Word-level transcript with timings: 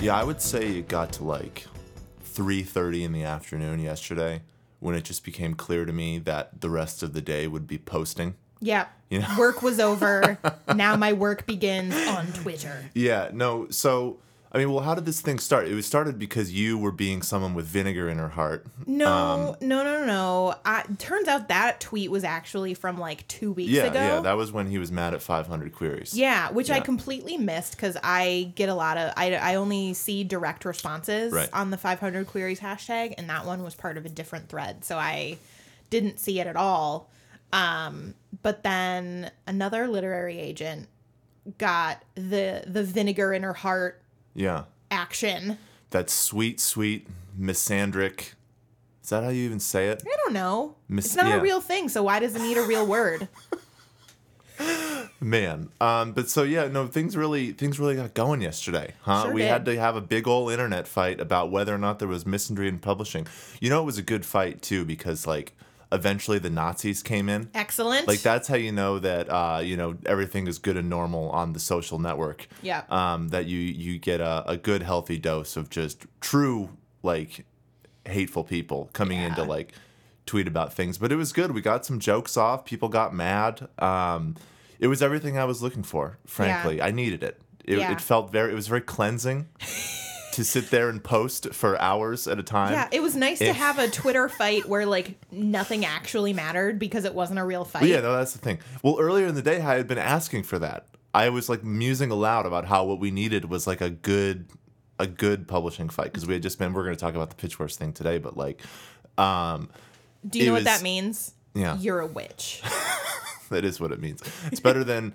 Yeah, 0.00 0.16
I 0.16 0.24
would 0.24 0.40
say 0.40 0.78
it 0.78 0.88
got 0.88 1.12
to 1.14 1.24
like 1.24 1.66
3:30 2.24 3.04
in 3.04 3.12
the 3.12 3.24
afternoon 3.24 3.78
yesterday 3.78 4.40
when 4.78 4.94
it 4.94 5.04
just 5.04 5.22
became 5.22 5.52
clear 5.52 5.84
to 5.84 5.92
me 5.92 6.18
that 6.20 6.62
the 6.62 6.70
rest 6.70 7.02
of 7.02 7.12
the 7.12 7.20
day 7.20 7.46
would 7.46 7.66
be 7.66 7.76
posting. 7.76 8.34
Yeah. 8.60 8.86
You 9.10 9.20
know? 9.20 9.28
Work 9.38 9.62
was 9.62 9.80
over. 9.80 10.38
now 10.74 10.96
my 10.96 11.12
work 11.12 11.46
begins 11.46 11.94
on 12.08 12.26
Twitter. 12.32 12.90
Yeah, 12.94 13.30
no. 13.32 13.68
So, 13.70 14.18
I 14.52 14.58
mean, 14.58 14.70
well, 14.72 14.82
how 14.84 14.94
did 14.94 15.06
this 15.06 15.20
thing 15.22 15.38
start? 15.38 15.66
It 15.68 15.74
was 15.74 15.86
started 15.86 16.18
because 16.18 16.52
you 16.52 16.76
were 16.76 16.90
being 16.92 17.22
someone 17.22 17.54
with 17.54 17.64
vinegar 17.66 18.08
in 18.10 18.18
her 18.18 18.28
heart. 18.30 18.66
No, 18.86 19.10
Um, 19.12 19.56
no, 19.62 19.82
no, 19.82 20.04
no. 20.04 20.54
I, 20.64 20.82
turns 20.98 21.26
out 21.28 21.48
that 21.48 21.80
tweet 21.80 22.10
was 22.10 22.22
actually 22.24 22.74
from 22.74 22.98
like 22.98 23.26
two 23.28 23.52
weeks 23.52 23.70
Yeah, 23.70 23.84
ago. 23.84 23.98
yeah, 23.98 24.20
that 24.20 24.36
was 24.36 24.52
when 24.52 24.66
he 24.70 24.76
was 24.78 24.90
mad 24.92 25.14
at 25.14 25.22
500 25.22 25.72
queries. 25.74 26.14
Yeah, 26.14 26.50
which 26.50 26.70
I 26.70 26.80
completely 26.80 27.36
missed 27.38 27.76
because 27.76 27.96
I 28.02 28.52
get 28.56 28.68
a 28.68 28.74
lot 28.74 28.98
of 28.98 29.12
I, 29.16 29.34
I 29.36 29.54
only 29.54 29.94
see 29.94 30.22
direct 30.24 30.64
responses 30.66 31.32
Right. 31.32 31.48
on 31.54 31.70
the 31.70 31.78
500 31.78 32.26
queries 32.26 32.60
hashtag, 32.60 33.14
and 33.16 33.28
that 33.30 33.46
one 33.46 33.62
was 33.62 33.74
part 33.74 33.96
of 33.96 34.04
a 34.04 34.10
different 34.10 34.48
thread, 34.50 34.84
so 34.84 34.98
I 34.98 35.38
didn't 35.90 36.20
see 36.20 36.40
it 36.40 36.46
at 36.46 36.56
all. 36.56 37.08
Um, 37.52 38.14
but 38.42 38.62
then 38.62 39.30
another 39.46 39.88
literary 39.88 40.38
agent 40.38 40.88
got 41.58 42.02
the 42.14 42.62
the 42.66 42.82
vinegar 42.84 43.32
in 43.32 43.42
her 43.42 43.54
heart 43.54 44.02
Yeah. 44.34 44.64
action. 44.90 45.58
That 45.90 46.10
sweet, 46.10 46.60
sweet 46.60 47.06
misandric. 47.40 48.32
Is 49.02 49.10
that 49.10 49.22
how 49.24 49.30
you 49.30 49.44
even 49.44 49.60
say 49.60 49.88
it? 49.88 50.02
I 50.06 50.16
don't 50.24 50.34
know. 50.34 50.74
Mis- 50.88 51.06
it's 51.06 51.16
not 51.16 51.26
yeah. 51.28 51.36
a 51.38 51.40
real 51.40 51.62
thing, 51.62 51.88
so 51.88 52.02
why 52.02 52.18
does 52.20 52.36
it 52.36 52.42
need 52.42 52.58
a 52.58 52.62
real 52.62 52.86
word? 52.86 53.26
Man, 55.20 55.70
um, 55.80 56.12
but 56.12 56.28
so 56.28 56.42
yeah, 56.42 56.68
no, 56.68 56.86
things 56.86 57.16
really 57.16 57.52
things 57.52 57.78
really 57.80 57.96
got 57.96 58.14
going 58.14 58.40
yesterday, 58.40 58.94
huh? 59.02 59.24
Sure 59.24 59.32
we 59.32 59.42
did. 59.42 59.48
had 59.50 59.64
to 59.64 59.76
have 59.78 59.96
a 59.96 60.00
big 60.00 60.28
old 60.28 60.52
internet 60.52 60.86
fight 60.86 61.20
about 61.20 61.50
whether 61.50 61.74
or 61.74 61.78
not 61.78 61.98
there 61.98 62.06
was 62.08 62.24
misandry 62.24 62.68
in 62.68 62.78
publishing. 62.78 63.26
You 63.60 63.70
know, 63.70 63.80
it 63.82 63.84
was 63.86 63.98
a 63.98 64.02
good 64.02 64.24
fight 64.26 64.62
too 64.62 64.84
because 64.84 65.26
like 65.26 65.56
eventually 65.92 66.38
the 66.38 66.50
Nazis 66.50 67.02
came 67.02 67.28
in. 67.28 67.50
Excellent. 67.54 68.06
Like 68.06 68.20
that's 68.20 68.48
how 68.48 68.56
you 68.56 68.72
know 68.72 68.98
that 68.98 69.28
uh, 69.30 69.60
you 69.62 69.76
know 69.76 69.96
everything 70.06 70.46
is 70.46 70.58
good 70.58 70.76
and 70.76 70.88
normal 70.90 71.30
on 71.30 71.52
the 71.52 71.60
social 71.60 71.98
network. 71.98 72.46
Yeah. 72.62 72.82
Um, 72.90 73.28
that 73.28 73.46
you 73.46 73.58
you 73.58 73.98
get 73.98 74.20
a, 74.20 74.44
a 74.46 74.56
good 74.56 74.82
healthy 74.82 75.18
dose 75.18 75.56
of 75.56 75.70
just 75.70 76.06
true 76.20 76.70
like 77.02 77.44
hateful 78.06 78.44
people 78.44 78.90
coming 78.92 79.18
in 79.18 79.34
to 79.34 79.44
like 79.44 79.72
tweet 80.26 80.46
about 80.48 80.72
things. 80.72 80.98
But 80.98 81.10
it 81.12 81.16
was 81.16 81.32
good. 81.32 81.52
We 81.52 81.60
got 81.60 81.84
some 81.86 81.98
jokes 82.00 82.36
off. 82.36 82.64
People 82.64 82.88
got 82.88 83.14
mad. 83.14 83.68
Um, 83.78 84.36
it 84.78 84.86
was 84.88 85.02
everything 85.02 85.38
I 85.38 85.44
was 85.44 85.62
looking 85.62 85.82
for. 85.82 86.18
Frankly, 86.26 86.80
I 86.82 86.90
needed 86.90 87.22
it. 87.22 87.40
It, 87.64 87.78
Yeah. 87.78 87.92
it 87.92 88.00
felt 88.00 88.30
very. 88.32 88.52
It 88.52 88.54
was 88.54 88.68
very 88.68 88.80
cleansing. 88.80 89.48
To 90.38 90.44
sit 90.44 90.70
there 90.70 90.88
and 90.88 91.02
post 91.02 91.52
for 91.52 91.76
hours 91.82 92.28
at 92.28 92.38
a 92.38 92.44
time. 92.44 92.70
Yeah, 92.70 92.86
it 92.92 93.02
was 93.02 93.16
nice 93.16 93.40
to 93.40 93.52
have 93.52 93.80
a 93.80 93.88
Twitter 93.88 94.28
fight 94.28 94.68
where 94.68 94.86
like 94.86 95.18
nothing 95.32 95.84
actually 95.84 96.32
mattered 96.32 96.78
because 96.78 97.04
it 97.04 97.12
wasn't 97.12 97.40
a 97.40 97.44
real 97.44 97.64
fight. 97.64 97.82
Well, 97.82 97.90
yeah, 97.90 98.00
no, 98.02 98.16
that's 98.16 98.34
the 98.34 98.38
thing. 98.38 98.60
Well, 98.84 98.98
earlier 99.00 99.26
in 99.26 99.34
the 99.34 99.42
day, 99.42 99.60
I 99.60 99.74
had 99.74 99.88
been 99.88 99.98
asking 99.98 100.44
for 100.44 100.60
that. 100.60 100.86
I 101.12 101.30
was 101.30 101.48
like 101.48 101.64
musing 101.64 102.12
aloud 102.12 102.46
about 102.46 102.66
how 102.66 102.84
what 102.84 103.00
we 103.00 103.10
needed 103.10 103.46
was 103.46 103.66
like 103.66 103.80
a 103.80 103.90
good, 103.90 104.46
a 105.00 105.08
good 105.08 105.48
publishing 105.48 105.88
fight 105.88 106.12
because 106.12 106.24
we 106.24 106.34
had 106.34 106.42
just 106.44 106.56
been. 106.56 106.72
We're 106.72 106.84
going 106.84 106.94
to 106.94 107.00
talk 107.00 107.16
about 107.16 107.30
the 107.30 107.36
pitch 107.36 107.58
wars 107.58 107.74
thing 107.74 107.92
today, 107.92 108.18
but 108.18 108.36
like, 108.36 108.62
um, 109.18 109.68
Do 110.24 110.38
you 110.38 110.46
know 110.46 110.52
was- 110.52 110.60
what 110.60 110.66
that 110.66 110.82
means? 110.82 111.34
Yeah. 111.52 111.76
You're 111.78 111.98
a 111.98 112.06
witch. 112.06 112.62
that 113.50 113.64
is 113.64 113.80
what 113.80 113.90
it 113.90 114.00
means. 114.00 114.22
It's 114.52 114.60
better 114.60 114.84
than. 114.84 115.14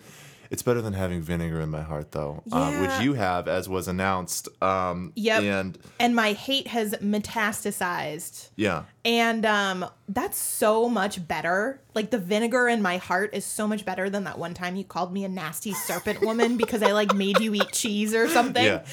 It's 0.54 0.62
better 0.62 0.84
than 0.84 0.94
having 0.94 1.20
vinegar 1.24 1.60
in 1.62 1.72
my 1.72 1.82
heart, 1.82 2.12
though, 2.12 2.44
um, 2.52 2.72
Yeah. 2.74 2.82
which 2.82 3.04
you 3.04 3.14
have, 3.16 3.48
as 3.48 3.68
was 3.68 3.88
announced. 3.88 4.48
Um, 4.62 5.12
Yep. 5.16 5.42
And 5.44 5.78
and 6.00 6.16
my 6.16 6.34
hate 6.34 6.68
has 6.68 6.94
metastasized. 7.02 8.50
yeah, 8.56 8.84
And 9.04 9.48
um 9.48 9.86
that's 10.08 10.38
so 10.38 10.88
much 10.88 11.28
better. 11.28 11.82
Like 11.96 12.12
the 12.12 12.20
vinegar 12.20 12.68
in 12.70 12.84
my 12.84 12.98
heart 12.98 13.32
is 13.34 13.46
so 13.46 13.68
much 13.68 13.84
better 13.84 14.12
than 14.12 14.26
that 14.26 14.38
one 14.38 14.54
time 14.54 14.76
you 14.76 14.84
called 14.84 15.12
me 15.12 15.24
a 15.26 15.30
nasty 15.30 15.74
serpent 15.74 16.22
woman 16.22 16.56
because 16.64 16.84
I 16.84 16.92
like 16.92 17.16
made 17.16 17.40
you 17.40 17.56
eat 17.56 17.72
cheese 17.72 18.14
or 18.14 18.28
something. 18.30 18.64
yeah. 18.64 18.84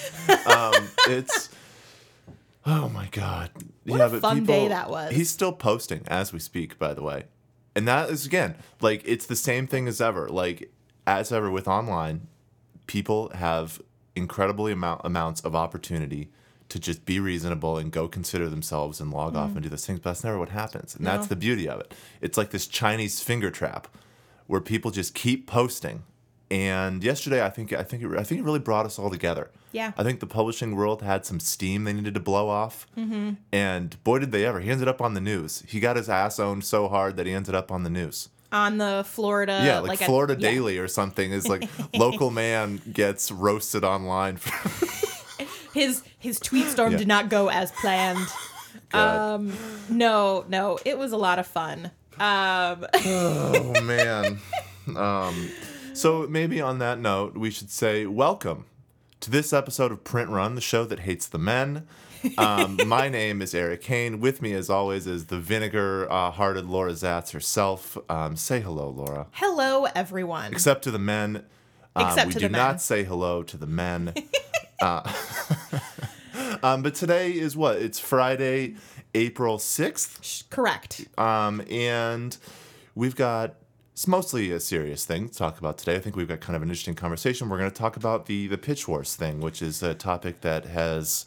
um, 0.47 0.88
it's. 1.09 1.50
Oh 2.65 2.88
my 2.88 3.06
god! 3.10 3.50
What 3.84 4.00
a 4.00 4.19
fun 4.21 4.44
day 4.44 4.69
that 4.69 4.88
was. 4.91 5.12
He's 5.12 5.28
still 5.31 5.53
posting 5.53 6.04
as 6.06 6.32
we 6.32 6.38
speak, 6.38 6.78
by 6.78 6.94
the 6.94 7.03
way, 7.03 7.25
and 7.75 7.87
that 7.88 8.09
is 8.10 8.25
again 8.27 8.54
like 8.81 9.03
it's 9.04 9.27
the 9.27 9.37
same 9.37 9.66
thing 9.66 9.88
as 9.88 10.00
ever. 10.00 10.28
Like 10.28 10.71
as 11.19 11.32
ever 11.32 11.50
with 11.50 11.66
online, 11.66 12.28
people 12.87 13.31
have 13.34 13.81
incredibly 14.15 14.72
amount 14.72 15.00
amounts 15.04 15.41
of 15.43 15.54
opportunity 15.54 16.31
to 16.69 16.78
just 16.78 17.04
be 17.04 17.19
reasonable 17.19 17.78
and 17.78 17.91
go 17.91 18.06
consider 18.06 18.48
themselves 18.48 19.00
and 19.00 19.10
log 19.10 19.34
off 19.34 19.53
and 19.54 19.62
do 19.62 19.69
those 19.69 19.84
things. 19.84 19.98
But 19.98 20.10
that's 20.10 20.25
never 20.25 20.38
what 20.38 20.50
happens, 20.50 20.94
and 20.94 21.04
that's 21.06 21.26
Mm. 21.26 21.31
The 21.31 21.37
beauty 21.37 21.69
of 21.69 21.81
it. 21.81 21.94
It's 22.21 22.38
like 22.38 22.50
this 22.50 22.66
Chinese 22.66 23.21
finger 23.21 23.50
trap 23.50 23.88
where 24.47 24.60
people 24.60 24.91
just 24.91 25.15
keep 25.15 25.47
posting. 25.47 26.04
And 26.50 27.03
yesterday, 27.04 27.44
I 27.44 27.50
think 27.50 27.72
I 27.72 27.82
think 27.82 28.03
it, 28.03 28.10
I 28.19 28.25
think 28.25 28.41
it 28.41 28.44
really 28.44 28.59
brought 28.59 28.87
us 28.87 28.98
all 28.98 29.10
together. 29.10 29.50
Yeah. 29.72 29.92
I 29.97 30.03
think 30.03 30.19
the 30.19 30.27
publishing 30.27 30.75
world 30.75 31.03
had 31.03 31.25
some 31.25 31.38
steam 31.38 31.84
they 31.84 31.92
needed 31.92 32.15
to 32.15 32.21
blow 32.21 32.48
off. 32.48 32.88
Mm-hmm. 32.97 33.34
And 33.53 34.03
boy, 34.03 34.19
did 34.19 34.32
they 34.32 34.44
ever! 34.44 34.60
He 34.60 34.71
ended 34.71 34.88
up 34.88 35.00
on 35.00 35.15
the 35.15 35.21
news. 35.21 35.62
He 35.69 35.78
got 35.81 35.97
his 35.97 36.09
ass 36.09 36.41
owned 36.41 36.65
so 36.65 36.88
hard 36.88 37.16
that 37.16 37.27
he 37.27 37.32
ended 37.32 37.54
up 37.54 37.71
on 37.71 37.84
the 37.84 37.91
news. 37.91 38.28
On 38.53 38.78
the 38.78 39.05
Florida 39.06 39.62
yeah, 39.65 39.78
like, 39.78 40.00
a- 40.00 40.05
Florida 40.06 40.34
yeah. 40.38 40.50
Daily 40.50 40.78
or 40.78 40.88
something 40.88 41.31
is 41.31 41.47
like 41.49 41.69
local 41.94 42.31
man 42.31 42.81
gets 42.93 43.31
roasted 43.31 43.84
online. 43.84 44.37
For, 44.38 44.50
His 45.72 46.03
his 46.19 46.41
tweet 46.41 46.66
storm 46.66 46.93
Yeah. 46.93 46.99
did 46.99 47.06
not 47.09 47.28
go 47.28 47.49
as 47.49 47.71
planned. 47.71 48.19
God. 48.91 49.34
Um 49.34 49.53
no, 49.89 50.44
no, 50.49 50.78
it 50.84 50.99
was 50.99 51.12
a 51.12 51.16
lot 51.16 51.39
of 51.39 51.47
fun. 51.47 51.93
Um 52.19 52.84
oh 53.05 53.81
man. 53.84 54.41
Um, 54.97 55.50
so 55.93 56.27
maybe 56.28 56.60
on 56.60 56.78
that 56.81 56.99
note, 56.99 57.37
we 57.37 57.50
should 57.50 57.71
say 57.71 58.05
welcome 58.06 58.65
to 59.21 59.31
this 59.31 59.53
episode 59.53 59.93
of 59.93 60.03
Print 60.03 60.28
Run, 60.31 60.56
the 60.56 60.60
show 60.60 60.84
that 60.87 61.00
hates 61.00 61.28
the 61.28 61.39
men. 61.39 61.87
Um, 62.38 62.78
my 62.86 63.08
name 63.08 63.41
is 63.42 63.54
Erik 63.54 63.84
Hane. 63.84 64.20
With 64.20 64.42
me, 64.42 64.53
as 64.53 64.69
always, 64.69 65.06
is 65.06 65.26
the 65.26 65.38
vinegar-hearted 65.38 66.66
Laura 66.66 66.92
Zats 66.92 67.32
herself. 67.32 67.97
Um, 68.08 68.36
say 68.36 68.60
hello, 68.60 68.91
Laura. 68.91 69.26
hello 69.32 69.86
everyone. 69.94 70.53
Except 70.53 70.84
to 70.84 70.91
the 70.91 70.98
men. 70.98 71.44
Um, 71.97 72.06
Except 72.06 72.26
we 72.28 72.32
to 72.34 72.38
do 72.41 72.47
the 72.47 72.53
men. 72.53 72.59
not 72.59 72.80
say 72.80 73.04
hello 73.04 73.42
to 73.42 73.56
the 73.56 73.66
men. 73.66 74.14
uh, 74.82 75.12
um, 76.62 76.82
but 76.82 76.94
today 76.94 77.32
is 77.32 77.56
what? 77.56 77.76
It's 77.76 77.98
Friday, 77.98 78.76
April 79.14 79.59
6th. 79.59 80.48
Correct. 80.50 81.06
Um, 81.19 81.62
and 81.70 82.36
we've 82.94 83.16
got 83.16 83.56
it's 83.92 84.09
mostly 84.09 84.50
a 84.50 84.60
serious 84.60 85.04
thing 85.04 85.28
to 85.28 85.34
talk 85.34 85.59
about 85.59 85.76
today. 85.76 85.94
I 85.94 85.98
think 85.98 86.16
we've 86.16 86.28
got 86.28 86.41
kind 86.41 86.56
of 86.56 86.62
an 86.62 86.69
interesting 86.69 86.94
conversation. 86.94 87.50
We're 87.50 87.59
going 87.59 87.70
to 87.70 87.76
talk 87.76 87.97
about 87.97 88.26
the 88.26 88.47
the 88.47 88.56
pitch 88.56 88.88
wars 88.88 89.14
thing, 89.14 89.41
which 89.41 89.60
is 89.60 89.82
a 89.82 89.94
topic 89.94 90.41
that 90.41 90.64
has 90.64 91.26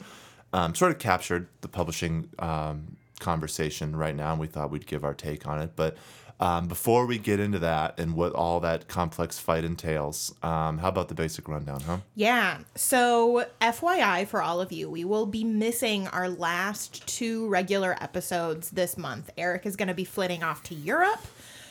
um, 0.53 0.73
sort 0.75 0.91
of 0.91 0.99
captured 0.99 1.47
the 1.61 1.67
publishing 1.67 2.29
um, 2.39 2.95
conversation 3.19 3.95
right 3.95 4.15
now, 4.15 4.31
and 4.31 4.39
we 4.39 4.47
thought 4.47 4.69
we'd 4.71 4.87
give 4.87 5.03
our 5.03 5.13
take 5.13 5.47
on 5.47 5.59
it. 5.59 5.71
But 5.75 5.97
um, 6.39 6.67
before 6.67 7.05
we 7.05 7.17
get 7.17 7.39
into 7.39 7.59
that 7.59 7.99
and 7.99 8.15
what 8.15 8.33
all 8.33 8.59
that 8.61 8.87
complex 8.87 9.39
fight 9.39 9.63
entails, 9.63 10.33
um, 10.43 10.77
how 10.77 10.89
about 10.89 11.07
the 11.07 11.15
basic 11.15 11.47
rundown, 11.47 11.79
huh? 11.81 11.97
Yeah. 12.15 12.59
So, 12.75 13.45
FYI 13.61 14.27
for 14.27 14.41
all 14.41 14.59
of 14.59 14.71
you, 14.71 14.89
we 14.89 15.05
will 15.05 15.25
be 15.25 15.44
missing 15.44 16.07
our 16.07 16.29
last 16.29 17.06
two 17.07 17.47
regular 17.47 17.95
episodes 18.01 18.71
this 18.71 18.97
month. 18.97 19.29
Eric 19.38 19.65
is 19.65 19.75
going 19.75 19.88
to 19.88 19.94
be 19.94 20.06
flitting 20.06 20.44
off 20.44 20.63
to 20.63 20.75
Europe. 20.75 21.25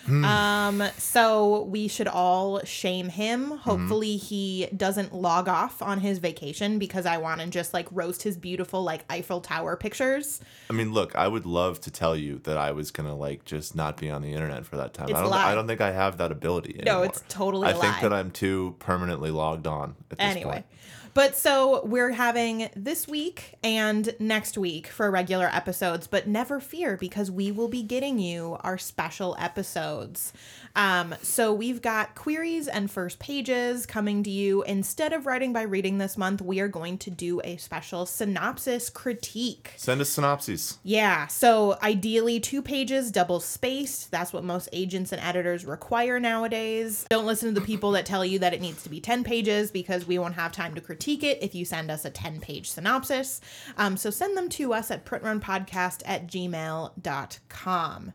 Um, 0.08 0.82
so 0.99 1.62
we 1.62 1.88
should 1.88 2.08
all 2.08 2.60
shame 2.64 3.08
him. 3.08 3.50
Hopefully 3.50 4.16
he 4.16 4.69
doesn't 4.76 5.14
log 5.14 5.49
off 5.49 5.81
on 5.81 6.00
his 6.00 6.19
vacation 6.19 6.78
because 6.78 7.06
I 7.06 7.19
want 7.19 7.40
to 7.40 7.46
just 7.46 7.72
like 7.72 7.87
roast 7.90 8.22
his 8.22 8.37
beautiful 8.37 8.82
like 8.82 9.04
Eiffel 9.08 9.40
Tower 9.40 9.76
pictures. 9.76 10.40
I 10.70 10.72
mean, 10.72 10.93
look, 10.93 11.14
I 11.14 11.28
would 11.28 11.46
love 11.46 11.81
to 11.82 11.90
tell 11.90 12.16
you 12.16 12.40
that 12.44 12.56
I 12.56 12.72
was 12.72 12.90
gonna 12.90 13.14
like 13.14 13.44
just 13.44 13.76
not 13.76 13.96
be 13.96 14.10
on 14.10 14.22
the 14.22 14.32
internet 14.32 14.66
for 14.66 14.76
that 14.76 14.94
time. 14.94 15.08
It's 15.08 15.19
I 15.19 15.22
don't. 15.22 15.32
I 15.32 15.54
don't 15.54 15.66
think 15.66 15.81
I 15.81 15.93
have 15.93 16.19
that 16.19 16.32
ability. 16.32 16.81
No, 16.84 17.02
it's 17.02 17.22
totally 17.28 17.69
I 17.69 17.72
think 17.72 18.00
that 18.00 18.12
I'm 18.12 18.31
too 18.31 18.76
permanently 18.78 19.31
logged 19.31 19.66
on 19.66 19.94
at 20.10 20.19
this 20.19 20.26
anyway. 20.26 20.52
point. 20.52 20.66
But 21.14 21.37
so 21.37 21.85
we're 21.85 22.12
having 22.12 22.70
this 22.75 23.06
week 23.06 23.56
and 23.62 24.14
next 24.19 24.56
week 24.56 24.87
for 24.87 25.11
regular 25.11 25.47
episodes, 25.47 26.06
but 26.06 26.26
never 26.26 26.59
fear 26.59 26.97
because 26.97 27.31
we 27.31 27.53
will 27.53 27.69
be 27.69 27.82
getting 27.82 28.19
you 28.19 28.56
our 28.61 28.79
special 28.79 29.37
episodes. 29.38 30.32
Um, 30.75 31.14
so 31.20 31.53
we've 31.53 31.82
got 31.82 32.14
queries 32.14 32.67
and 32.67 32.91
first 32.91 33.19
pages 33.19 33.85
coming 33.85 34.23
to 34.23 34.31
you. 34.31 34.62
Instead 34.62 35.12
of 35.12 35.26
writing 35.26 35.53
by 35.53 35.62
reading 35.62 35.99
this 35.99 36.17
month, 36.17 36.41
we 36.41 36.61
are 36.61 36.69
going 36.69 36.97
to 36.99 37.11
do 37.11 37.43
a 37.44 37.59
special 37.59 38.06
synopsis 38.06 38.88
critique. 38.88 39.75
Send 39.76 40.00
us 40.00 40.09
synopses. 40.09 40.79
Yeah, 40.82 41.26
so 41.26 41.76
ideally 41.82 42.41
two 42.41 42.62
pages, 42.62 43.11
double 43.11 43.38
spaced. 43.38 44.11
That's 44.11 44.32
what 44.32 44.44
most 44.44 44.70
agents 44.73 45.12
and 45.12 45.20
editors 45.20 45.67
require 45.67 46.19
nowadays. 46.19 47.05
Don't 47.11 47.26
listen 47.26 47.53
to 47.53 47.61
the 47.61 47.67
people 47.67 47.91
that 47.91 48.06
tell 48.06 48.25
you 48.25 48.38
that 48.38 48.55
it 48.55 48.62
needs 48.62 48.82
to 48.85 48.88
be 48.88 49.00
10 49.00 49.25
pages 49.25 49.70
because 49.70 50.06
we 50.06 50.19
won't 50.19 50.35
have 50.35 50.53
time 50.53 50.75
to 50.75 50.81
critique 50.81 51.01
it 51.08 51.38
if 51.40 51.54
you 51.54 51.64
send 51.64 51.90
us 51.90 52.04
a 52.04 52.10
10 52.10 52.40
page 52.40 52.70
synopsis. 52.70 53.40
Um, 53.76 53.96
so 53.96 54.10
send 54.10 54.37
them 54.37 54.49
to 54.50 54.72
us 54.72 54.90
at 54.90 55.04
printrunpodcast 55.04 56.02
at 56.04 56.26
gmail.com. 56.26 58.12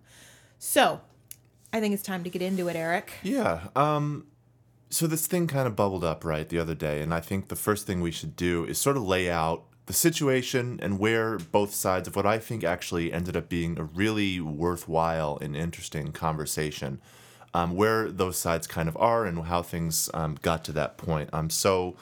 So 0.59 1.01
I 1.73 1.79
think 1.79 1.93
it's 1.93 2.03
time 2.03 2.23
to 2.23 2.29
get 2.29 2.41
into 2.41 2.67
it, 2.67 2.75
Eric. 2.75 3.13
Yeah. 3.23 3.67
Um, 3.75 4.27
so 4.89 5.07
this 5.07 5.27
thing 5.27 5.47
kind 5.47 5.67
of 5.67 5.75
bubbled 5.75 6.03
up 6.03 6.23
right 6.23 6.47
the 6.47 6.59
other 6.59 6.75
day, 6.75 7.01
and 7.01 7.13
I 7.13 7.19
think 7.19 7.49
the 7.49 7.55
first 7.55 7.85
thing 7.85 8.01
we 8.01 8.11
should 8.11 8.35
do 8.35 8.65
is 8.65 8.77
sort 8.77 8.95
of 8.95 9.03
lay 9.03 9.29
out 9.29 9.63
the 9.85 9.93
situation 9.93 10.79
and 10.81 10.99
where 10.99 11.37
both 11.37 11.73
sides 11.73 12.07
of 12.07 12.15
what 12.15 12.25
I 12.25 12.39
think 12.39 12.63
actually 12.63 13.11
ended 13.11 13.35
up 13.35 13.49
being 13.49 13.77
a 13.77 13.83
really 13.83 14.39
worthwhile 14.39 15.37
and 15.41 15.55
interesting 15.55 16.11
conversation, 16.11 17.01
um, 17.53 17.75
where 17.75 18.09
those 18.09 18.37
sides 18.37 18.67
kind 18.67 18.89
of 18.89 18.97
are 18.97 19.25
and 19.25 19.43
how 19.45 19.61
things 19.61 20.09
um, 20.13 20.37
got 20.41 20.63
to 20.65 20.71
that 20.73 20.97
point. 20.97 21.29
Um, 21.33 21.49
so, 21.49 21.95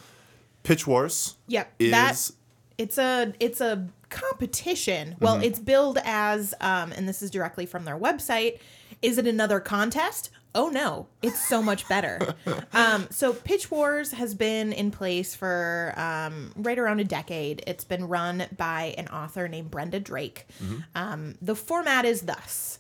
Pitch 0.66 0.86
Wars 0.86 1.38
Yep. 1.48 1.74
is 1.80 1.92
that 1.92 2.32
it's 2.78 2.98
a 2.98 3.34
it's 3.40 3.62
a 3.62 3.88
competition. 4.10 5.16
Well, 5.22 5.42
it's 5.42 5.60
billed 5.60 5.98
as 6.04 6.54
um 6.60 6.92
and 6.92 7.08
this 7.08 7.22
is 7.22 7.32
directly 7.32 7.66
from 7.66 7.86
their 7.86 7.98
website. 7.98 8.60
Is 9.02 9.18
it 9.18 9.28
another 9.28 9.60
contest? 9.62 10.30
Oh 10.54 10.70
no, 10.70 11.08
it's 11.22 11.46
so 11.48 11.62
much 11.62 11.88
better. 11.90 12.34
um, 12.74 13.08
so 13.12 13.34
Pitch 13.34 13.70
Wars 13.70 14.14
has 14.14 14.34
been 14.34 14.72
in 14.72 14.90
place 14.90 15.36
for 15.36 15.94
um, 15.98 16.54
right 16.56 16.80
around 16.80 17.02
a 17.02 17.04
decade. 17.04 17.62
It's 17.68 17.84
been 17.84 18.08
run 18.08 18.46
by 18.56 18.96
an 18.98 19.10
author 19.10 19.50
named 19.50 19.70
Brenda 19.70 20.00
Drake. 20.00 20.48
Um, 20.96 21.36
the 21.42 21.56
format 21.56 22.06
is 22.06 22.22
thus: 22.22 22.80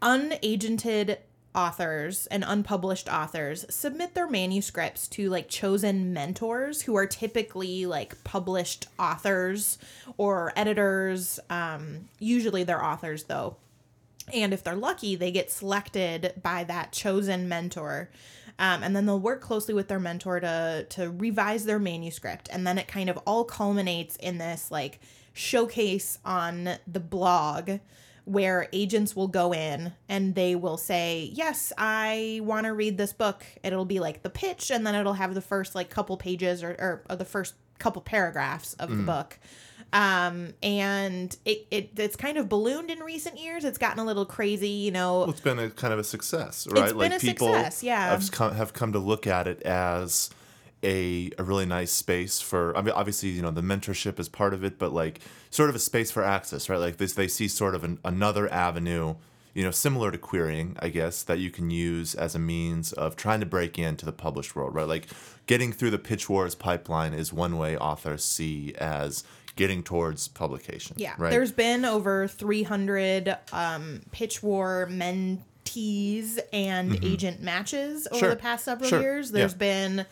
unagented 0.00 1.18
authors 1.56 2.26
and 2.26 2.44
unpublished 2.46 3.08
authors 3.08 3.64
submit 3.68 4.14
their 4.14 4.28
manuscripts 4.28 5.08
to 5.08 5.30
like 5.30 5.48
chosen 5.48 6.12
mentors 6.12 6.82
who 6.82 6.94
are 6.94 7.06
typically 7.06 7.86
like 7.86 8.22
published 8.22 8.86
authors 8.98 9.78
or 10.18 10.52
editors 10.54 11.40
um 11.50 12.08
usually 12.18 12.62
they're 12.62 12.84
authors 12.84 13.24
though. 13.24 13.56
And 14.32 14.52
if 14.52 14.62
they're 14.62 14.76
lucky 14.76 15.16
they 15.16 15.30
get 15.30 15.50
selected 15.50 16.34
by 16.42 16.64
that 16.64 16.92
chosen 16.92 17.48
mentor 17.48 18.10
um, 18.58 18.82
and 18.82 18.96
then 18.96 19.06
they'll 19.06 19.20
work 19.20 19.40
closely 19.40 19.74
with 19.74 19.88
their 19.88 20.00
mentor 20.00 20.40
to 20.40 20.86
to 20.90 21.10
revise 21.10 21.64
their 21.64 21.78
manuscript. 21.78 22.48
And 22.50 22.66
then 22.66 22.78
it 22.78 22.88
kind 22.88 23.10
of 23.10 23.18
all 23.26 23.44
culminates 23.44 24.16
in 24.16 24.38
this 24.38 24.70
like 24.70 24.98
showcase 25.32 26.18
on 26.24 26.78
the 26.86 27.00
blog 27.00 27.80
where 28.26 28.68
agents 28.72 29.14
will 29.14 29.28
go 29.28 29.54
in 29.54 29.92
and 30.08 30.34
they 30.34 30.54
will 30.54 30.76
say, 30.76 31.30
Yes, 31.32 31.72
I 31.78 32.40
want 32.42 32.66
to 32.66 32.74
read 32.74 32.98
this 32.98 33.12
book. 33.12 33.44
It'll 33.62 33.84
be 33.84 34.00
like 34.00 34.22
the 34.22 34.30
pitch, 34.30 34.70
and 34.70 34.86
then 34.86 34.94
it'll 34.94 35.14
have 35.14 35.32
the 35.32 35.40
first 35.40 35.74
like 35.74 35.88
couple 35.88 36.16
pages 36.16 36.62
or, 36.62 36.70
or, 36.70 37.02
or 37.08 37.16
the 37.16 37.24
first 37.24 37.54
couple 37.78 38.02
paragraphs 38.02 38.74
of 38.74 38.90
the 38.90 39.02
book. 39.02 39.38
Um, 39.92 40.52
and 40.62 41.34
it, 41.44 41.66
it 41.70 41.90
it's 41.96 42.16
kind 42.16 42.36
of 42.36 42.48
ballooned 42.48 42.90
in 42.90 42.98
recent 43.00 43.38
years. 43.38 43.64
It's 43.64 43.78
gotten 43.78 44.00
a 44.00 44.04
little 44.04 44.26
crazy, 44.26 44.68
you 44.68 44.90
know. 44.90 45.20
Well, 45.20 45.30
it's 45.30 45.40
been 45.40 45.58
a 45.58 45.70
kind 45.70 45.92
of 45.92 46.00
a 46.00 46.04
success, 46.04 46.66
right? 46.70 46.96
been 46.96 47.12
a 47.12 47.20
success, 47.20 47.82
yeah. 47.82 48.10
Have 48.10 48.30
come, 48.32 48.54
have 48.54 48.72
come 48.72 48.92
to 48.92 48.98
look 48.98 49.26
at 49.26 49.46
it 49.46 49.62
as 49.62 50.30
a, 50.86 51.30
a 51.38 51.42
really 51.42 51.66
nice 51.66 51.90
space 51.92 52.40
for. 52.40 52.74
I 52.76 52.80
mean, 52.82 52.94
obviously, 52.94 53.30
you 53.30 53.42
know, 53.42 53.50
the 53.50 53.60
mentorship 53.62 54.18
is 54.20 54.28
part 54.28 54.54
of 54.54 54.62
it, 54.64 54.78
but 54.78 54.92
like 54.92 55.18
sort 55.50 55.68
of 55.68 55.74
a 55.76 55.80
space 55.80 56.10
for 56.10 56.22
access, 56.22 56.68
right? 56.70 56.78
Like 56.78 56.96
this, 56.98 57.12
they 57.14 57.28
see 57.28 57.48
sort 57.48 57.74
of 57.74 57.82
an, 57.84 57.98
another 58.04 58.50
avenue, 58.52 59.16
you 59.54 59.64
know, 59.64 59.70
similar 59.72 60.10
to 60.12 60.18
querying, 60.18 60.76
I 60.80 60.88
guess, 60.90 61.22
that 61.24 61.38
you 61.38 61.50
can 61.50 61.70
use 61.70 62.14
as 62.14 62.34
a 62.34 62.38
means 62.38 62.92
of 62.92 63.16
trying 63.16 63.40
to 63.40 63.46
break 63.46 63.78
into 63.78 64.06
the 64.06 64.12
published 64.12 64.54
world, 64.54 64.74
right? 64.74 64.86
Like 64.86 65.08
getting 65.46 65.72
through 65.72 65.90
the 65.90 65.98
pitch 65.98 66.28
wars 66.28 66.54
pipeline 66.54 67.12
is 67.14 67.32
one 67.32 67.58
way 67.58 67.76
authors 67.76 68.22
see 68.24 68.74
as 68.78 69.24
getting 69.56 69.82
towards 69.82 70.28
publication. 70.28 70.94
Yeah, 70.98 71.14
right. 71.18 71.30
there's 71.30 71.52
been 71.52 71.84
over 71.86 72.28
300 72.28 73.38
um, 73.52 74.02
pitch 74.12 74.42
war 74.42 74.86
mentees 74.90 76.38
and 76.52 77.02
agent 77.04 77.40
matches 77.42 78.06
over 78.08 78.16
Mm-hmm. 78.16 78.18
Sure. 78.26 78.30
the 78.30 78.36
past 78.36 78.64
several 78.64 78.88
Sure. 78.90 79.00
years. 79.00 79.30
There's 79.30 79.52
Yeah. 79.52 79.56
been, 79.58 80.06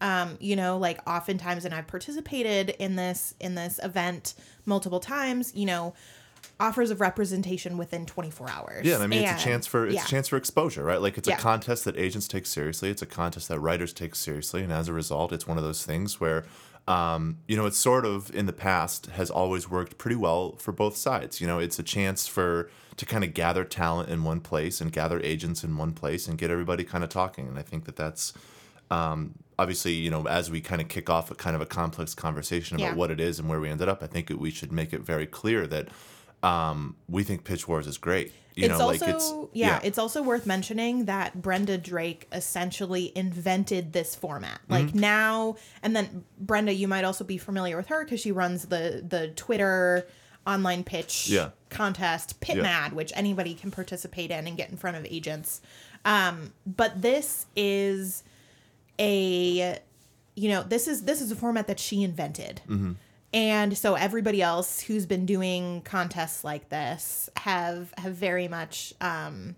um, 0.00 0.36
you 0.40 0.56
know, 0.56 0.78
like 0.78 1.00
oftentimes, 1.08 1.64
and 1.64 1.74
I've 1.74 1.86
participated 1.86 2.70
in 2.78 2.96
this 2.96 3.34
in 3.40 3.54
this 3.54 3.78
event 3.82 4.34
multiple 4.64 5.00
times. 5.00 5.52
You 5.54 5.66
know, 5.66 5.94
offers 6.58 6.90
of 6.90 7.00
representation 7.00 7.78
within 7.78 8.06
24 8.06 8.50
hours. 8.50 8.86
Yeah, 8.86 8.94
and 8.94 9.02
I 9.02 9.06
mean 9.06 9.22
it's 9.22 9.42
a 9.42 9.44
chance 9.44 9.66
for 9.66 9.86
it's 9.86 9.94
yeah. 9.94 10.04
a 10.04 10.06
chance 10.06 10.28
for 10.28 10.36
exposure, 10.36 10.84
right? 10.84 11.00
Like 11.00 11.18
it's 11.18 11.28
Yeah. 11.28 11.36
a 11.36 11.40
contest 11.40 11.84
that 11.84 11.96
agents 11.96 12.28
take 12.28 12.46
seriously. 12.46 12.90
It's 12.90 13.02
a 13.02 13.06
contest 13.06 13.48
that 13.48 13.58
writers 13.60 13.92
take 13.92 14.14
seriously, 14.14 14.62
and 14.62 14.72
as 14.72 14.88
a 14.88 14.92
result, 14.92 15.32
it's 15.32 15.46
one 15.46 15.58
of 15.58 15.64
those 15.64 15.84
things 15.84 16.20
where, 16.20 16.44
um, 16.86 17.38
you 17.48 17.56
know, 17.56 17.66
it's 17.66 17.78
sort 17.78 18.04
of 18.04 18.34
in 18.34 18.46
the 18.46 18.52
past 18.52 19.06
has 19.06 19.30
always 19.30 19.70
worked 19.70 19.98
pretty 19.98 20.16
well 20.16 20.56
for 20.56 20.72
both 20.72 20.96
sides. 20.96 21.40
You 21.40 21.46
know, 21.46 21.58
it's 21.58 21.78
a 21.78 21.82
chance 21.82 22.26
for 22.26 22.70
to 22.96 23.06
kind 23.06 23.24
of 23.24 23.32
gather 23.32 23.64
talent 23.64 24.10
in 24.10 24.24
one 24.24 24.40
place 24.40 24.80
and 24.80 24.92
gather 24.92 25.20
agents 25.20 25.64
in 25.64 25.76
one 25.76 25.92
place 25.92 26.28
and 26.28 26.36
get 26.36 26.50
everybody 26.50 26.84
kind 26.84 27.02
of 27.02 27.08
talking. 27.08 27.48
And 27.48 27.58
I 27.58 27.62
think 27.62 27.86
that 27.86 27.96
that's 27.96 28.34
um, 28.90 29.34
obviously, 29.60 29.92
you 29.92 30.10
know, 30.10 30.26
as 30.26 30.50
we 30.50 30.60
kind 30.60 30.80
of 30.80 30.88
kick 30.88 31.08
off 31.10 31.30
a 31.30 31.34
kind 31.34 31.54
of 31.56 31.62
a 31.62 31.66
complex 31.66 32.14
conversation 32.14 32.76
about 32.76 32.86
Yeah. 32.92 32.94
what 32.94 33.10
it 33.10 33.20
is 33.20 33.38
and 33.38 33.48
where 33.48 33.60
we 33.60 33.68
ended 33.68 33.88
up, 33.88 34.02
I 34.02 34.06
think 34.06 34.30
we 34.30 34.50
should 34.50 34.72
make 34.72 34.92
it 34.92 35.02
very 35.02 35.26
clear 35.26 35.66
that 35.66 35.88
um, 36.42 36.96
we 37.08 37.22
think 37.22 37.44
Pitch 37.44 37.68
Wars 37.68 37.86
is 37.86 37.98
great. 37.98 38.32
You 38.56 38.64
it's 38.66 38.78
know, 38.78 38.88
also 38.88 39.06
like 39.06 39.14
it's 39.14 39.32
yeah, 39.52 39.80
it's 39.84 39.98
also 39.98 40.22
worth 40.22 40.44
mentioning 40.46 41.04
that 41.04 41.40
Brenda 41.40 41.78
Drake 41.78 42.26
essentially 42.32 43.12
invented 43.14 43.92
this 43.92 44.14
format. 44.14 44.60
Like 44.68 44.86
Mm-hmm. 44.88 44.98
now 44.98 45.56
and 45.82 45.94
then 45.94 46.24
Brenda, 46.38 46.72
you 46.74 46.88
might 46.88 47.04
also 47.04 47.24
be 47.24 47.38
familiar 47.38 47.76
with 47.76 47.86
her 47.88 48.04
because 48.04 48.20
she 48.20 48.32
runs 48.32 48.66
the 48.66 49.04
the 49.06 49.28
Twitter 49.28 50.06
online 50.46 50.82
pitch 50.84 51.28
Yeah. 51.28 51.50
contest 51.68 52.40
Pit 52.40 52.56
Yeah. 52.56 52.62
Mad, 52.62 52.92
which 52.94 53.12
anybody 53.14 53.54
can 53.54 53.70
participate 53.70 54.30
in 54.30 54.46
and 54.46 54.56
get 54.56 54.70
in 54.70 54.76
front 54.76 54.96
of 54.96 55.06
agents. 55.08 55.60
Um, 56.04 56.52
but 56.66 57.02
this 57.02 57.46
is 57.54 58.24
a 59.00 59.78
you 60.36 60.48
know 60.48 60.62
this 60.62 60.86
is 60.86 61.02
this 61.04 61.20
is 61.20 61.32
a 61.32 61.36
format 61.36 61.66
that 61.66 61.80
she 61.80 62.02
invented 62.04 62.60
Mm-hmm. 62.68 62.92
and 63.32 63.76
so 63.76 63.94
everybody 63.94 64.40
else 64.42 64.80
who's 64.80 65.06
been 65.06 65.26
doing 65.26 65.80
contests 65.82 66.44
like 66.44 66.68
this 66.68 67.28
have 67.36 67.92
have 67.98 68.14
very 68.14 68.46
much 68.48 68.94
um 69.00 69.56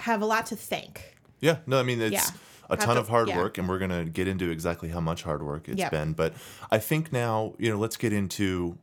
have 0.00 0.22
a 0.22 0.26
lot 0.26 0.46
to 0.46 0.56
thank 0.56 1.14
Yeah, 1.40 1.58
no, 1.66 1.78
I 1.78 1.82
mean 1.84 2.00
it's 2.00 2.12
Yeah. 2.12 2.30
a 2.68 2.76
Have 2.76 2.84
ton 2.84 2.94
to- 2.96 3.00
of 3.02 3.08
hard 3.08 3.28
yeah. 3.28 3.38
work, 3.38 3.58
and 3.58 3.68
we're 3.68 3.78
gonna 3.78 4.04
get 4.04 4.26
into 4.28 4.50
exactly 4.50 4.88
how 4.90 5.00
much 5.00 5.22
hard 5.22 5.42
work 5.42 5.68
it's 5.68 5.78
Yep. 5.78 5.90
been. 5.92 6.12
But 6.12 6.34
I 6.70 6.78
think 6.78 7.12
now, 7.12 7.54
you 7.58 7.70
know, 7.70 7.78
let's 7.78 7.96
get 7.96 8.12
into 8.12 8.76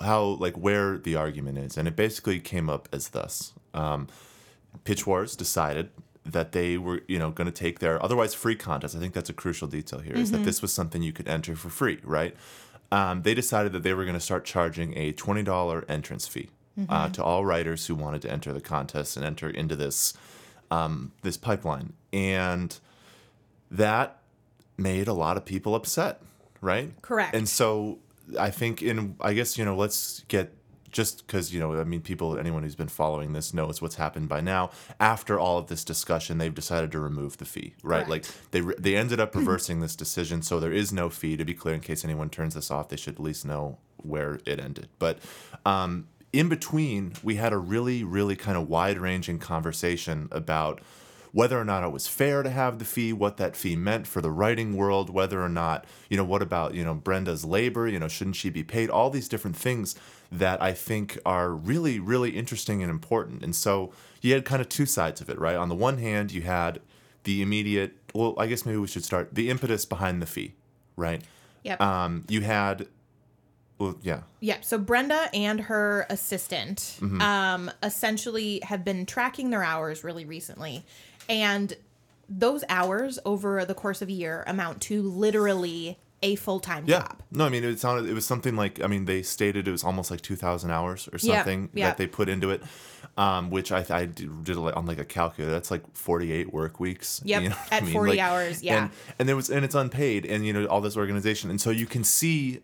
how 0.00 0.22
like 0.40 0.56
where 0.56 0.96
the 0.98 1.14
argument 1.16 1.58
is, 1.58 1.76
and 1.78 1.86
it 1.86 1.94
basically 1.96 2.40
came 2.40 2.68
up 2.70 2.88
as 2.92 3.08
thus: 3.10 3.52
um, 3.74 4.08
Pitch 4.84 5.06
Wars 5.06 5.36
decided 5.36 5.90
that 6.24 6.52
they 6.52 6.78
were, 6.78 7.00
you 7.08 7.18
know, 7.18 7.30
going 7.30 7.46
to 7.46 7.52
take 7.52 7.78
their 7.80 8.02
otherwise 8.02 8.32
free 8.34 8.54
contest. 8.56 8.94
I 8.94 8.98
think 9.00 9.12
that's 9.14 9.30
a 9.30 9.32
crucial 9.34 9.68
detail 9.68 10.00
here: 10.00 10.14
is 10.14 10.28
Mm-hmm. 10.30 10.38
that 10.38 10.44
this 10.44 10.62
was 10.62 10.72
something 10.72 11.02
you 11.02 11.12
could 11.12 11.28
enter 11.28 11.56
for 11.56 11.68
free, 11.68 11.98
right? 12.04 12.36
Um, 12.92 13.22
they 13.22 13.34
decided 13.34 13.72
that 13.72 13.82
they 13.82 13.94
were 13.94 14.04
going 14.04 14.14
to 14.14 14.20
start 14.20 14.44
charging 14.44 14.96
a 14.96 15.12
twenty 15.12 15.42
dollar 15.42 15.84
entrance 15.88 16.28
fee 16.28 16.50
uh, 16.78 16.82
Mm-hmm. 16.82 17.12
to 17.12 17.24
all 17.24 17.44
writers 17.44 17.86
who 17.86 17.94
wanted 17.94 18.22
to 18.22 18.30
enter 18.30 18.52
the 18.52 18.60
contest 18.60 19.16
and 19.16 19.26
enter 19.26 19.48
into 19.50 19.74
this 19.76 20.14
um, 20.70 21.12
this 21.22 21.36
pipeline, 21.36 21.92
and 22.12 22.78
that 23.70 24.18
made 24.78 25.08
a 25.08 25.12
lot 25.12 25.36
of 25.36 25.44
people 25.44 25.74
upset, 25.74 26.20
right? 26.60 26.90
Correct. 27.02 27.34
And 27.34 27.48
so 27.48 27.98
I 28.38 28.50
think 28.50 28.82
in 28.82 29.16
I 29.20 29.32
guess 29.34 29.58
you 29.58 29.64
know 29.64 29.76
let's 29.76 30.20
get 30.28 30.54
just 30.92 31.26
because 31.26 31.52
you 31.52 31.58
know 31.58 31.80
I 31.80 31.84
mean 31.84 32.02
people 32.02 32.38
anyone 32.38 32.62
who's 32.62 32.76
been 32.76 32.88
following 32.88 33.32
this 33.32 33.52
knows 33.52 33.82
what's 33.82 33.96
happened 33.96 34.28
by 34.28 34.40
now. 34.40 34.70
After 35.00 35.38
all 35.38 35.58
of 35.58 35.66
this 35.66 35.84
discussion, 35.84 36.38
they've 36.38 36.54
decided 36.54 36.92
to 36.92 37.00
remove 37.00 37.38
the 37.38 37.44
fee, 37.44 37.74
right? 37.82 38.06
Correct. 38.06 38.10
Like 38.10 38.50
they 38.52 38.60
they 38.78 38.96
ended 38.96 39.18
up 39.18 39.34
reversing 39.34 39.80
this 39.80 39.96
decision, 39.96 40.42
so 40.42 40.60
there 40.60 40.72
is 40.72 40.92
no 40.92 41.10
fee. 41.10 41.36
To 41.36 41.44
be 41.44 41.54
clear, 41.54 41.74
in 41.74 41.80
case 41.80 42.04
anyone 42.04 42.30
turns 42.30 42.54
this 42.54 42.70
off, 42.70 42.88
they 42.88 42.96
should 42.96 43.14
at 43.14 43.20
least 43.20 43.44
know 43.44 43.78
where 43.96 44.38
it 44.44 44.60
ended. 44.60 44.88
But 44.98 45.18
um, 45.64 46.08
in 46.32 46.48
between, 46.48 47.14
we 47.22 47.36
had 47.36 47.52
a 47.52 47.58
really 47.58 48.04
really 48.04 48.36
kind 48.36 48.56
of 48.56 48.68
wide 48.68 48.98
ranging 48.98 49.38
conversation 49.38 50.28
about 50.30 50.80
whether 51.32 51.58
or 51.58 51.64
not 51.64 51.82
it 51.82 51.90
was 51.90 52.06
fair 52.06 52.42
to 52.42 52.50
have 52.50 52.78
the 52.78 52.84
fee, 52.84 53.12
what 53.12 53.38
that 53.38 53.56
fee 53.56 53.74
meant 53.74 54.06
for 54.06 54.20
the 54.20 54.30
writing 54.30 54.76
world, 54.76 55.08
whether 55.08 55.42
or 55.42 55.48
not, 55.48 55.86
you 56.10 56.16
know, 56.16 56.24
what 56.24 56.42
about, 56.42 56.74
you 56.74 56.84
know, 56.84 56.94
Brenda's 56.94 57.44
labor, 57.44 57.88
you 57.88 57.98
know, 57.98 58.08
shouldn't 58.08 58.36
she 58.36 58.50
be 58.50 58.62
paid? 58.62 58.90
All 58.90 59.08
these 59.08 59.28
different 59.28 59.56
things 59.56 59.94
that 60.30 60.62
I 60.62 60.72
think 60.74 61.18
are 61.24 61.50
really, 61.50 61.98
really 61.98 62.30
interesting 62.30 62.82
and 62.82 62.90
important. 62.90 63.42
And 63.42 63.56
so 63.56 63.92
you 64.20 64.34
had 64.34 64.44
kind 64.44 64.60
of 64.60 64.68
two 64.68 64.86
sides 64.86 65.20
of 65.22 65.30
it, 65.30 65.38
right? 65.38 65.56
On 65.56 65.68
the 65.70 65.74
one 65.74 65.98
hand, 65.98 66.32
you 66.32 66.42
had 66.42 66.80
the 67.24 67.40
immediate, 67.40 67.94
well, 68.14 68.34
I 68.36 68.46
guess 68.46 68.66
maybe 68.66 68.78
we 68.78 68.86
should 68.86 69.04
start 69.04 69.34
the 69.34 69.48
impetus 69.48 69.84
behind 69.86 70.20
the 70.20 70.26
fee, 70.26 70.54
right? 70.96 71.22
Yep. 71.64 71.80
Um, 71.80 72.24
you 72.28 72.40
had, 72.42 72.88
well, 73.78 73.96
yeah, 74.02 74.22
Yeah, 74.40 74.58
so 74.60 74.78
Brenda 74.78 75.28
and 75.32 75.60
her 75.60 76.06
assistant 76.10 76.78
Mm-hmm. 77.00 77.20
um, 77.20 77.70
essentially 77.82 78.60
have 78.64 78.84
been 78.84 79.06
tracking 79.06 79.50
their 79.50 79.62
hours 79.62 80.02
really 80.04 80.24
recently. 80.24 80.84
And 81.28 81.74
those 82.28 82.64
hours 82.68 83.18
over 83.24 83.64
the 83.64 83.74
course 83.74 84.02
of 84.02 84.08
a 84.08 84.12
year 84.12 84.44
amount 84.46 84.80
to 84.82 85.02
literally 85.02 85.98
a 86.22 86.36
full 86.36 86.60
time 86.60 86.86
job. 86.86 86.88
Yeah. 86.88 87.00
job. 87.00 87.22
No, 87.32 87.46
I 87.46 87.48
mean 87.48 87.64
it 87.64 87.78
sounded 87.78 88.08
it 88.08 88.14
was 88.14 88.24
something 88.24 88.56
like 88.56 88.82
I 88.82 88.86
mean 88.86 89.04
they 89.04 89.22
stated 89.22 89.66
it 89.66 89.70
was 89.70 89.84
almost 89.84 90.10
like 90.10 90.20
two 90.20 90.36
thousand 90.36 90.70
hours 90.70 91.08
or 91.12 91.18
something 91.18 91.68
yeah. 91.74 91.88
that 91.88 91.98
they 91.98 92.06
put 92.06 92.28
into 92.28 92.50
it, 92.50 92.62
um, 93.16 93.50
which 93.50 93.72
I 93.72 93.84
I 93.90 94.06
did, 94.06 94.44
did 94.44 94.56
on 94.56 94.86
like 94.86 94.98
a 94.98 95.04
calculator. 95.04 95.52
That's 95.52 95.70
like 95.70 95.82
forty 95.96 96.32
eight 96.32 96.52
work 96.52 96.78
weeks. 96.78 97.20
Yep, 97.24 97.42
what 97.42 97.72
at 97.72 97.86
40 97.86 98.20
hours, 98.20 98.62
yeah. 98.62 98.84
And, 98.84 98.90
and 99.18 99.28
there 99.28 99.36
was 99.36 99.50
and 99.50 99.64
it's 99.64 99.74
unpaid 99.74 100.24
and 100.24 100.46
you 100.46 100.52
know 100.52 100.66
all 100.66 100.80
this 100.80 100.96
organization 100.96 101.50
and 101.50 101.60
so 101.60 101.70
you 101.70 101.86
can 101.86 102.04
see 102.04 102.60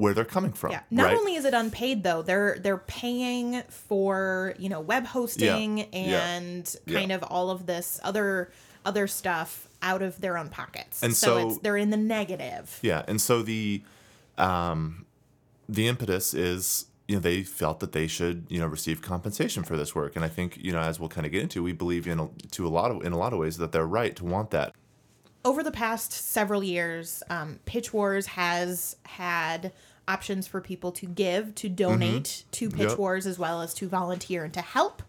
where 0.00 0.14
they're 0.14 0.24
coming 0.24 0.52
from. 0.52 0.72
Yeah. 0.72 0.80
Not 0.90 1.04
right? 1.06 1.16
only 1.16 1.34
is 1.34 1.44
it 1.44 1.54
unpaid 1.54 2.02
though, 2.02 2.22
they're 2.22 2.58
they're 2.58 2.78
paying 2.78 3.62
for, 3.68 4.54
you 4.58 4.68
know, 4.68 4.80
web 4.80 5.04
hosting 5.06 5.78
Yeah. 5.78 5.84
and 5.92 6.76
Yeah. 6.86 6.98
kind 6.98 7.12
of 7.12 7.22
all 7.24 7.50
of 7.50 7.66
this 7.66 8.00
other 8.02 8.50
other 8.84 9.06
stuff 9.06 9.68
out 9.82 10.00
of 10.02 10.20
their 10.20 10.36
own 10.38 10.48
pockets. 10.48 11.02
And 11.02 11.14
so, 11.14 11.26
so- 11.26 11.48
it's 11.48 11.58
they're 11.58 11.76
in 11.76 11.90
the 11.90 11.96
negative. 11.96 12.78
Yeah, 12.82 13.02
and 13.06 13.20
so 13.20 13.42
the 13.42 13.82
um, 14.38 15.06
the 15.68 15.86
impetus 15.88 16.34
is 16.34 16.86
you 17.08 17.16
know 17.16 17.20
they 17.20 17.42
felt 17.42 17.80
that 17.80 17.92
they 17.92 18.06
should 18.06 18.46
you 18.48 18.58
know 18.58 18.66
receive 18.66 19.02
compensation 19.02 19.62
for 19.64 19.76
this 19.76 19.94
work, 19.94 20.16
and 20.16 20.24
I 20.24 20.28
think 20.28 20.56
you 20.58 20.72
know 20.72 20.80
as 20.80 20.98
we'll 20.98 21.08
kind 21.08 21.26
of 21.26 21.32
get 21.32 21.42
into, 21.42 21.62
we 21.62 21.72
believe 21.72 22.06
in 22.06 22.18
a, 22.20 22.28
to 22.52 22.66
a 22.66 22.70
lot 22.70 22.90
of 22.90 23.04
in 23.04 23.12
a 23.12 23.18
lot 23.18 23.32
of 23.32 23.38
ways 23.38 23.56
that 23.58 23.72
they're 23.72 23.86
right 23.86 24.14
to 24.16 24.24
want 24.24 24.50
that. 24.50 24.74
over 25.44 25.62
the 25.62 25.72
past 25.72 26.12
several 26.12 26.62
years, 26.62 27.22
um, 27.30 27.58
Pitch 27.64 27.92
Wars 27.94 28.26
has 28.26 28.96
had 29.06 29.72
options 30.12 30.46
for 30.46 30.60
people 30.60 30.92
to 30.92 31.06
give, 31.06 31.54
to 31.56 31.68
donate 31.68 32.44
to 32.52 32.68
Pitch 32.68 32.78
Mm-hmm. 32.78 32.88
Yep. 32.90 32.98
Wars, 32.98 33.26
as 33.26 33.38
well 33.38 33.62
as 33.62 33.72
to 33.74 33.88
volunteer 33.88 34.44
and 34.44 34.52
to 34.54 34.60
help. 34.60 35.02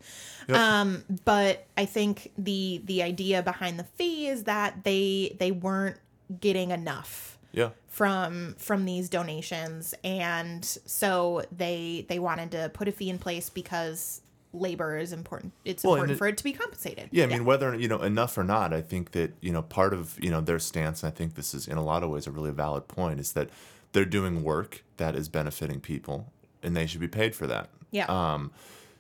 Yep. 0.48 0.58
Um, 0.58 1.04
but 1.26 1.66
I 1.78 1.86
think 1.86 2.32
the 2.38 2.82
the 2.86 3.04
idea 3.04 3.42
behind 3.44 3.78
the 3.80 3.84
fee 3.84 4.28
is 4.28 4.44
that 4.46 4.84
they 4.84 5.36
they 5.40 5.52
weren't 5.52 5.98
getting 6.40 6.72
enough 6.72 7.38
Yeah, 7.54 7.70
from 7.90 8.56
from 8.58 8.86
these 8.86 9.10
donations, 9.10 9.94
and 10.04 10.64
so 10.86 11.44
they 11.56 12.06
they 12.10 12.20
wanted 12.20 12.52
to 12.52 12.70
put 12.74 12.88
a 12.88 12.92
fee 12.92 13.10
in 13.10 13.20
place 13.20 13.50
because 13.50 14.22
labor 14.54 14.98
is 14.98 15.14
important. 15.14 15.54
It's 15.64 15.84
Well, 15.84 15.94
important 15.94 16.16
it- 16.16 16.18
for 16.18 16.28
it 16.28 16.38
to 16.38 16.44
be 16.44 16.52
compensated. 16.54 17.08
yeah. 17.12 17.24
I 17.24 17.28
mean, 17.28 17.46
whether 17.46 17.74
you 17.76 17.88
know 17.88 18.02
enough 18.02 18.38
or 18.38 18.44
not, 18.44 18.74
I 18.74 18.82
think 18.82 19.12
that 19.12 19.32
you 19.42 19.52
know 19.54 19.62
part 19.62 19.94
of 19.94 20.18
you 20.24 20.32
know 20.32 20.42
their 20.42 20.60
stance. 20.60 21.04
And 21.04 21.12
I 21.14 21.16
think 21.16 21.36
this 21.36 21.54
is 21.54 21.68
in 21.68 21.78
a 21.78 21.84
lot 21.84 22.04
of 22.04 22.10
ways 22.10 22.28
a 22.28 22.32
really 22.32 22.52
valid 22.52 22.88
point. 22.88 23.20
Is 23.20 23.32
that 23.34 23.50
they're 23.94 24.06
doing 24.06 24.44
work 24.44 24.84
that 24.98 25.16
is 25.16 25.30
benefiting 25.30 25.80
people, 25.80 26.32
and 26.64 26.76
they 26.76 26.86
should 26.86 27.02
be 27.02 27.08
paid 27.08 27.36
for 27.36 27.48
that. 27.48 27.70
yeah. 27.92 28.06
Um, 28.06 28.52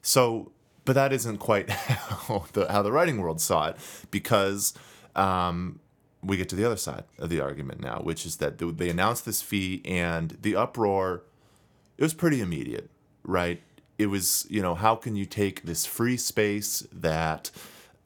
so, 0.01 0.51
but 0.86 0.93
that 0.93 1.13
isn't 1.13 1.38
quite 1.38 1.69
how 1.69 2.45
the, 2.53 2.71
how 2.71 2.81
the 2.81 2.91
writing 2.91 3.21
world 3.21 3.39
saw 3.39 3.67
it 3.67 3.77
because 4.10 4.74
um, 5.15 5.79
we 6.24 6.38
get 6.38 6.50
to 6.50 6.55
the 6.55 6.65
other 6.65 6.77
side 6.77 7.03
of 7.19 7.29
the 7.29 7.39
argument 7.39 7.79
now, 7.79 8.00
which 8.00 8.25
is 8.25 8.38
that 8.38 8.57
they 8.77 8.89
announced 8.89 9.25
this 9.25 9.41
fee 9.41 9.81
and 9.86 10.38
the 10.41 10.55
uproar, 10.55 11.24
it 11.98 12.03
was 12.03 12.13
pretty 12.13 12.41
immediate, 12.41 12.89
right? 13.24 13.62
It 13.98 14.07
was, 14.07 14.48
you 14.50 14.62
know, 14.62 14.75
how 14.75 14.95
can 14.95 15.15
you 15.15 15.25
take 15.25 15.63
this 15.63 15.86
free 15.86 16.17
space 16.17 16.86
that, 16.91 17.51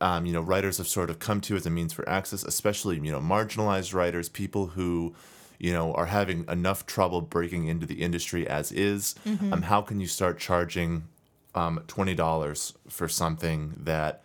um, 0.02 0.26
you 0.26 0.34
know, 0.34 0.42
writers 0.42 0.78
have 0.78 0.88
sort 0.88 1.10
of 1.10 1.20
come 1.20 1.40
to 1.42 1.56
as 1.56 1.66
a 1.66 1.70
means 1.70 1.94
for 1.94 2.08
access, 2.08 2.44
especially, 2.44 2.96
you 2.98 3.12
know, 3.12 3.22
marginalized 3.22 3.94
writers, 3.94 4.28
people 4.28 4.68
who, 4.68 5.16
you 5.60 5.72
know, 5.74 5.94
are 5.94 6.08
having 6.08 6.46
enough 6.50 6.86
trouble 6.86 7.22
breaking 7.22 7.68
into 7.68 7.86
the 7.86 8.02
industry 8.02 8.48
as 8.48 8.72
is. 8.72 9.16
Um, 9.54 9.62
how 9.64 9.82
can 9.82 10.00
you 10.00 10.08
start 10.08 10.40
charging 10.40 11.04
um, 11.54 11.84
twenty 11.88 12.14
dollars 12.16 12.74
for 12.90 13.08
something 13.08 13.74
that 13.78 14.22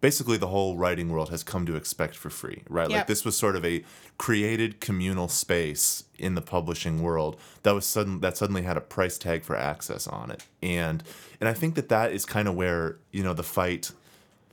basically 0.00 0.36
the 0.36 0.48
whole 0.48 0.76
writing 0.76 1.08
world 1.08 1.30
has 1.30 1.42
come 1.42 1.64
to 1.66 1.74
expect 1.74 2.14
for 2.14 2.30
free, 2.30 2.62
right? 2.68 2.88
Like 2.98 3.06
this 3.06 3.24
was 3.24 3.36
sort 3.36 3.56
of 3.56 3.64
a 3.64 3.82
created 4.18 4.80
communal 4.80 5.28
space 5.28 6.04
in 6.18 6.34
the 6.34 6.42
publishing 6.42 7.02
world 7.02 7.36
that 7.62 7.74
was 7.74 7.86
sudden 7.86 8.20
that 8.20 8.36
suddenly 8.36 8.62
had 8.62 8.76
a 8.76 8.80
price 8.80 9.18
tag 9.18 9.42
for 9.42 9.56
access 9.56 10.06
on 10.06 10.30
it, 10.30 10.44
and 10.62 11.02
and 11.40 11.48
I 11.48 11.54
think 11.54 11.74
that 11.76 11.88
that 11.88 12.12
is 12.12 12.24
kind 12.26 12.46
of 12.48 12.54
where 12.54 12.98
you 13.10 13.22
know 13.22 13.32
the 13.32 13.42
fight 13.42 13.90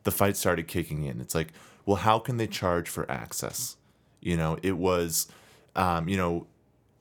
the 0.03 0.11
fight 0.11 0.37
started 0.37 0.67
kicking 0.67 1.03
in. 1.03 1.19
It's 1.21 1.35
like, 1.35 1.49
well, 1.85 1.97
how 1.97 2.19
can 2.19 2.37
they 2.37 2.47
charge 2.47 2.89
for 2.89 3.09
access? 3.09 3.77
You 4.21 4.37
know, 4.37 4.57
it 4.63 4.77
was, 4.77 5.27
um, 5.75 6.07
you 6.07 6.17
know, 6.17 6.47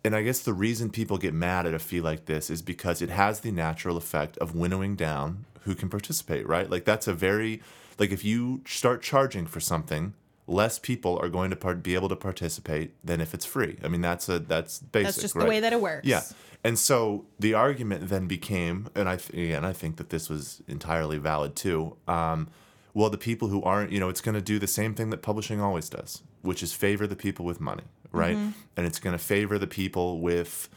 and 0.05 0.17
I 0.17 0.23
guess 0.23 0.41
the 0.41 0.52
reason 0.52 0.91
people 0.91 1.19
get 1.19 1.35
mad 1.35 1.67
at 1.67 1.75
a 1.75 1.79
fee 1.79 2.00
like 2.00 2.26
this 2.26 2.50
is 2.50 2.62
because 2.62 3.00
it 3.02 3.11
has 3.11 3.41
the 3.41 3.52
natural 3.52 3.97
effect 3.97 4.37
of 4.38 4.55
winnowing 4.55 4.97
down 4.97 5.45
who 5.61 5.75
can 5.75 5.88
participate, 5.88 6.47
right? 6.47 6.69
Like 6.69 6.85
that's 6.85 7.07
a 7.07 7.14
very, 7.14 7.62
like 7.99 8.11
if 8.11 8.25
you 8.25 8.62
start 8.67 9.02
charging 9.02 9.47
for 9.47 9.61
something, 9.61 10.14
less 10.47 10.79
people 10.79 11.19
are 11.23 11.29
going 11.29 11.50
to 11.50 11.57
part- 11.57 11.83
be 11.83 11.95
able 11.95 12.09
to 12.09 12.17
participate 12.17 12.93
than 13.05 13.21
if 13.21 13.33
it's 13.33 13.45
free. 13.45 13.79
I 13.85 13.88
mean, 13.88 14.00
that's 14.00 14.29
a 14.29 14.38
that's 14.38 14.81
basic. 14.81 15.07
That's 15.07 15.21
just 15.21 15.35
right? 15.37 15.45
the 15.45 15.49
way 15.49 15.61
that 15.61 15.73
it 15.73 15.81
works. 15.81 16.07
Yeah. 16.07 16.23
And 16.64 16.79
so 16.79 17.25
the 17.38 17.55
argument 17.55 18.09
then 18.09 18.26
became, 18.26 18.88
and 18.95 19.09
I 19.09 19.17
th- 19.17 19.31
again 19.31 19.64
I 19.64 19.73
think 19.73 19.97
that 19.97 20.11
this 20.11 20.29
was 20.29 20.62
entirely 20.69 21.19
valid 21.19 21.57
too. 21.57 21.97
Um, 22.09 22.49
well, 22.95 23.09
the 23.09 23.19
people 23.19 23.49
who 23.49 23.62
aren't, 23.62 23.91
you 23.91 23.99
know, 23.99 24.09
it's 24.09 24.21
going 24.21 24.35
to 24.35 24.43
do 24.43 24.59
the 24.59 24.67
same 24.67 24.95
thing 24.95 25.11
that 25.11 25.23
publishing 25.23 25.61
always 25.61 25.88
does, 25.88 26.23
which 26.43 26.62
is 26.62 26.75
favor 26.75 27.07
the 27.07 27.17
people 27.17 27.45
with 27.45 27.61
money, 27.61 27.85
right? 28.12 28.37
Mm-hmm. 28.37 28.50
And 28.76 28.87
it's 28.87 28.99
going 29.00 29.12
to 29.16 29.23
favor 29.23 29.59
the 29.59 29.66
people 29.66 30.21
with, 30.21 30.69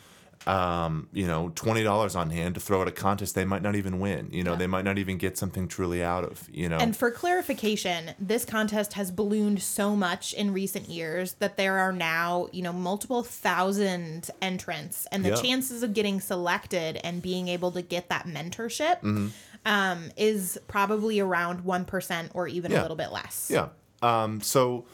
um, 0.48 1.08
you 1.12 1.26
know, 1.26 1.52
twenty 1.56 1.82
dollars 1.84 2.16
on 2.16 2.30
hand 2.30 2.54
to 2.56 2.62
throw 2.62 2.82
at 2.84 2.88
a 2.88 2.92
contest 2.92 3.34
they 3.34 3.46
might 3.46 3.62
not 3.64 3.76
even 3.76 4.00
win. 4.00 4.30
You 4.32 4.44
know, 4.44 4.52
Yeah. 4.52 4.58
they 4.58 4.68
might 4.68 4.86
not 4.86 4.98
even 5.00 5.18
get 5.18 5.38
something 5.38 5.68
truly 5.68 6.04
out 6.04 6.24
of. 6.24 6.48
You 6.52 6.70
know, 6.70 6.78
And 6.78 6.96
for 6.96 7.10
clarification, 7.10 8.12
this 8.20 8.46
contest 8.46 8.94
has 8.94 9.10
ballooned 9.12 9.62
so 9.62 9.96
much 9.96 10.34
in 10.34 10.54
recent 10.54 10.88
years 10.88 11.34
that 11.36 11.58
there 11.58 11.80
are 11.80 11.92
now, 11.92 12.48
you 12.52 12.62
know, 12.62 12.74
multiple 12.74 13.24
thousand 13.24 14.30
entrants, 14.42 15.08
and 15.12 15.26
the 15.26 15.30
Yeah. 15.30 15.36
chances 15.42 15.82
of 15.82 15.94
getting 15.94 16.20
selected 16.22 16.98
and 17.04 17.22
being 17.22 17.48
able 17.48 17.72
to 17.72 17.82
get 17.82 18.10
that 18.10 18.28
mentorship 18.28 19.02
Mm-hmm. 19.02 19.28
um, 19.66 20.12
is 20.16 20.60
probably 20.68 21.20
around 21.20 21.62
one 21.62 21.86
percent 21.86 22.32
or 22.36 22.48
even 22.48 22.72
a 22.72 22.82
little 22.82 22.98
bit 22.98 23.12
less. 23.12 23.50
Yeah. 23.52 23.70
Um, 24.04 24.42
so 24.42 24.86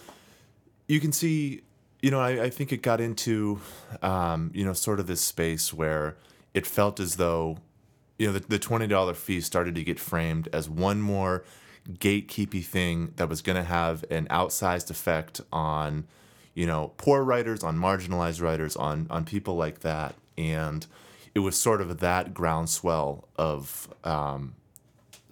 you 0.88 1.02
can 1.02 1.12
see, 1.12 1.62
you 2.02 2.10
know, 2.10 2.20
I, 2.20 2.44
I 2.44 2.50
think 2.50 2.72
it 2.72 2.82
got 2.82 3.00
into, 3.00 3.60
um, 4.02 4.52
you 4.54 4.66
know, 4.66 4.74
sort 4.74 5.00
of 5.00 5.08
this 5.08 5.22
space 5.22 5.74
where 5.74 6.18
it 6.54 6.66
felt 6.66 7.00
as 7.00 7.16
though, 7.16 7.58
you 8.18 8.28
know, 8.28 8.34
the, 8.34 8.40
the 8.40 8.60
$20 8.60 9.16
fee 9.16 9.42
started 9.42 9.76
to 9.76 9.84
get 9.84 10.00
framed 10.00 10.50
as 10.52 10.70
one 10.70 11.02
more 11.02 11.44
gatekeepy 11.90 12.64
thing 12.64 13.14
that 13.18 13.30
was 13.30 13.42
going 13.42 13.56
to 13.56 13.64
have 13.64 14.04
an 14.10 14.28
outsized 14.28 14.90
effect 14.90 15.42
on, 15.52 16.08
you 16.56 16.66
know, 16.66 16.92
poor 16.98 17.24
writers, 17.24 17.64
on 17.64 17.78
marginalized 17.78 18.42
writers, 18.42 18.76
on, 18.76 19.08
on 19.10 19.24
people 19.24 19.56
like 19.56 19.80
that. 19.82 20.16
And 20.38 20.86
it 21.36 21.40
was 21.40 21.56
sort 21.56 21.82
of 21.82 22.00
that 22.00 22.34
groundswell 22.34 23.28
of, 23.36 23.88
um, 24.04 24.56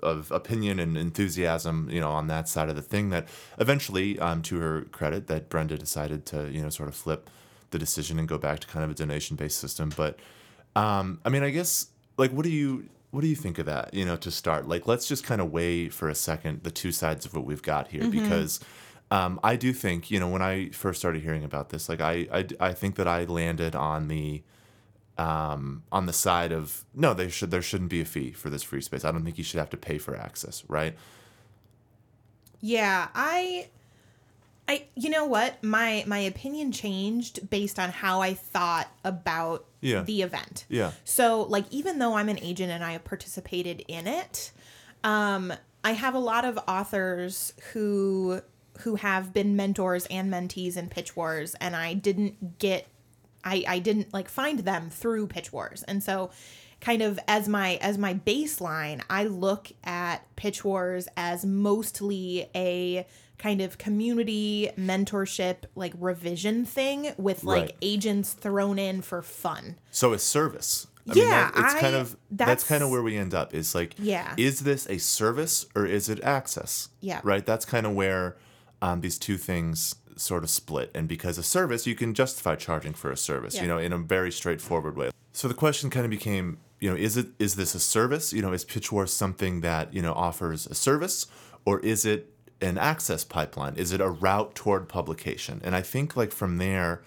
of 0.02 0.32
opinion 0.32 0.80
and 0.80 0.98
enthusiasm, 0.98 1.90
you 1.92 2.00
know, 2.00 2.12
on 2.12 2.28
that 2.28 2.48
side 2.48 2.70
of 2.70 2.76
the 2.76 2.82
thing 2.82 3.10
that 3.10 3.28
eventually, 3.60 4.20
um, 4.20 4.42
to 4.44 4.60
her 4.60 4.82
credit, 4.92 5.28
that 5.28 5.50
Brenda 5.50 5.78
decided 5.78 6.26
to, 6.28 6.50
you 6.52 6.62
know, 6.62 6.70
sort 6.70 6.90
of 6.90 6.96
flip 6.96 7.30
the 7.72 7.80
decision 7.80 8.20
and 8.20 8.28
go 8.28 8.38
back 8.38 8.60
to 8.60 8.68
kind 8.68 8.84
of 8.84 8.92
a 8.92 8.94
donation 8.94 9.36
based 9.36 9.60
system. 9.60 9.92
But 9.96 10.20
um, 10.76 11.20
I 11.26 11.30
mean, 11.30 11.44
I 11.44 11.50
guess 11.50 11.88
like 12.18 12.32
what 12.32 12.44
do 12.44 12.52
you 12.52 12.90
what 13.12 13.22
do 13.22 13.28
you 13.28 13.36
think 13.36 13.58
of 13.58 13.66
that? 13.66 13.94
You 13.94 14.06
know, 14.06 14.16
to 14.18 14.32
start, 14.32 14.68
like 14.68 14.88
let's 14.88 15.08
just 15.08 15.24
kind 15.24 15.42
of 15.42 15.52
weigh 15.52 15.90
for 15.90 16.10
a 16.10 16.16
second 16.16 16.64
the 16.64 16.72
two 16.72 16.92
sides 16.92 17.26
of 17.26 17.34
what 17.34 17.46
we've 17.46 17.64
got 17.64 17.88
here 17.88 18.08
because 18.08 18.60
um, 19.12 19.40
I 19.44 19.56
do 19.56 19.74
think 19.74 20.12
you 20.12 20.20
know 20.20 20.30
when 20.30 20.42
I 20.42 20.70
first 20.70 21.00
started 21.00 21.24
hearing 21.24 21.44
about 21.44 21.70
this, 21.70 21.90
like 21.90 22.02
I 22.02 22.28
I, 22.32 22.48
I 22.60 22.74
think 22.74 22.96
that 22.96 23.08
I 23.08 23.24
landed 23.26 23.76
on 23.76 24.08
the 24.08 24.44
um, 25.20 25.84
on 25.92 26.06
the 26.06 26.14
side 26.14 26.52
of 26.52 26.86
no, 26.96 27.14
they 27.14 27.30
should 27.30 27.52
there 27.52 27.62
shouldn't 27.62 27.90
be 27.90 28.02
a 28.02 28.06
fee 28.06 28.32
for 28.32 28.50
this 28.50 28.64
free 28.64 28.82
space. 28.82 29.04
I 29.06 29.12
don't 29.12 29.24
think 29.24 29.38
you 29.38 29.44
should 29.44 29.60
have 29.60 29.70
to 29.72 29.78
pay 29.78 29.98
for 29.98 30.16
access, 30.16 30.64
right? 30.68 30.96
Yeah, 32.62 33.08
I 33.14 33.68
I 34.68 34.86
you 34.96 35.10
know 35.10 35.26
what? 35.26 35.64
My 35.64 36.04
my 36.08 36.20
opinion 36.20 36.72
changed 36.72 37.50
based 37.50 37.80
on 37.80 37.90
how 37.90 38.22
I 38.22 38.34
thought 38.34 38.88
about 39.04 39.66
Yeah. 39.82 40.02
the 40.02 40.22
event. 40.22 40.66
Yeah. 40.70 40.92
So 41.06 41.44
like 41.44 41.66
even 41.72 42.00
though 42.00 42.16
I'm 42.16 42.30
an 42.30 42.40
agent 42.40 42.72
and 42.72 42.84
I 42.84 42.94
have 42.94 43.04
participated 43.06 43.84
in 43.88 44.08
it, 44.08 44.52
um 45.04 45.54
I 45.84 45.94
have 45.94 46.14
a 46.14 46.20
lot 46.20 46.44
of 46.46 46.60
authors 46.68 47.54
who 47.74 48.42
who 48.82 48.96
have 48.96 49.34
been 49.34 49.56
mentors 49.58 50.06
and 50.08 50.32
mentees 50.32 50.78
in 50.78 50.88
Pitch 50.88 51.14
Wars, 51.16 51.54
and 51.60 51.76
I 51.76 51.94
didn't 51.94 52.60
get, 52.60 52.88
I 53.44 53.64
I 53.68 53.80
didn't 53.80 54.14
like 54.14 54.30
find 54.30 54.60
them 54.60 54.90
through 54.90 55.28
Pitch 55.28 55.52
Wars, 55.54 55.84
and 55.84 56.04
so 56.04 56.32
kind 56.82 57.02
of 57.02 57.20
as 57.28 57.50
my 57.50 57.76
as 57.82 57.98
my 57.98 58.14
baseline 58.14 59.02
i 59.10 59.26
look 59.26 59.70
at 59.84 60.20
pitch 60.38 60.64
wars 60.64 61.10
as 61.18 61.46
mostly 61.46 62.50
a 62.56 63.06
kind 63.38 63.60
of 63.60 63.78
community 63.78 64.70
mentorship 64.78 65.58
like 65.76 65.92
revision 66.00 66.64
thing 66.64 67.12
with 67.18 67.44
like 67.44 67.62
Right. 67.64 67.76
agents 67.82 68.32
thrown 68.32 68.80
in 68.80 69.02
for 69.02 69.22
fun 69.22 69.76
So 69.92 70.14
it's 70.14 70.24
service. 70.24 70.88
I 71.10 71.14
Yeah, 71.16 71.26
that, 71.26 71.52
it's 71.58 71.76
I- 71.76 71.80
kind 71.82 71.96
of 71.96 72.12
that's, 72.32 72.48
that's- 72.48 72.64
kind 72.64 72.82
of 72.84 72.90
where 72.92 73.02
we 73.02 73.18
end 73.18 73.34
up. 73.34 73.54
Is 73.54 73.76
like, 73.76 73.96
Yeah. 74.00 74.34
is 74.38 74.62
this 74.62 74.88
a 74.90 75.00
service 75.00 75.66
or 75.76 75.86
is 75.86 76.08
it 76.08 76.22
access? 76.24 76.90
Yeah. 77.02 77.20
right. 77.26 77.46
That's 77.46 77.66
kind 77.66 77.86
of 77.86 77.94
where 77.94 78.38
um, 78.82 79.02
these 79.02 79.18
two 79.18 79.38
things 79.38 79.96
sort 80.20 80.44
of 80.44 80.50
split. 80.50 80.92
And 80.94 81.08
because 81.08 81.38
a 81.38 81.44
service, 81.44 81.88
you 81.88 81.96
can 81.96 82.14
justify 82.14 82.56
charging 82.56 82.94
for 82.94 83.12
a 83.12 83.18
service, 83.18 83.56
Yeah. 83.56 83.62
you 83.64 83.68
know, 83.68 83.78
in 83.78 83.94
a 83.94 83.98
very 83.98 84.32
straightforward 84.32 84.96
way. 84.96 85.12
So 85.32 85.48
the 85.48 85.54
question 85.54 85.90
kind 85.90 86.06
of 86.06 86.10
became, 86.10 86.58
you 86.80 86.90
know, 86.90 86.96
is 86.96 87.18
it 87.18 87.28
is 87.40 87.56
this 87.56 87.76
a 87.76 87.80
service? 87.80 88.34
You 88.34 88.42
know, 88.42 88.52
is 88.54 88.64
Pitch 88.64 88.92
Wars 88.92 89.14
something 89.14 89.62
that 89.62 89.94
you 89.94 90.02
know 90.02 90.14
offers 90.14 90.68
a 90.68 90.76
service, 90.76 91.28
or 91.66 91.80
is 91.80 92.06
it 92.06 92.34
an 92.62 92.78
access 92.78 93.24
pipeline? 93.24 93.76
Is 93.76 93.92
it 93.94 94.02
a 94.02 94.10
route 94.10 94.56
toward 94.56 94.90
publication? 94.90 95.62
And 95.64 95.76
I 95.76 95.82
think 95.82 96.18
like 96.18 96.32
from 96.32 96.58
there, 96.58 97.02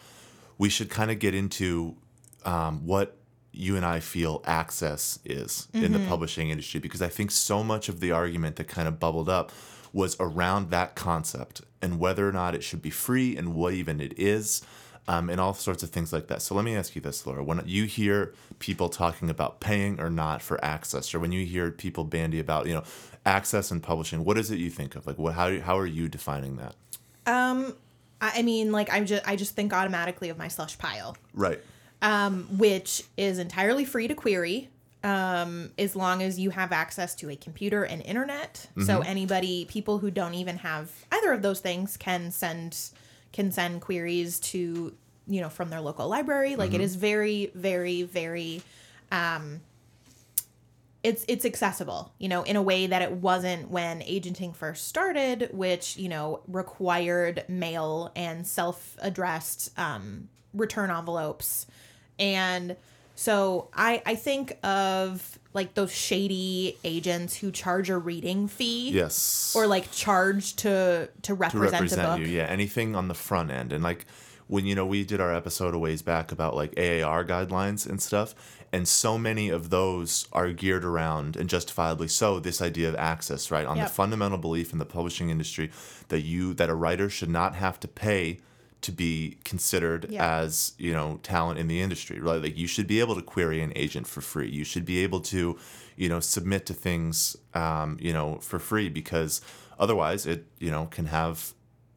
we 0.58 0.68
should 0.68 0.88
kind 0.88 1.10
of 1.10 1.18
get 1.18 1.34
into 1.34 1.96
um, 2.44 2.86
what 2.86 3.16
you 3.52 3.76
and 3.76 3.84
I 3.84 4.00
feel 4.00 4.42
access 4.46 5.18
is 5.26 5.68
in 5.74 5.92
the 5.92 5.98
publishing 6.08 6.48
industry 6.48 6.80
because 6.80 7.02
I 7.02 7.08
think 7.08 7.30
so 7.30 7.62
much 7.62 7.90
of 7.90 8.00
the 8.00 8.10
argument 8.10 8.56
that 8.56 8.66
kind 8.66 8.88
of 8.88 8.98
bubbled 8.98 9.28
up 9.28 9.52
was 9.92 10.16
around 10.20 10.70
that 10.70 10.94
concept 10.94 11.62
and 11.80 11.98
whether 11.98 12.28
or 12.28 12.32
not 12.32 12.54
it 12.54 12.62
should 12.62 12.80
be 12.82 12.90
free 12.90 13.36
and 13.36 13.54
what 13.54 13.74
even 13.74 14.00
it 14.00 14.18
is. 14.18 14.62
Um, 15.08 15.28
and 15.28 15.40
all 15.40 15.52
sorts 15.52 15.82
of 15.82 15.90
things 15.90 16.12
like 16.12 16.28
that. 16.28 16.42
So 16.42 16.54
let 16.54 16.64
me 16.64 16.76
ask 16.76 16.94
you 16.94 17.00
this, 17.00 17.26
Laura. 17.26 17.42
When 17.42 17.60
you 17.66 17.86
hear 17.86 18.32
people 18.60 18.88
talking 18.88 19.28
about 19.28 19.58
paying 19.58 19.98
or 20.00 20.08
not 20.08 20.40
for 20.40 20.64
access, 20.64 21.12
or 21.12 21.18
when 21.18 21.32
you 21.32 21.44
hear 21.44 21.72
people 21.72 22.04
bandy 22.04 22.38
about, 22.38 22.66
you 22.68 22.74
know, 22.74 22.84
access 23.26 23.72
and 23.72 23.82
publishing, 23.82 24.24
what 24.24 24.38
is 24.38 24.52
it 24.52 24.60
you 24.60 24.70
think 24.70 24.94
of? 24.94 25.04
Like, 25.04 25.18
what? 25.18 25.34
How 25.34 25.58
how 25.58 25.76
are 25.76 25.86
you 25.86 26.08
defining 26.08 26.56
that? 26.58 26.76
I 27.26 27.72
I 28.20 28.42
mean, 28.42 28.70
like 28.70 28.90
I 28.92 29.00
just 29.02 29.28
I 29.28 29.34
just 29.34 29.56
think 29.56 29.72
automatically 29.72 30.28
of 30.28 30.38
my 30.38 30.46
slush 30.46 30.78
pile, 30.78 31.16
Right. 31.34 31.60
which 32.56 33.02
is 33.16 33.38
entirely 33.40 33.84
free 33.84 34.06
to 34.06 34.14
query, 34.14 34.68
um, 35.04 35.70
as 35.78 35.96
long 35.96 36.22
as 36.22 36.38
you 36.38 36.50
have 36.50 36.72
access 36.72 37.14
to 37.16 37.30
a 37.30 37.36
computer 37.36 37.84
and 37.84 38.02
internet. 38.02 38.68
So 38.86 39.00
anybody, 39.00 39.64
people 39.64 39.98
who 39.98 40.10
don't 40.10 40.34
even 40.34 40.58
have 40.58 40.90
either 41.10 41.32
of 41.32 41.42
those 41.42 41.60
things, 41.60 41.96
can 41.96 42.30
send 42.30 42.76
can 43.32 43.50
send 43.52 43.80
queries 43.80 44.40
to 44.40 44.94
you 45.26 45.40
know 45.40 45.48
from 45.48 45.70
their 45.70 45.80
local 45.80 46.08
library. 46.08 46.56
Like 46.56 46.74
it 46.74 46.80
is 46.80 46.96
very 46.96 47.50
very 47.54 48.02
very 48.02 48.62
Um, 49.12 49.60
it's 51.02 51.24
it's 51.28 51.44
accessible, 51.44 52.12
you 52.18 52.28
know, 52.28 52.44
in 52.44 52.56
a 52.56 52.62
way 52.62 52.86
that 52.86 53.02
it 53.02 53.12
wasn't 53.12 53.70
when 53.70 54.02
agenting 54.02 54.52
first 54.52 54.86
started, 54.88 55.50
which 55.52 55.96
you 55.96 56.08
know 56.08 56.40
required 56.46 57.44
mail 57.48 58.12
and 58.14 58.46
self-addressed 58.46 59.76
um, 59.78 60.28
return 60.54 60.90
envelopes, 60.90 61.66
and 62.18 62.76
so 63.14 63.68
I 63.74 64.02
I 64.06 64.14
think 64.14 64.56
of 64.64 65.38
like 65.54 65.74
those 65.74 65.92
shady 65.92 66.78
agents 66.82 67.36
who 67.36 67.50
charge 67.50 67.90
a 67.90 67.98
reading 67.98 68.48
fee, 68.48 68.90
Yes. 68.90 69.52
or 69.54 69.66
like 69.66 69.90
charge 69.92 70.56
to 70.56 70.62
to 71.06 71.08
to 71.22 71.34
represent, 71.34 71.72
represent 71.72 72.00
a 72.00 72.04
book. 72.04 72.18
you. 72.20 72.26
Yeah, 72.26 72.44
anything 72.44 72.96
on 72.96 73.08
the 73.08 73.14
front 73.14 73.50
end. 73.50 73.72
And 73.72 73.82
like 73.84 74.06
when 74.48 74.66
you 74.66 74.74
know 74.74 74.86
we 74.86 75.04
did 75.04 75.20
our 75.20 75.34
episode 75.34 75.74
a 75.74 75.78
ways 75.78 76.02
back 76.02 76.32
about 76.32 76.54
like 76.56 76.72
AAR 76.78 77.24
guidelines 77.24 77.86
and 77.88 78.00
stuff, 78.00 78.34
and 78.72 78.88
so 78.88 79.18
many 79.18 79.50
of 79.50 79.68
those 79.70 80.26
are 80.32 80.50
geared 80.52 80.84
around 80.84 81.36
and 81.36 81.48
justifiably 81.50 82.08
so 82.08 82.40
this 82.40 82.62
idea 82.62 82.88
of 82.88 82.94
access, 82.96 83.50
right? 83.50 83.66
On 83.66 83.76
Yep. 83.76 83.86
the 83.88 83.92
fundamental 83.92 84.38
belief 84.38 84.72
in 84.72 84.78
the 84.78 84.86
publishing 84.86 85.28
industry 85.30 85.70
that 86.08 86.20
you 86.22 86.54
that 86.54 86.70
a 86.70 86.74
writer 86.74 87.10
should 87.10 87.30
not 87.30 87.54
have 87.56 87.78
to 87.80 87.88
pay 87.88 88.40
to 88.82 88.92
be 88.92 89.38
considered 89.44 90.06
Yeah. 90.10 90.40
as 90.40 90.72
you 90.78 90.92
know 90.92 91.18
talent 91.22 91.58
in 91.58 91.68
the 91.68 91.80
industry 91.80 92.20
right 92.20 92.42
like 92.42 92.56
you 92.58 92.66
should 92.66 92.86
be 92.86 93.00
able 93.00 93.14
to 93.14 93.22
query 93.22 93.60
an 93.62 93.72
agent 93.76 94.06
for 94.06 94.20
free 94.20 94.48
you 94.50 94.64
should 94.64 94.84
be 94.84 94.98
able 95.02 95.20
to 95.20 95.56
you 95.96 96.08
know 96.08 96.20
submit 96.20 96.66
to 96.66 96.74
things 96.74 97.36
um, 97.54 97.96
you 98.00 98.12
know 98.12 98.36
for 98.40 98.58
free 98.58 98.88
because 98.88 99.40
otherwise 99.78 100.26
it 100.26 100.46
you 100.58 100.70
know 100.70 100.86
can 100.86 101.06
have 101.06 101.54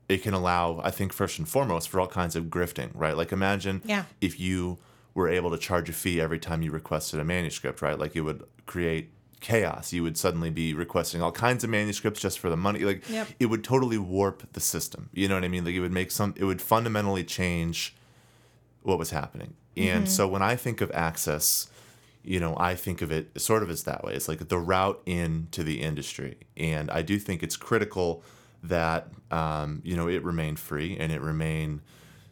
it 0.08 0.22
can 0.22 0.34
allow 0.34 0.80
i 0.84 0.92
think 0.92 1.12
first 1.12 1.40
and 1.40 1.50
foremost 1.50 1.90
for 1.90 2.00
all 2.00 2.08
kinds 2.08 2.36
of 2.36 2.46
grifting 2.46 2.92
right 2.94 3.18
like 3.18 3.32
imagine 3.32 3.82
Yeah. 3.86 4.06
if 4.22 4.40
you 4.40 4.78
were 5.16 5.28
able 5.30 5.50
to 5.52 5.58
charge 5.58 5.90
a 5.90 5.94
fee 5.94 6.22
every 6.22 6.40
time 6.40 6.62
you 6.62 6.72
requested 6.72 7.20
a 7.20 7.24
manuscript 7.24 7.82
right 7.82 7.98
like 7.98 8.16
it 8.16 8.22
would 8.22 8.44
create 8.68 9.10
chaos 9.42 9.94
you 9.94 10.02
would 10.02 10.18
suddenly 10.18 10.50
be 10.50 10.74
requesting 10.74 11.22
all 11.22 11.32
kinds 11.32 11.64
of 11.64 11.70
manuscripts 11.70 12.20
just 12.20 12.40
for 12.40 12.50
the 12.50 12.58
money. 12.58 12.80
Like 12.80 13.08
Yep. 13.10 13.28
it 13.40 13.46
would 13.48 13.64
totally 13.64 13.98
warp 13.98 14.52
the 14.54 14.60
system. 14.60 15.10
You 15.14 15.28
know 15.28 15.36
what 15.36 15.44
i 15.44 15.48
mean? 15.48 15.64
Like 15.66 15.76
it 15.76 15.82
would 15.82 15.92
make 15.92 16.12
some 16.12 16.34
it 16.38 16.46
would 16.46 16.62
fundamentally 16.62 17.24
change 17.24 17.96
what 18.82 18.98
was 18.98 19.12
happening. 19.12 19.54
And 19.78 20.08
so 20.10 20.28
when 20.28 20.42
i 20.42 20.56
think 20.56 20.82
of 20.82 20.90
access 20.94 21.68
you 22.24 22.40
know 22.40 22.56
i 22.58 22.74
think 22.74 23.04
of 23.04 23.12
it 23.12 23.40
sort 23.40 23.62
of 23.62 23.70
as 23.70 23.84
that 23.84 24.04
way. 24.04 24.14
It's 24.14 24.28
like 24.28 24.48
the 24.48 24.58
route 24.58 25.02
into 25.06 25.64
the 25.64 25.82
industry. 25.82 26.38
And 26.58 26.90
i 26.90 27.02
do 27.02 27.20
think 27.20 27.44
it's 27.44 27.58
critical 27.58 28.24
that 28.64 29.10
um, 29.32 29.82
you 29.84 29.96
know 29.96 30.08
it 30.08 30.24
remain 30.24 30.56
free 30.56 30.98
and 30.98 31.12
it 31.12 31.22
remain 31.22 31.82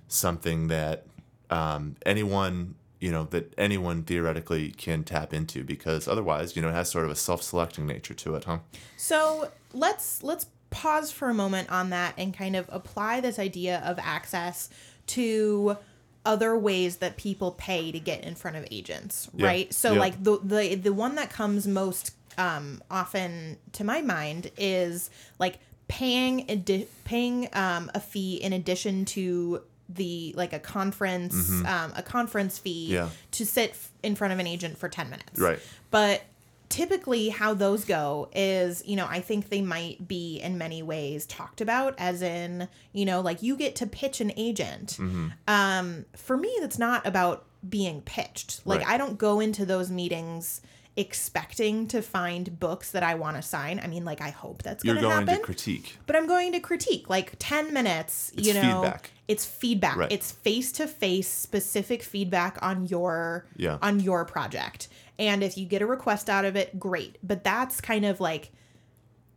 something 0.08 0.68
that 0.70 1.06
um, 1.50 1.96
anyone 2.06 2.76
you 3.04 3.12
know 3.12 3.26
that 3.34 3.46
anyone 3.58 4.04
theoretically 4.04 4.66
can 4.86 5.04
tap 5.04 5.34
into 5.34 5.63
because 5.74 6.08
otherwise 6.08 6.56
you 6.56 6.62
know 6.62 6.70
it 6.70 6.78
has 6.82 6.89
sort 6.89 7.06
of 7.06 7.12
a 7.12 7.16
self-selecting 7.16 7.86
nature 7.86 8.13
to 8.24 8.30
it 8.36 8.44
huh 8.46 8.60
So 8.98 9.50
let's 9.74 10.24
let's 10.30 10.46
pause 10.70 11.12
for 11.12 11.28
a 11.30 11.34
moment 11.34 11.70
on 11.70 11.89
that 11.92 12.12
and 12.18 12.34
kind 12.34 12.56
of 12.56 12.66
apply 12.80 13.13
this 13.22 13.38
idea 13.50 13.76
of 13.86 14.00
access 14.00 14.70
to 15.08 15.78
other 16.26 16.58
ways 16.58 16.98
that 17.04 17.18
people 17.18 17.52
pay 17.52 17.92
to 17.92 18.00
get 18.00 18.24
in 18.24 18.34
front 18.36 18.56
of 18.56 18.66
agents, 18.72 19.30
Yeah. 19.36 19.48
right? 19.48 19.74
So 19.74 19.94
Yeah. 19.94 20.00
like 20.00 20.24
the 20.24 20.39
the 20.42 20.76
the 20.76 20.94
one 20.94 21.16
that 21.16 21.30
comes 21.30 21.68
most 21.68 22.12
um, 22.38 22.82
often 22.89 23.58
to 23.74 23.84
my 23.84 24.02
mind 24.02 24.50
is 24.58 25.10
like 25.44 25.56
paying 25.89 26.48
addi- 26.48 26.88
paying 27.04 27.50
um, 27.54 27.92
a 27.94 28.00
fee 28.00 28.36
in 28.46 28.54
addition 28.54 29.06
to 29.06 29.62
the 29.89 30.34
like 30.38 30.54
a 30.54 30.60
conference 30.60 31.50
um, 31.65 31.91
a 31.96 32.04
conference 32.04 32.58
fee 32.58 32.86
Mm-hmm. 32.88 32.93
Yeah. 32.93 33.10
to 33.32 33.46
sit 33.46 33.72
f- 33.72 33.91
in 34.02 34.15
front 34.15 34.34
of 34.34 34.39
an 34.39 34.48
agent 34.48 34.78
for 34.78 34.88
10 34.89 35.10
minutes 35.10 35.39
Right. 35.39 35.60
but 35.91 36.24
typically 36.69 37.30
how 37.30 37.54
those 37.54 37.86
go 37.86 38.30
is 38.34 38.82
you 38.88 38.96
know 38.96 39.06
i 39.08 39.19
think 39.19 39.50
they 39.50 39.62
might 39.62 40.08
be 40.08 40.39
in 40.39 40.58
many 40.58 40.82
ways 40.82 41.26
talked 41.28 41.62
about 41.62 41.93
as 42.00 42.22
in 42.24 42.67
you 42.93 43.06
know 43.06 43.22
like 43.22 43.43
you 43.43 43.56
get 43.56 43.76
to 43.76 43.86
pitch 43.86 44.22
an 44.22 44.32
agent 44.38 44.98
Mm-hmm. 45.00 45.28
um 45.48 46.06
for 46.15 46.36
me 46.36 46.52
that's 46.62 46.80
not 46.80 47.06
about 47.06 47.46
being 47.67 48.02
pitched 48.02 48.65
like 48.65 48.80
Right. 48.80 48.89
i 48.89 48.98
don't 48.98 49.17
go 49.19 49.39
into 49.39 49.65
those 49.65 49.91
meetings 49.91 50.62
expecting 50.95 51.88
to 51.88 52.01
find 52.03 52.60
books 52.60 52.91
that 52.91 53.01
i 53.01 53.15
want 53.15 53.36
to 53.36 53.41
sign 53.41 53.79
i 53.84 53.88
mean 53.88 54.06
like 54.06 54.21
i 54.21 54.29
hope 54.29 54.62
that's 54.62 54.84
gonna 54.84 55.01
you're 55.01 55.10
going 55.10 55.25
to 55.25 55.32
happen 55.32 55.39
to 55.41 55.45
critique 55.45 55.97
but 56.06 56.15
I'm 56.15 56.27
going 56.27 56.51
to 56.51 56.60
critique 56.60 57.10
like 57.10 57.34
10 57.39 57.73
minutes, 57.73 58.32
you 58.36 58.53
know. 58.53 58.62
feedback. 58.62 59.12
It's 59.27 59.45
feedback. 59.45 59.97
Right. 59.97 60.12
It's 60.12 60.32
face-to-face 60.32 61.27
specific 61.27 62.03
feedback 62.03 62.58
on 62.62 62.86
your 62.86 63.47
Yeah. 63.56 63.77
on 63.82 63.99
your 64.01 64.25
project. 64.25 64.89
And 65.17 65.43
if 65.43 65.58
you 65.58 65.65
get 65.65 65.82
a 65.82 65.86
request 65.88 66.29
out 66.29 66.45
of 66.45 66.56
it, 66.56 66.77
great. 66.79 67.17
But 67.23 67.43
that's 67.43 67.82
kind 67.82 68.06
of 68.06 68.19
like 68.19 68.51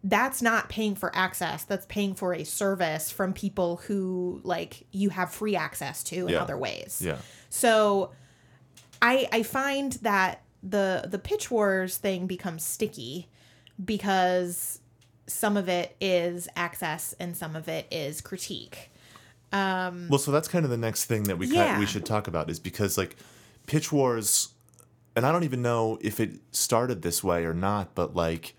that's 0.04 0.42
not 0.42 0.68
paying 0.68 0.94
for 0.94 1.14
access. 1.16 1.64
That's 1.64 1.86
paying 1.86 2.14
for 2.14 2.34
a 2.34 2.44
service 2.44 3.10
from 3.10 3.32
people 3.32 3.76
who 3.86 4.40
like 4.44 4.86
you 4.92 5.10
have 5.10 5.32
free 5.32 5.56
access 5.56 6.02
to 6.04 6.26
in 6.26 6.32
Yeah. 6.34 6.42
other 6.42 6.58
ways. 6.58 7.00
yeah 7.02 7.18
So 7.48 8.10
I 9.00 9.28
I 9.32 9.42
find 9.44 9.92
that 10.02 10.42
the 10.68 11.06
the 11.08 11.18
pitch 11.18 11.50
wars 11.50 11.96
thing 11.96 12.26
becomes 12.26 12.64
sticky 12.64 13.28
because 13.82 14.80
some 15.26 15.56
of 15.56 15.68
it 15.68 15.96
is 16.00 16.48
access 16.56 17.14
and 17.18 17.36
some 17.36 17.56
of 17.56 17.68
it 17.68 17.86
is 17.90 18.20
critique. 18.20 18.90
Um, 19.52 20.08
Well, 20.08 20.18
so 20.18 20.30
that's 20.32 20.48
kind 20.48 20.64
of 20.64 20.70
the 20.70 20.76
next 20.76 21.04
thing 21.04 21.24
that 21.24 21.38
we 21.38 21.46
Yeah. 21.46 21.66
kind 21.66 21.80
we 21.80 21.86
should 21.86 22.04
talk 22.06 22.28
about 22.28 22.50
is 22.50 22.58
because 22.58 22.96
like 22.98 23.16
Pitch 23.66 23.90
Wars, 23.92 24.50
and 25.14 25.24
I 25.26 25.32
don't 25.32 25.44
even 25.44 25.62
know 25.62 25.98
if 26.00 26.20
it 26.20 26.40
started 26.52 27.02
this 27.02 27.22
way 27.24 27.44
or 27.44 27.54
not, 27.54 27.94
but 27.94 28.14
like 28.14 28.54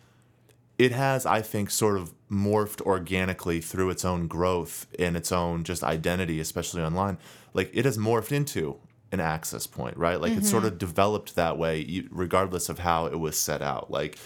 it 0.78 0.91
has, 0.91 1.26
I 1.26 1.41
think, 1.41 1.72
sort 1.72 1.98
of 1.98 2.13
morphed 2.30 2.82
organically 2.82 3.62
through 3.62 3.89
its 3.89 4.06
own 4.06 4.28
growth 4.28 4.86
and 5.00 5.17
its 5.17 5.32
own 5.32 5.63
just 5.63 5.84
identity, 5.84 6.39
especially 6.39 6.84
online. 6.84 7.17
Like 7.54 7.72
it 7.74 7.86
has 7.86 7.98
morphed 7.98 8.32
into 8.32 8.78
an 9.12 9.20
access 9.20 9.67
point, 9.67 9.96
right? 9.98 10.20
Like 10.20 10.34
it's 10.34 10.50
sort 10.50 10.65
of 10.65 10.78
developed 10.78 11.36
that 11.36 11.58
way, 11.58 12.06
regardless 12.12 12.70
of 12.70 12.80
how 12.80 13.06
it 13.06 13.20
was 13.20 13.39
set 13.39 13.62
out. 13.62 13.89
Like 13.89 14.17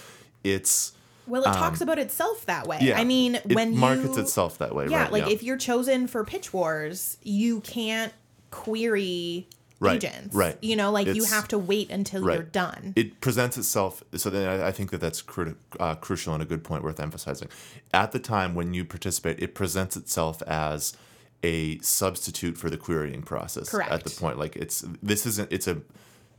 it's 0.42 0.92
Well, 1.26 1.42
it 1.42 1.52
talks 1.52 1.80
about 1.80 1.98
itself 1.98 2.46
that 2.46 2.66
way. 2.66 2.78
Um, 2.78 2.86
yeah, 2.86 2.98
I 2.98 3.04
mean, 3.04 3.36
it 3.36 3.54
when 3.54 3.76
markets 3.76 4.16
you, 4.16 4.22
itself 4.22 4.58
that 4.58 4.74
way, 4.74 4.88
Yeah, 4.88 5.02
right? 5.04 5.12
like 5.12 5.28
if 5.28 5.42
you're 5.42 5.56
chosen 5.56 6.06
for 6.06 6.24
Pitch 6.24 6.52
Wars, 6.52 7.16
you 7.22 7.60
can't 7.60 8.12
query 8.50 9.46
Right, 9.80 9.96
agents. 9.96 10.32
right. 10.32 10.56
You 10.62 10.76
know, 10.76 10.92
like 10.92 11.08
you 11.08 11.24
have 11.24 11.48
to 11.48 11.58
wait 11.58 11.90
until 11.90 12.22
right. 12.22 12.34
you're 12.34 12.44
done. 12.44 12.92
it 12.94 13.20
presents 13.20 13.58
itself 13.58 14.00
so 14.14 14.30
then 14.30 14.48
I, 14.48 14.68
I 14.68 14.70
think 14.70 14.92
that 14.92 15.00
that's 15.00 15.20
cru- 15.22 15.56
uh, 15.80 15.96
crucial 15.96 16.34
and 16.34 16.40
a 16.42 16.46
good 16.46 16.62
point 16.62 16.84
worth 16.84 17.00
emphasizing 17.00 17.48
at 17.92 18.12
the 18.12 18.20
time 18.20 18.54
when 18.54 18.74
you 18.74 18.84
participate 18.84 19.42
it 19.42 19.56
presents 19.56 19.96
itself 19.96 20.40
as 20.42 20.96
a 21.42 21.78
substitute 21.80 22.56
for 22.56 22.70
the 22.70 22.76
querying 22.76 23.22
process 23.22 23.74
at 23.74 24.04
the 24.04 24.10
point 24.10 24.38
like 24.38 24.54
it's 24.56 24.84
this 25.02 25.26
isn't 25.26 25.50
it's 25.52 25.66
a 25.66 25.80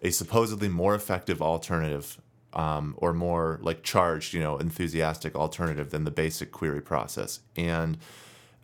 a 0.02 0.12
supposedly 0.12 0.70
more 0.70 0.96
effective 0.96 1.42
alternative 1.42 2.22
um, 2.54 2.94
or 2.98 3.13
more 3.13 3.60
like 3.62 3.84
charged 3.84 4.34
you 4.34 4.39
know 4.39 4.58
enthusiastic 4.58 5.36
alternative 5.36 5.89
than 5.89 6.04
the 6.04 6.12
basic 6.12 6.52
query 6.52 6.82
process 6.82 7.39
and 7.58 7.98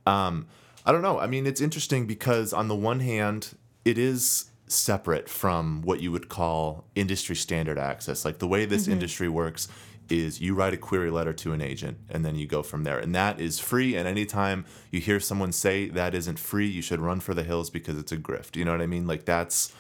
um, 0.06 0.48
I 0.86 0.92
don't 0.92 1.02
know. 1.02 1.20
I 1.20 1.28
mean, 1.28 1.46
it's 1.46 1.62
interesting 1.62 2.08
because 2.08 2.54
on 2.54 2.68
the 2.68 2.76
one 2.76 3.00
hand, 3.00 3.56
it 3.86 3.98
is 3.98 4.46
separate 4.68 5.30
from 5.30 5.82
what 5.82 6.02
you 6.02 6.12
would 6.12 6.30
call 6.30 6.86
industry 6.96 7.36
standard 7.36 7.78
access. 7.78 8.24
Like 8.24 8.40
the 8.40 8.48
way 8.48 8.66
this 8.66 8.88
industry 8.88 9.30
works 9.30 9.68
is 10.12 10.42
you 10.42 10.56
write 10.56 10.74
a 10.74 10.78
query 10.78 11.10
letter 11.10 11.34
to 11.34 11.54
an 11.54 11.62
agent 11.62 11.98
and 12.10 12.26
then 12.26 12.36
you 12.36 12.48
go 12.48 12.64
from 12.64 12.84
there. 12.84 12.98
And 12.98 13.14
that 13.16 13.40
is 13.40 13.60
free. 13.60 13.96
And 13.96 14.08
anytime 14.08 14.66
you 14.92 15.00
hear 15.00 15.20
someone 15.20 15.52
say 15.52 15.90
that 15.90 16.14
isn't 16.14 16.40
free, 16.40 16.68
you 16.68 16.82
should 16.82 17.00
run 17.00 17.20
for 17.20 17.34
the 17.34 17.44
hills 17.44 17.70
because 17.70 17.98
it's 17.98 18.12
a 18.12 18.18
grift. 18.18 18.56
You 18.56 18.66
know 18.66 18.72
what 18.72 18.82
I 18.82 18.88
mean? 18.88 19.08
Like 19.08 19.26
that's 19.26 19.74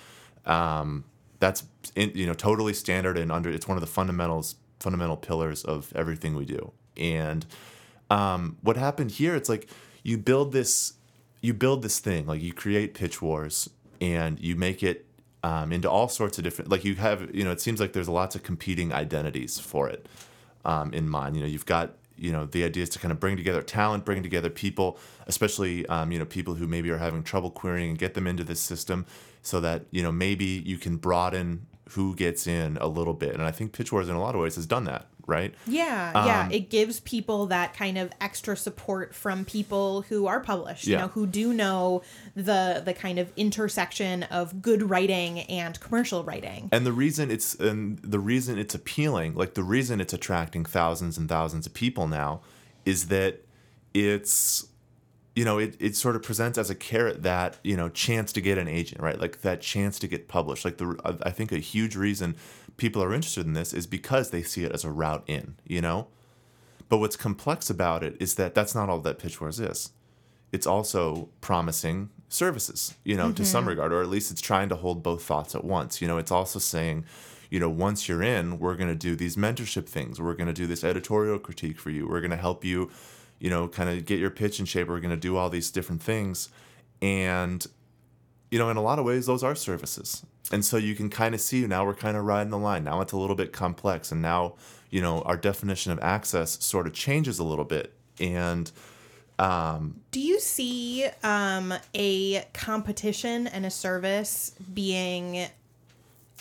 um, 0.45 1.05
that's 1.39 1.63
in, 1.95 2.11
you 2.15 2.25
know 2.25 2.33
totally 2.33 2.73
standard 2.73 3.17
and 3.17 3.31
under 3.31 3.49
it's 3.49 3.67
one 3.67 3.77
of 3.77 3.81
the 3.81 3.87
fundamentals 3.87 4.55
fundamental 4.79 5.17
pillars 5.17 5.63
of 5.63 5.91
everything 5.95 6.35
we 6.35 6.45
do. 6.45 6.71
And 6.97 7.45
um, 8.09 8.57
what 8.61 8.77
happened 8.77 9.11
here 9.11 9.35
it's 9.35 9.49
like 9.49 9.69
you 10.03 10.17
build 10.17 10.51
this 10.51 10.93
you 11.41 11.53
build 11.53 11.81
this 11.81 11.99
thing 11.99 12.25
like 12.25 12.41
you 12.41 12.53
create 12.53 12.93
pitch 12.93 13.21
wars 13.21 13.69
and 14.01 14.39
you 14.39 14.55
make 14.55 14.83
it 14.83 15.05
um, 15.43 15.71
into 15.71 15.89
all 15.89 16.07
sorts 16.07 16.37
of 16.37 16.43
different 16.43 16.69
like 16.69 16.83
you 16.83 16.95
have 16.95 17.33
you 17.33 17.43
know 17.43 17.51
it 17.51 17.61
seems 17.61 17.79
like 17.79 17.93
there's 17.93 18.09
lots 18.09 18.35
of 18.35 18.43
competing 18.43 18.93
identities 18.93 19.59
for 19.59 19.89
it 19.89 20.07
um, 20.65 20.93
in 20.93 21.07
mind. 21.09 21.35
You 21.35 21.41
know 21.43 21.47
you've 21.47 21.65
got 21.65 21.93
you 22.17 22.31
know 22.31 22.45
the 22.45 22.63
idea 22.63 22.83
is 22.83 22.89
to 22.89 22.99
kind 22.99 23.11
of 23.11 23.19
bring 23.19 23.37
together 23.37 23.61
talent 23.61 24.03
bring 24.03 24.21
together 24.21 24.49
people 24.49 24.97
especially 25.27 25.85
um, 25.87 26.11
you 26.11 26.19
know 26.19 26.25
people 26.25 26.55
who 26.55 26.67
maybe 26.67 26.89
are 26.89 26.97
having 26.97 27.23
trouble 27.23 27.49
querying 27.49 27.91
and 27.91 27.99
get 27.99 28.13
them 28.13 28.27
into 28.27 28.43
this 28.43 28.59
system 28.59 29.05
so 29.41 29.61
that 29.61 29.85
you 29.91 30.03
know 30.03 30.11
maybe 30.11 30.45
you 30.65 30.77
can 30.77 30.97
broaden 30.97 31.65
who 31.91 32.13
gets 32.15 32.45
in 32.45 32.77
a 32.81 32.87
little 32.87 33.13
bit. 33.13 33.33
And 33.33 33.43
i 33.43 33.51
think 33.51 33.71
pitch 33.71 33.91
wars 33.91 34.09
in 34.09 34.15
a 34.15 34.21
lot 34.21 34.35
of 34.35 34.41
ways 34.41 34.55
has 34.55 34.65
done 34.65 34.83
that 34.85 35.07
right 35.29 35.53
Yeah, 35.65 36.11
Um, 36.15 36.25
yeah. 36.25 36.49
It 36.51 36.69
gives 36.69 36.99
people 36.99 37.45
that 37.47 37.73
kind 37.73 37.97
of 37.97 38.11
extra 38.19 38.57
support 38.57 39.13
from 39.15 39.45
people 39.45 40.01
who 40.09 40.27
are 40.27 40.39
published, 40.41 40.87
you 40.87 40.97
know, 40.97 41.07
who 41.09 41.25
do 41.27 41.53
know 41.53 42.01
the 42.35 42.81
the 42.83 42.93
kind 42.93 43.19
of 43.19 43.31
intersection 43.37 44.23
of 44.23 44.61
good 44.61 44.89
writing 44.89 45.39
and 45.41 45.79
commercial 45.79 46.23
writing. 46.23 46.69
and 46.71 46.85
the 46.85 46.91
reason 46.91 47.31
it's 47.31 47.55
and 47.55 47.99
the 47.99 48.19
reason 48.19 48.57
it's 48.57 48.75
appealing 48.75 49.35
like 49.35 49.53
the 49.53 49.63
reason 49.63 50.01
it's 50.01 50.13
attracting 50.13 50.65
thousands 50.65 51.17
and 51.17 51.29
thousands 51.29 51.65
of 51.65 51.73
people 51.73 52.07
now 52.07 52.41
is 52.85 53.07
that 53.09 53.45
it's 53.93 54.67
you 55.35 55.45
know 55.45 55.57
it, 55.57 55.75
it 55.79 55.95
sort 55.95 56.15
of 56.15 56.21
presents 56.23 56.57
as 56.57 56.69
a 56.69 56.75
carrot 56.75 57.23
that 57.23 57.57
you 57.63 57.77
know 57.77 57.89
chance 57.89 58.31
to 58.33 58.41
get 58.41 58.57
an 58.57 58.67
agent 58.67 59.01
right 59.01 59.19
like 59.19 59.41
that 59.41 59.61
chance 59.61 59.99
to 59.99 60.07
get 60.07 60.27
published 60.27 60.65
like 60.65 60.77
the 60.77 60.95
i 61.23 61.29
think 61.29 61.51
a 61.51 61.57
huge 61.57 61.95
reason 61.95 62.35
people 62.79 63.03
are 63.03 63.13
interested 63.13 63.45
in 63.45 63.53
this 63.53 63.73
is 63.73 63.85
because 63.85 64.31
they 64.31 64.41
see 64.41 64.63
it 64.63 64.71
as 64.71 64.83
a 64.83 64.91
route 64.91 65.23
in 65.27 65.55
you 65.65 65.81
know 65.81 66.07
but 66.87 66.97
what's 66.97 67.15
complex 67.15 67.69
about 67.69 68.03
it 68.03 68.15
is 68.19 68.35
that 68.35 68.55
that's 68.55 68.73
not 68.73 68.89
all 68.89 68.99
that 68.99 69.19
pitch 69.19 69.39
wars 69.39 69.59
is 69.59 69.91
it's 70.51 70.65
also 70.65 71.29
promising 71.41 72.09
services, 72.27 72.95
you 73.03 73.15
know, 73.15 73.31
to 73.31 73.45
some 73.45 73.61
mm-hmm. 73.61 73.69
regard, 73.69 73.93
or 73.93 74.01
at 74.01 74.09
least 74.09 74.31
it's 74.31 74.41
trying 74.41 74.69
to 74.69 74.75
hold 74.75 75.03
both 75.03 75.23
thoughts 75.23 75.55
at 75.55 75.63
once. 75.63 76.01
You 76.01 76.07
know, 76.07 76.17
it's 76.17 76.31
also 76.31 76.59
saying, 76.59 77.05
you 77.49 77.59
know, 77.59 77.69
once 77.69 78.07
you're 78.07 78.23
in, 78.23 78.59
we're 78.59 78.75
going 78.75 78.89
to 78.89 78.95
do 78.95 79.15
these 79.15 79.35
mentorship 79.35 79.87
things. 79.87 80.19
We're 80.19 80.35
going 80.35 80.47
to 80.47 80.53
do 80.53 80.67
this 80.67 80.83
editorial 80.83 81.39
critique 81.39 81.79
for 81.79 81.89
you. 81.89 82.07
We're 82.07 82.21
going 82.21 82.31
to 82.31 82.37
help 82.37 82.63
you, 82.63 82.89
you 83.39 83.49
know, 83.49 83.67
kind 83.67 83.89
of 83.89 84.05
get 84.05 84.19
your 84.19 84.29
pitch 84.29 84.59
in 84.59 84.65
shape. 84.65 84.87
We're 84.87 84.99
going 84.99 85.09
to 85.11 85.17
do 85.17 85.37
all 85.37 85.49
these 85.49 85.71
different 85.71 86.01
things. 86.01 86.49
And, 87.01 87.65
you 88.51 88.57
know, 88.59 88.69
in 88.69 88.77
a 88.77 88.81
lot 88.81 88.99
of 88.99 89.05
ways, 89.05 89.25
those 89.25 89.43
are 89.43 89.55
services. 89.55 90.25
And 90.51 90.65
so 90.65 90.77
you 90.77 90.95
can 90.95 91.09
kind 91.09 91.35
of 91.35 91.41
see 91.41 91.65
now 91.67 91.85
we're 91.85 91.93
kind 91.93 92.17
of 92.17 92.25
riding 92.25 92.49
the 92.49 92.57
line. 92.57 92.83
Now 92.83 93.01
it's 93.01 93.13
a 93.13 93.17
little 93.17 93.35
bit 93.35 93.53
complex. 93.53 94.11
And 94.11 94.21
now, 94.21 94.55
you 94.89 95.01
know, 95.01 95.21
our 95.21 95.37
definition 95.37 95.91
of 95.91 95.99
access 95.99 96.63
sort 96.63 96.87
of 96.87 96.93
changes 96.93 97.37
a 97.39 97.43
little 97.43 97.65
bit. 97.65 97.93
And, 98.19 98.71
Do 100.11 100.19
you 100.19 100.39
see 100.39 101.07
um, 101.23 101.73
a 101.93 102.43
competition 102.53 103.47
and 103.47 103.65
a 103.65 103.69
service 103.69 104.51
being 104.73 105.47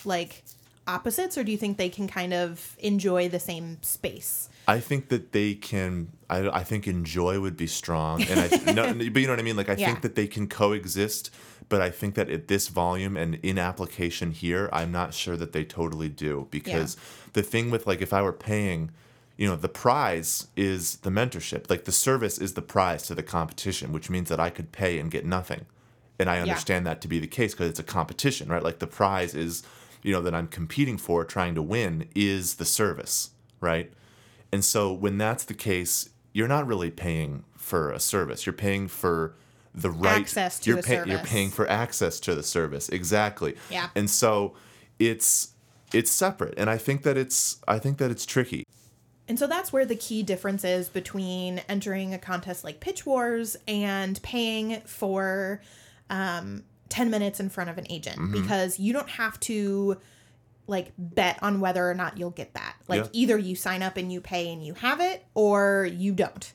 like 0.05 0.43
opposites, 0.87 1.37
or 1.37 1.43
do 1.43 1.51
you 1.51 1.57
think 1.57 1.77
they 1.77 1.89
can 1.89 2.07
kind 2.07 2.33
of 2.33 2.75
enjoy 2.79 3.29
the 3.29 3.39
same 3.39 3.77
space? 3.83 4.49
I 4.67 4.79
think 4.79 5.09
that 5.09 5.31
they 5.31 5.53
can. 5.55 6.09
I, 6.29 6.49
I 6.49 6.63
think 6.63 6.87
enjoy 6.87 7.39
would 7.39 7.57
be 7.57 7.67
strong, 7.67 8.21
and 8.23 8.39
I 8.39 8.73
no, 8.73 8.93
but 9.11 9.21
you 9.21 9.27
know 9.27 9.33
what 9.33 9.39
I 9.39 9.43
mean. 9.43 9.55
Like 9.55 9.69
I 9.69 9.75
Yeah. 9.75 9.87
think 9.87 10.01
that 10.01 10.15
they 10.15 10.27
can 10.27 10.47
coexist, 10.47 11.31
but 11.69 11.81
I 11.81 11.91
think 11.91 12.15
that 12.15 12.29
at 12.29 12.47
this 12.47 12.67
volume 12.67 13.15
and 13.15 13.35
in 13.35 13.57
application 13.59 14.31
here, 14.31 14.69
I'm 14.73 14.91
not 14.91 15.13
sure 15.13 15.37
that 15.37 15.53
they 15.53 15.63
totally 15.63 16.09
do 16.09 16.47
because 16.49 16.97
the 17.33 17.43
thing 17.43 17.69
with 17.69 17.85
like 17.85 18.01
if 18.01 18.11
I 18.11 18.23
were 18.23 18.33
paying, 18.33 18.89
you 19.37 19.47
know, 19.47 19.55
the 19.55 19.69
prize 19.69 20.47
is 20.57 20.97
the 20.97 21.11
mentorship. 21.11 21.69
Like 21.69 21.85
the 21.85 21.91
service 21.91 22.39
is 22.39 22.53
the 22.53 22.61
prize 22.61 23.03
to 23.03 23.15
the 23.15 23.23
competition, 23.23 23.93
which 23.93 24.09
means 24.09 24.29
that 24.29 24.39
I 24.39 24.49
could 24.49 24.71
pay 24.71 24.99
and 24.99 25.11
get 25.11 25.25
nothing, 25.25 25.67
and 26.17 26.29
I 26.29 26.39
understand 26.39 26.85
that 26.87 27.01
to 27.01 27.07
be 27.07 27.19
the 27.19 27.27
case 27.27 27.53
because 27.53 27.69
it's 27.69 27.79
a 27.79 27.83
competition, 27.83 28.49
right? 28.49 28.63
Like 28.63 28.79
the 28.79 28.87
prize 28.87 29.35
is, 29.35 29.63
you 30.01 30.11
know, 30.11 30.21
that 30.21 30.33
I'm 30.33 30.47
competing 30.47 30.97
for, 30.97 31.23
trying 31.23 31.55
to 31.55 31.61
win, 31.61 32.09
is 32.15 32.55
the 32.55 32.65
service, 32.65 33.29
right? 33.61 33.93
And 34.51 34.65
so 34.65 34.91
when 34.91 35.17
that's 35.17 35.45
the 35.45 35.53
case, 35.53 36.09
you're 36.33 36.47
not 36.47 36.67
really 36.67 36.91
paying 36.91 37.43
for 37.55 37.91
a 37.91 37.99
service. 37.99 38.45
You're 38.45 38.53
paying 38.53 38.87
for 38.87 39.35
the 39.75 39.91
right 39.91 40.19
Access 40.21 40.59
to 40.61 40.69
you're 40.71 40.81
pay- 40.81 41.03
You're 41.05 41.19
paying 41.19 41.49
for 41.49 41.69
access 41.69 42.19
to 42.21 42.35
the 42.35 42.43
service. 42.43 42.89
Exactly. 42.89 43.55
Yeah. 43.69 43.89
And 43.95 44.09
so 44.09 44.55
it's 44.97 45.53
it's 45.93 46.11
separate. 46.11 46.53
And 46.57 46.69
I 46.69 46.77
think 46.77 47.03
that 47.03 47.17
it's 47.17 47.59
I 47.67 47.79
think 47.79 47.97
that 47.99 48.11
it's 48.11 48.25
tricky. 48.25 48.63
And 49.27 49.37
so 49.37 49.45
that's 49.45 49.71
where 49.71 49.85
the 49.85 49.95
key 49.95 50.23
difference 50.23 50.63
is 50.63 50.89
between 50.89 51.59
entering 51.69 52.13
a 52.15 52.17
contest 52.17 52.63
like 52.63 52.79
Pitch 52.79 53.05
Wars 53.05 53.55
and 53.67 54.19
paying 54.23 54.81
for 54.85 55.61
um, 56.09 56.63
10 56.89 57.11
minutes 57.11 57.39
in 57.39 57.49
front 57.49 57.69
of 57.69 57.77
an 57.77 57.85
agent 57.91 58.17
Mm-hmm. 58.17 58.41
because 58.41 58.79
you 58.79 58.91
don't 58.91 59.09
have 59.09 59.39
to 59.41 59.97
like 60.65 60.91
bet 60.97 61.37
on 61.43 61.59
whether 61.59 61.87
or 61.87 61.93
not 61.93 62.17
you'll 62.17 62.31
get 62.31 62.55
that. 62.55 62.75
Like 62.87 63.03
Yeah. 63.03 63.09
either 63.13 63.37
you 63.37 63.55
sign 63.55 63.83
up 63.83 63.97
and 63.97 64.11
you 64.11 64.19
pay 64.19 64.51
and 64.51 64.65
you 64.65 64.73
have 64.75 64.99
it 64.99 65.23
or 65.35 65.87
you 65.91 66.11
don't. 66.11 66.51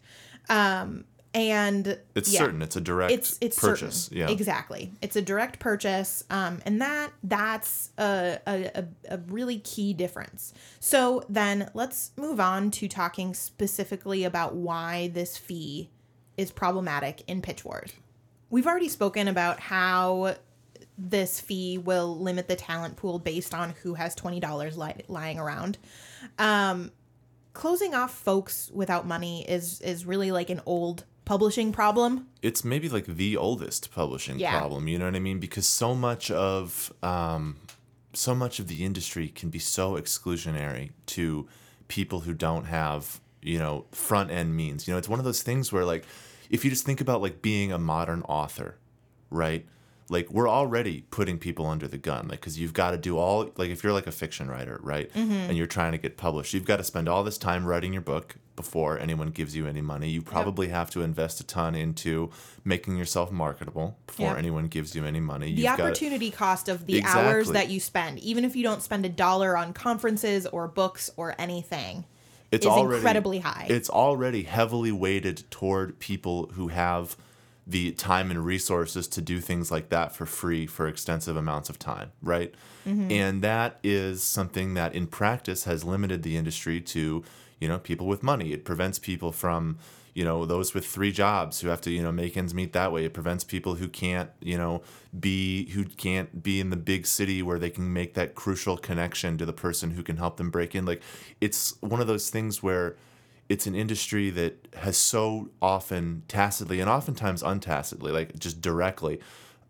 Um, 0.48 1.04
and 1.34 1.98
It's 2.14 2.32
yeah 2.32 2.38
certain. 2.40 2.62
It's 2.62 2.76
a 2.76 2.80
direct 2.80 3.12
it's 3.12 3.36
it's 3.40 3.58
purchase. 3.58 4.04
certain. 4.04 4.18
Yeah. 4.18 4.30
exactly 4.30 4.92
it's 5.02 5.16
a 5.16 5.22
direct 5.22 5.58
purchase 5.58 6.22
um 6.30 6.62
and 6.64 6.80
that 6.80 7.10
that's 7.24 7.90
a, 7.98 8.38
a 8.46 8.84
a 9.10 9.18
really 9.26 9.58
key 9.58 9.92
difference 9.92 10.54
so 10.78 11.24
then 11.28 11.68
let's 11.74 12.12
move 12.16 12.38
on 12.38 12.70
to 12.70 12.86
talking 12.88 13.34
specifically 13.34 14.22
about 14.24 14.54
why 14.54 15.08
this 15.08 15.36
fee 15.36 15.90
is 16.36 16.52
problematic 16.52 17.22
in 17.26 17.42
pitch 17.42 17.64
wars 17.64 17.92
we've 18.50 18.66
already 18.66 18.88
spoken 18.88 19.26
about 19.26 19.58
how 19.58 20.36
this 20.96 21.40
fee 21.40 21.76
will 21.76 22.16
limit 22.16 22.46
the 22.46 22.54
talent 22.54 22.94
pool 22.94 23.18
based 23.18 23.52
on 23.52 23.70
who 23.82 23.94
has 23.94 24.14
$20 24.14 24.76
li- 24.76 25.04
lying 25.08 25.40
around 25.40 25.78
um 26.38 26.92
closing 27.52 27.94
off 27.94 28.12
folks 28.14 28.70
without 28.72 29.04
money 29.06 29.48
is 29.48 29.80
is 29.80 30.06
really 30.06 30.30
like 30.30 30.50
an 30.50 30.60
old 30.66 31.04
publishing 31.24 31.72
problem? 31.72 32.28
It's 32.42 32.64
maybe 32.64 32.88
like 32.88 33.06
the 33.06 33.36
oldest 33.36 33.90
publishing 33.92 34.38
Yeah. 34.38 34.58
problem 34.58 34.88
you 34.88 34.98
know 34.98 35.06
what 35.06 35.14
i 35.14 35.20
mean? 35.20 35.38
Because 35.38 35.66
so 35.66 35.94
much 35.94 36.30
of 36.30 36.92
um, 37.02 37.56
so 38.12 38.34
much 38.34 38.58
of 38.60 38.68
the 38.68 38.84
industry 38.84 39.28
can 39.28 39.50
be 39.50 39.58
so 39.58 39.94
exclusionary 39.94 40.90
to 41.06 41.48
people 41.88 42.20
who 42.20 42.32
don't 42.34 42.64
have 42.66 43.20
you 43.42 43.58
know 43.58 43.84
front 43.92 44.30
end 44.30 44.56
means. 44.56 44.86
You 44.86 44.94
know 44.94 44.98
it's 44.98 45.08
one 45.08 45.18
of 45.18 45.24
those 45.24 45.42
things 45.42 45.72
where 45.72 45.84
like 45.84 46.04
if 46.50 46.64
you 46.64 46.70
just 46.70 46.84
think 46.86 47.00
about 47.00 47.22
like 47.22 47.42
being 47.42 47.72
a 47.72 47.78
modern 47.78 48.22
author 48.22 48.76
right? 49.30 49.66
Like 50.10 50.30
we're 50.30 50.48
already 50.48 51.04
putting 51.10 51.38
people 51.38 51.66
under 51.66 51.88
the 51.88 51.96
gun 51.98 52.28
like 52.28 52.40
because 52.40 52.58
you've 52.58 52.74
got 52.74 52.90
to 52.92 52.98
do 52.98 53.16
all 53.18 53.50
like 53.56 53.70
if 53.70 53.82
you're 53.82 53.92
like 53.94 54.06
a 54.06 54.12
fiction 54.12 54.48
writer 54.48 54.78
right? 54.82 55.10
And 55.14 55.56
you're 55.56 55.66
trying 55.66 55.92
to 55.92 55.98
get 55.98 56.16
published 56.18 56.52
you've 56.54 56.66
got 56.66 56.76
to 56.76 56.84
spend 56.84 57.08
all 57.08 57.24
this 57.24 57.38
time 57.38 57.64
writing 57.64 57.92
your 57.94 58.02
book 58.02 58.36
before 58.56 58.98
anyone 58.98 59.30
gives 59.30 59.56
you 59.56 59.66
any 59.66 59.80
money 59.80 60.08
you 60.08 60.22
probably 60.22 60.68
have 60.68 60.90
to 60.90 61.02
invest 61.02 61.40
a 61.40 61.44
ton 61.44 61.74
into 61.74 62.30
making 62.64 62.96
yourself 62.96 63.30
marketable 63.32 63.96
before 64.06 64.28
Yep. 64.28 64.38
anyone 64.38 64.66
gives 64.66 64.94
you 64.94 65.04
any 65.04 65.20
money 65.20 65.46
the 65.46 65.62
you've 65.62 65.64
got 65.64 65.80
opportunity 65.80 66.30
cost 66.30 66.68
of 66.68 66.86
the 66.86 67.02
hours 67.04 67.50
that 67.50 67.68
you 67.68 67.80
spend 67.80 68.18
even 68.20 68.44
if 68.44 68.54
you 68.54 68.62
don't 68.62 68.82
spend 68.82 69.04
a 69.04 69.08
dollar 69.08 69.56
on 69.56 69.72
conferences 69.72 70.46
or 70.46 70.68
books 70.68 71.10
or 71.16 71.34
anything 71.38 72.04
it's 72.50 72.66
is 72.66 72.70
already 72.70 72.96
incredibly 72.98 73.38
high. 73.40 73.66
It's 73.68 73.90
already 73.90 74.44
heavily 74.44 74.92
weighted 74.92 75.50
toward 75.50 75.98
people 75.98 76.50
who 76.54 76.68
have 76.68 77.16
the 77.66 77.92
time 77.92 78.30
and 78.30 78.44
resources 78.44 79.08
to 79.08 79.20
do 79.22 79.40
things 79.40 79.70
like 79.70 79.88
that 79.88 80.14
for 80.14 80.26
free 80.26 80.66
for 80.66 80.86
extensive 80.86 81.36
amounts 81.36 81.68
of 81.68 81.78
time, 81.78 82.12
right? 82.22 82.54
Mm-hmm. 82.86 83.10
And 83.10 83.42
that 83.42 83.78
is 83.82 84.22
something 84.22 84.74
that 84.74 84.94
in 84.94 85.06
practice 85.06 85.64
has 85.64 85.82
limited 85.82 86.22
the 86.22 86.36
industry 86.36 86.80
to, 86.82 87.24
you 87.60 87.68
know, 87.68 87.78
people 87.78 88.06
with 88.06 88.22
money. 88.22 88.52
It 88.52 88.64
prevents 88.64 88.98
people 88.98 89.32
from, 89.32 89.78
you 90.14 90.24
know, 90.24 90.46
those 90.46 90.74
with 90.74 90.86
three 90.86 91.12
jobs 91.12 91.60
who 91.60 91.68
have 91.68 91.80
to, 91.82 91.90
you 91.90 92.02
know, 92.02 92.12
make 92.12 92.36
ends 92.36 92.54
meet 92.54 92.72
that 92.72 92.92
way. 92.92 93.04
It 93.04 93.14
prevents 93.14 93.44
people 93.44 93.74
who 93.76 93.88
can't, 93.88 94.30
you 94.40 94.56
know, 94.56 94.82
be 95.18 95.70
who 95.70 95.84
can't 95.84 96.42
be 96.42 96.60
in 96.60 96.70
the 96.70 96.76
big 96.76 97.06
city 97.06 97.42
where 97.42 97.58
they 97.58 97.70
can 97.70 97.92
make 97.92 98.14
that 98.14 98.34
crucial 98.34 98.76
connection 98.76 99.38
to 99.38 99.46
the 99.46 99.52
person 99.52 99.92
who 99.92 100.02
can 100.02 100.16
help 100.16 100.36
them 100.36 100.50
break 100.50 100.74
in. 100.74 100.84
Like 100.84 101.02
it's 101.40 101.80
one 101.80 102.00
of 102.00 102.06
those 102.06 102.30
things 102.30 102.62
where 102.62 102.96
it's 103.48 103.66
an 103.66 103.74
industry 103.74 104.30
that 104.30 104.68
has 104.74 104.96
so 104.96 105.50
often 105.60 106.22
tacitly 106.28 106.80
and 106.80 106.88
oftentimes 106.88 107.42
untacitly, 107.42 108.10
like 108.10 108.38
just 108.38 108.60
directly, 108.60 109.20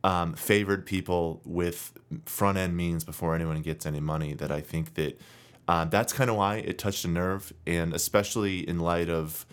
um, 0.05 0.35
favored 0.35 0.87
people 0.87 1.41
with 1.45 1.93
front 2.27 2.59
end 2.59 2.77
means 2.77 3.05
before 3.05 3.35
anyone 3.35 3.61
gets 3.63 3.87
any 3.87 4.01
money. 4.01 4.35
That 4.35 4.53
I 4.53 4.61
think 4.61 4.95
that 4.95 5.21
uh, 5.69 5.85
that's 5.87 6.13
kind 6.13 6.29
of 6.31 6.37
why 6.37 6.57
it 6.57 6.79
touched 6.79 7.05
a 7.05 7.09
nerve, 7.09 7.53
and 7.67 7.95
especially 7.95 8.69
in 8.69 8.81
light 8.81 9.09
of, 9.09 9.47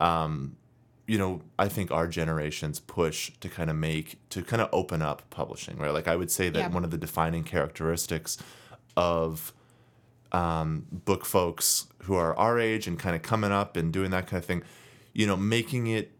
um, 0.00 0.56
you 1.06 1.18
know, 1.18 1.42
I 1.58 1.68
think 1.68 1.90
our 1.90 2.06
generation's 2.06 2.80
push 2.80 3.32
to 3.40 3.48
kind 3.48 3.68
of 3.68 3.76
make 3.76 4.18
to 4.30 4.42
kind 4.42 4.62
of 4.62 4.68
open 4.72 5.02
up 5.02 5.28
publishing, 5.30 5.76
right? 5.76 5.92
Like 5.92 6.08
I 6.08 6.16
would 6.16 6.30
say 6.30 6.48
that 6.50 6.58
Yeah. 6.58 6.68
one 6.68 6.84
of 6.84 6.90
the 6.90 6.98
defining 6.98 7.44
characteristics 7.44 8.38
of 8.96 9.52
um, 10.32 10.86
book 10.92 11.24
folks 11.24 11.86
who 12.04 12.14
are 12.14 12.36
our 12.36 12.58
age 12.58 12.86
and 12.86 12.98
kind 12.98 13.16
of 13.16 13.22
coming 13.22 13.50
up 13.52 13.76
and 13.76 13.92
doing 13.92 14.10
that 14.12 14.26
kind 14.28 14.38
of 14.38 14.44
thing, 14.44 14.62
you 15.12 15.26
know, 15.26 15.36
making 15.36 15.88
it, 15.88 16.12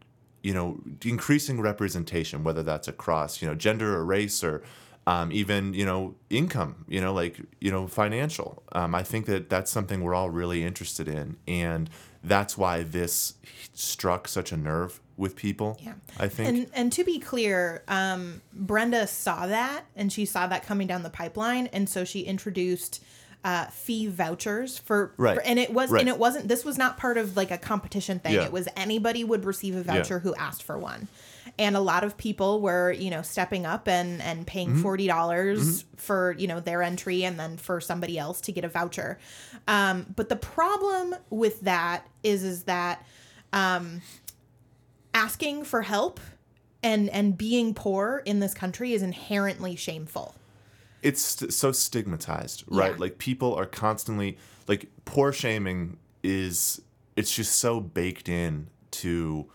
you 0.43 0.53
know, 0.53 0.81
increasing 1.05 1.61
representation, 1.61 2.43
whether 2.43 2.63
that's 2.63 2.89
across, 2.89 3.41
you 3.41 3.47
know, 3.49 3.55
gender 3.55 3.95
or 3.97 4.05
race 4.05 4.43
or 4.43 4.63
um, 5.07 5.33
even, 5.33 5.75
you 5.75 5.85
know, 5.85 6.15
income, 6.29 6.85
you 6.89 7.01
know, 7.01 7.13
like, 7.13 7.41
you 7.61 7.71
know, 7.71 7.87
financial. 7.87 8.63
Um, 8.73 8.95
I 8.95 9.03
think 9.03 9.27
that 9.27 9.49
that's 9.49 9.71
something 9.71 10.03
we're 10.03 10.15
all 10.15 10.31
really 10.31 10.63
interested 10.63 11.09
in. 11.09 11.37
And 11.49 11.91
that's 12.23 12.57
why 12.59 12.83
this 12.83 13.35
struck 13.73 14.29
such 14.29 14.53
a 14.53 14.57
nerve 14.57 15.01
with 15.17 15.37
people, 15.37 15.79
Yeah. 15.83 15.95
I 16.19 16.29
think. 16.29 16.49
And 16.49 16.67
and 16.75 16.93
to 16.93 17.05
be 17.05 17.19
clear, 17.19 17.83
um, 17.89 18.41
Brenda 18.55 19.07
saw 19.07 19.47
that 19.47 19.85
and 19.95 20.13
she 20.13 20.25
saw 20.25 20.47
that 20.47 20.65
coming 20.65 20.87
down 20.87 21.03
the 21.03 21.11
pipeline, 21.11 21.67
and 21.69 21.89
so 21.89 22.05
she 22.05 22.21
introduced 22.23 23.03
uh, 23.43 23.67
fee 23.69 24.07
vouchers 24.07 24.77
for, 24.79 25.13
Right. 25.17 25.37
for- 25.37 25.43
and 25.43 25.59
it 25.59 25.73
was 25.73 25.91
Right. 25.91 26.01
and 26.01 26.09
it 26.09 26.19
wasn't 26.19 26.47
this 26.49 26.65
was 26.65 26.77
not 26.77 26.99
part 26.99 27.17
of 27.17 27.37
like 27.37 27.51
a 27.51 27.57
competition 27.59 28.19
thing. 28.19 28.35
Yeah. 28.35 28.45
It 28.45 28.53
was 28.53 28.69
anybody 28.77 29.25
would 29.25 29.45
receive 29.47 29.75
a 29.77 29.83
voucher 29.83 30.19
who 30.19 30.35
asked 30.35 30.63
for 30.63 30.77
one. 30.79 31.09
And 31.59 31.75
a 31.77 31.81
lot 31.81 32.05
of 32.05 32.17
people 32.17 32.61
were, 32.61 32.93
you 32.93 33.11
know, 33.11 33.23
stepping 33.23 33.65
up 33.67 33.89
and 33.89 34.21
and 34.23 34.47
paying 34.47 34.69
Mm-hmm. 34.71 34.83
forty 34.83 35.07
dollars 35.07 35.85
for 35.97 36.35
you 36.39 36.47
know 36.47 36.61
their 36.61 36.83
entry, 36.83 37.25
and 37.25 37.41
then 37.41 37.57
for 37.57 37.81
somebody 37.81 38.19
else 38.19 38.41
to 38.43 38.53
get 38.53 38.65
a 38.65 38.69
voucher. 38.69 39.19
Um, 39.67 40.07
but 40.15 40.29
the 40.29 40.37
problem 40.37 41.15
with 41.31 41.63
that 41.63 42.07
is 42.23 42.45
is 42.45 42.65
that 42.65 43.05
um, 43.53 44.03
asking 45.15 45.65
for 45.65 45.83
help 45.83 46.21
and 46.83 47.09
and 47.11 47.37
being 47.37 47.75
poor 47.75 48.23
in 48.25 48.41
this 48.41 48.55
country 48.55 48.93
is 48.93 49.03
inherently 49.03 49.77
shameful. 49.77 50.35
It's 51.03 51.23
st- 51.23 51.53
so 51.53 51.73
stigmatized, 51.73 52.65
right? 52.69 52.93
Yeah. 52.93 52.99
Like 52.99 53.19
people 53.19 53.55
are 53.55 53.67
constantly 53.67 54.39
like 54.69 54.87
poor 55.05 55.33
shaming 55.33 55.99
is 56.23 56.81
it's 57.17 57.35
just 57.35 57.57
so 57.57 57.81
baked 57.81 58.29
in 58.29 58.69
to 58.93 59.47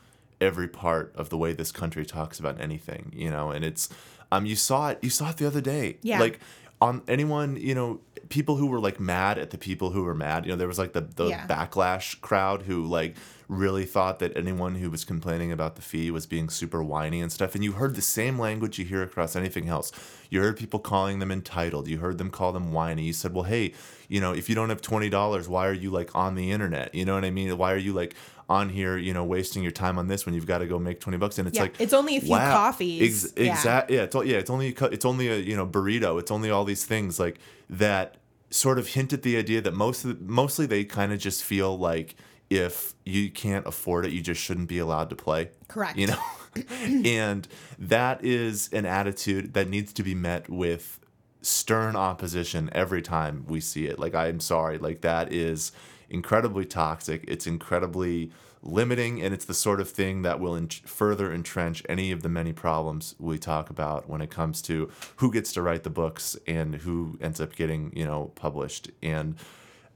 every 0.42 0.68
part 0.68 1.14
of 1.16 1.30
the 1.30 1.38
way 1.38 1.54
this 1.54 1.72
country 1.72 2.06
talks 2.06 2.40
about 2.40 2.60
anything, 2.60 3.12
you 3.16 3.30
know, 3.30 3.52
and 3.52 3.64
it's 3.64 3.90
um 4.32 4.46
you 4.46 4.56
saw 4.56 4.90
it 4.90 5.00
you 5.02 5.10
saw 5.10 5.30
it 5.30 5.38
the 5.38 5.48
other 5.48 5.62
day. 5.62 5.98
Yeah. 6.02 6.20
Like 6.20 6.40
on 6.86 7.02
anyone, 7.08 7.58
you 7.58 7.76
know, 7.76 8.00
people 8.30 8.56
who 8.56 8.68
were 8.68 8.80
like 8.80 9.00
mad 9.00 9.38
at 9.38 9.50
the 9.52 9.58
people 9.58 9.90
who 9.92 10.04
were 10.04 10.16
mad, 10.16 10.46
you 10.46 10.52
know, 10.52 10.58
there 10.58 10.68
was 10.68 10.80
like 10.80 10.94
the 10.94 11.02
the 11.02 11.28
Yeah. 11.28 11.48
backlash 11.48 12.20
crowd 12.22 12.64
who 12.64 12.84
like 12.86 13.16
really 13.48 13.86
thought 13.86 14.18
that 14.20 14.36
anyone 14.36 14.74
who 14.76 14.90
was 14.90 15.06
complaining 15.06 15.52
about 15.52 15.76
the 15.76 15.82
fee 15.82 16.10
was 16.10 16.26
being 16.26 16.50
super 16.50 16.82
whiny 16.84 17.22
and 17.22 17.32
stuff. 17.32 17.54
And 17.54 17.64
you 17.64 17.74
heard 17.74 17.94
the 17.96 18.02
same 18.02 18.40
language 18.40 18.80
you 18.80 18.86
hear 18.86 19.04
across 19.04 19.36
anything 19.36 19.70
else. 19.70 19.92
You 20.32 20.42
heard 20.42 20.58
people 20.58 20.80
calling 20.80 21.20
them 21.20 21.32
entitled. 21.32 21.88
You 21.88 22.00
heard 22.00 22.18
them 22.18 22.32
call 22.32 22.52
them 22.54 22.72
whiny. 22.74 23.04
You 23.04 23.14
said, 23.14 23.34
well, 23.36 23.44
hey, 23.44 23.74
you 24.08 24.20
know, 24.20 24.34
if 24.34 24.50
you 24.50 24.56
don't 24.56 24.70
have 24.70 24.82
$20, 24.82 25.48
why 25.48 25.68
are 25.68 25.74
you 25.74 25.92
like 25.92 26.10
on 26.16 26.34
the 26.34 26.50
internet? 26.52 26.96
You 26.96 27.06
know 27.06 27.14
what 27.14 27.24
I 27.24 27.30
mean? 27.30 27.56
Why 27.56 27.72
are 27.72 27.78
you 27.88 27.94
like 27.94 28.16
on 28.50 28.70
here, 28.70 28.98
you 28.98 29.14
know, 29.14 29.24
wasting 29.24 29.64
your 29.64 29.72
time 29.72 29.98
on 29.98 30.08
this 30.08 30.26
when 30.26 30.36
you've 30.36 30.46
got 30.46 30.60
to 30.60 30.68
go 30.68 30.78
make 30.80 31.00
20 31.00 31.18
bucks? 31.18 31.38
And 31.40 31.48
it's 31.48 31.56
Yeah, 31.58 31.64
like, 31.64 31.82
it's 31.82 31.94
only 31.94 32.18
a 32.18 32.22
few 32.22 32.36
coffees. 32.36 33.26
Ex- 33.26 33.34
Yeah. 33.38 33.52
exact. 33.54 33.90
Yeah. 33.92 34.04
It's 34.04 34.16
yeah. 34.16 34.38
It's 34.38 34.50
only, 34.50 34.76
a 34.80 34.86
it's 34.86 35.06
only 35.06 35.28
a, 35.30 35.38
you 35.38 35.56
know, 35.56 35.66
burrito. 35.66 36.20
It's 36.20 36.32
only 36.32 36.50
all 36.52 36.66
these 36.66 36.86
things 36.86 37.20
like 37.20 37.40
that 37.70 38.18
sort 38.52 38.78
of 38.80 38.88
hint 38.90 39.12
at 39.14 39.24
the 39.24 39.36
idea 39.38 39.62
that 39.62 39.74
most 39.74 40.06
of 40.06 40.20
the, 40.20 40.26
mostly 40.32 40.66
they 40.66 40.84
kind 40.84 41.12
of 41.12 41.20
just 41.20 41.44
feel 41.44 41.78
like 41.78 42.16
if 42.50 42.94
you 43.04 43.32
can't 43.32 43.66
afford 43.66 44.06
it, 44.06 44.12
you 44.12 44.22
just 44.22 44.40
shouldn't 44.40 44.70
be 44.70 44.78
allowed 44.78 45.10
to 45.10 45.16
play. 45.16 45.50
Correct. 45.68 45.98
You 45.98 46.08
know, 46.08 46.20
and 47.04 47.48
that 47.80 48.24
is 48.24 48.70
an 48.72 48.86
attitude 48.86 49.54
that 49.56 49.68
needs 49.68 49.92
to 49.94 50.04
be 50.04 50.14
met 50.14 50.48
with 50.50 51.00
stern 51.42 51.96
opposition 51.96 52.70
every 52.72 53.02
time 53.02 53.46
we 53.48 53.60
see 53.60 53.88
it. 53.88 54.00
Like 54.00 54.14
I'm 54.16 54.40
sorry, 54.40 54.78
like 54.78 55.02
that 55.02 55.34
is 55.34 55.72
incredibly 56.10 56.66
toxic. 56.66 57.24
It's 57.28 57.48
incredibly 57.48 58.32
limiting, 58.62 59.22
and 59.22 59.34
it's 59.34 59.46
the 59.46 59.54
sort 59.54 59.80
of 59.80 59.90
thing 59.90 60.24
that 60.24 60.40
will 60.40 60.56
en- 60.56 60.68
further 60.68 61.32
entrench 61.32 61.84
any 61.88 62.12
of 62.12 62.24
the 62.24 62.30
many 62.30 62.52
problems 62.52 63.16
we 63.20 63.38
talk 63.38 63.70
about 63.70 64.10
when 64.10 64.22
it 64.22 64.30
comes 64.32 64.62
to 64.64 64.90
who 65.18 65.32
gets 65.32 65.54
to 65.54 65.62
write 65.62 65.84
the 65.84 65.90
books 65.90 66.36
and 66.48 66.76
who 66.76 67.18
ends 67.22 67.40
up 67.40 67.56
getting 67.56 67.92
you 67.96 68.06
know 68.06 68.32
published. 68.36 68.90
And 69.04 69.36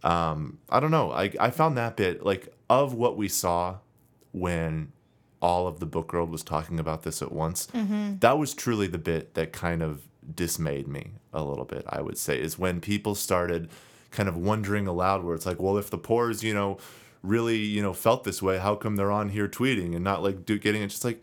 um, 0.04 0.60
I 0.70 0.80
don't 0.80 0.92
know. 0.92 1.12
I 1.12 1.32
I 1.40 1.50
found 1.50 1.78
that 1.78 1.96
bit 1.98 2.24
like 2.24 2.54
of 2.70 2.94
what 2.94 3.18
we 3.18 3.28
saw 3.28 3.78
when 4.32 4.92
all 5.42 5.68
of 5.68 5.80
the 5.80 5.86
book 5.86 6.14
world 6.14 6.30
was 6.30 6.44
talking 6.44 6.80
about 6.80 7.04
this 7.04 7.22
at 7.22 7.32
once. 7.32 7.68
That 8.20 8.38
was 8.38 8.54
truly 8.54 8.88
the 8.88 8.98
bit 8.98 9.34
that 9.36 9.54
kind 9.54 9.82
of 9.82 10.04
dismayed 10.36 10.88
me 10.88 11.14
a 11.34 11.44
little 11.44 11.66
bit. 11.66 11.86
I 11.90 12.02
would 12.02 12.18
say 12.18 12.40
is 12.40 12.60
when 12.60 12.82
people 12.82 13.16
started 13.16 13.70
kind 14.12 14.28
of 14.30 14.38
wondering 14.38 14.88
aloud, 14.88 15.24
where 15.24 15.36
it's 15.36 15.46
like, 15.46 15.62
well, 15.62 15.78
if 15.78 15.90
the 15.90 15.98
poor's 15.98 16.44
you 16.44 16.54
know 16.54 16.78
really 17.24 17.58
you 17.58 17.82
know 17.82 17.94
felt 17.94 18.24
this 18.24 18.42
way, 18.42 18.58
how 18.60 18.76
come 18.76 18.96
they're 18.96 19.12
on 19.12 19.30
here 19.30 19.48
tweeting 19.48 19.94
and 19.96 20.04
not 20.04 20.24
like 20.24 20.46
do, 20.46 20.58
getting 20.58 20.82
it? 20.82 20.88
Just 20.88 21.04
like 21.06 21.22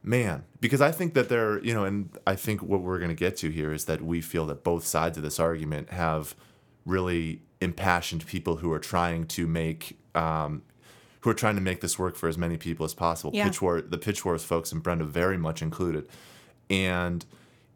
man 0.00 0.44
because 0.60 0.80
i 0.80 0.92
think 0.92 1.12
that 1.14 1.28
they're 1.28 1.58
you 1.64 1.74
know 1.74 1.82
and 1.84 2.08
i 2.24 2.36
think 2.36 2.62
what 2.62 2.80
we're 2.82 2.98
going 3.00 3.08
to 3.10 3.16
get 3.16 3.36
to 3.36 3.50
here 3.50 3.72
is 3.72 3.86
that 3.86 4.00
we 4.00 4.20
feel 4.20 4.46
that 4.46 4.62
both 4.62 4.86
sides 4.86 5.16
of 5.18 5.24
this 5.24 5.40
argument 5.40 5.90
have 5.90 6.36
really 6.86 7.42
impassioned 7.60 8.24
people 8.24 8.56
who 8.56 8.72
are 8.72 8.78
trying 8.78 9.26
to 9.26 9.46
make 9.48 9.98
um, 10.14 10.62
who 11.22 11.30
are 11.30 11.34
trying 11.34 11.56
to 11.56 11.60
make 11.60 11.80
this 11.80 11.98
work 11.98 12.14
for 12.14 12.28
as 12.28 12.38
many 12.38 12.56
people 12.56 12.84
as 12.86 12.94
possible 12.94 13.32
Yeah. 13.34 13.44
pitch 13.48 13.60
war 13.60 13.80
the 13.80 13.98
pitch 13.98 14.24
wars 14.24 14.44
folks 14.44 14.70
and 14.70 14.80
brenda 14.84 15.04
very 15.04 15.36
much 15.36 15.62
included 15.62 16.08
and 16.70 17.26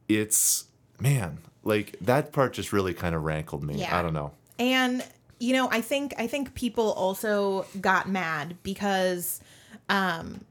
it's 0.08 0.66
man 1.00 1.38
like 1.64 1.96
that 2.00 2.32
part 2.32 2.52
just 2.52 2.72
really 2.72 2.94
kind 2.94 3.16
of 3.16 3.24
rankled 3.24 3.64
me 3.64 3.80
Yeah. 3.80 3.98
i 3.98 4.00
don't 4.00 4.14
know 4.14 4.30
And 4.62 5.04
you 5.40 5.52
know, 5.54 5.68
I 5.72 5.80
think 5.80 6.14
I 6.18 6.28
think 6.28 6.54
people 6.54 6.92
also 6.92 7.66
got 7.80 8.08
mad 8.08 8.56
because 8.62 9.40
um 9.88 10.44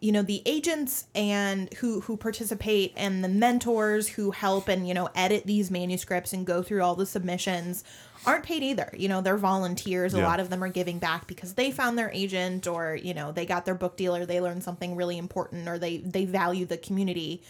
you 0.00 0.12
know, 0.12 0.22
the 0.22 0.42
agents 0.46 1.06
and 1.14 1.72
who 1.74 2.00
who 2.02 2.16
participate 2.16 2.92
and 2.96 3.22
the 3.24 3.28
mentors 3.28 4.08
who 4.10 4.30
help 4.30 4.68
and 4.68 4.86
you 4.88 4.94
know 4.94 5.08
edit 5.14 5.44
these 5.44 5.70
manuscripts 5.70 6.32
and 6.32 6.46
go 6.46 6.62
through 6.62 6.82
all 6.82 6.94
the 6.94 7.04
submissions 7.04 7.82
aren't 8.24 8.44
paid 8.44 8.62
either. 8.62 8.90
You 8.96 9.08
know, 9.08 9.20
they're 9.20 9.36
volunteers. 9.36 10.14
A 10.14 10.18
Yeah. 10.18 10.26
lot 10.26 10.40
of 10.40 10.50
them 10.50 10.62
are 10.64 10.68
giving 10.68 10.98
back 10.98 11.26
because 11.26 11.54
they 11.54 11.70
found 11.70 11.98
their 11.98 12.10
agent 12.12 12.66
or, 12.66 12.94
you 12.94 13.12
know, 13.14 13.32
they 13.32 13.44
got 13.46 13.64
their 13.64 13.74
book 13.74 13.96
deal 13.96 14.14
or 14.14 14.24
they 14.24 14.40
learned 14.40 14.62
something 14.64 14.96
really 14.96 15.18
important 15.18 15.68
or 15.68 15.78
they 15.78 15.98
they 15.98 16.24
value 16.24 16.64
the 16.64 16.78
community. 16.78 17.42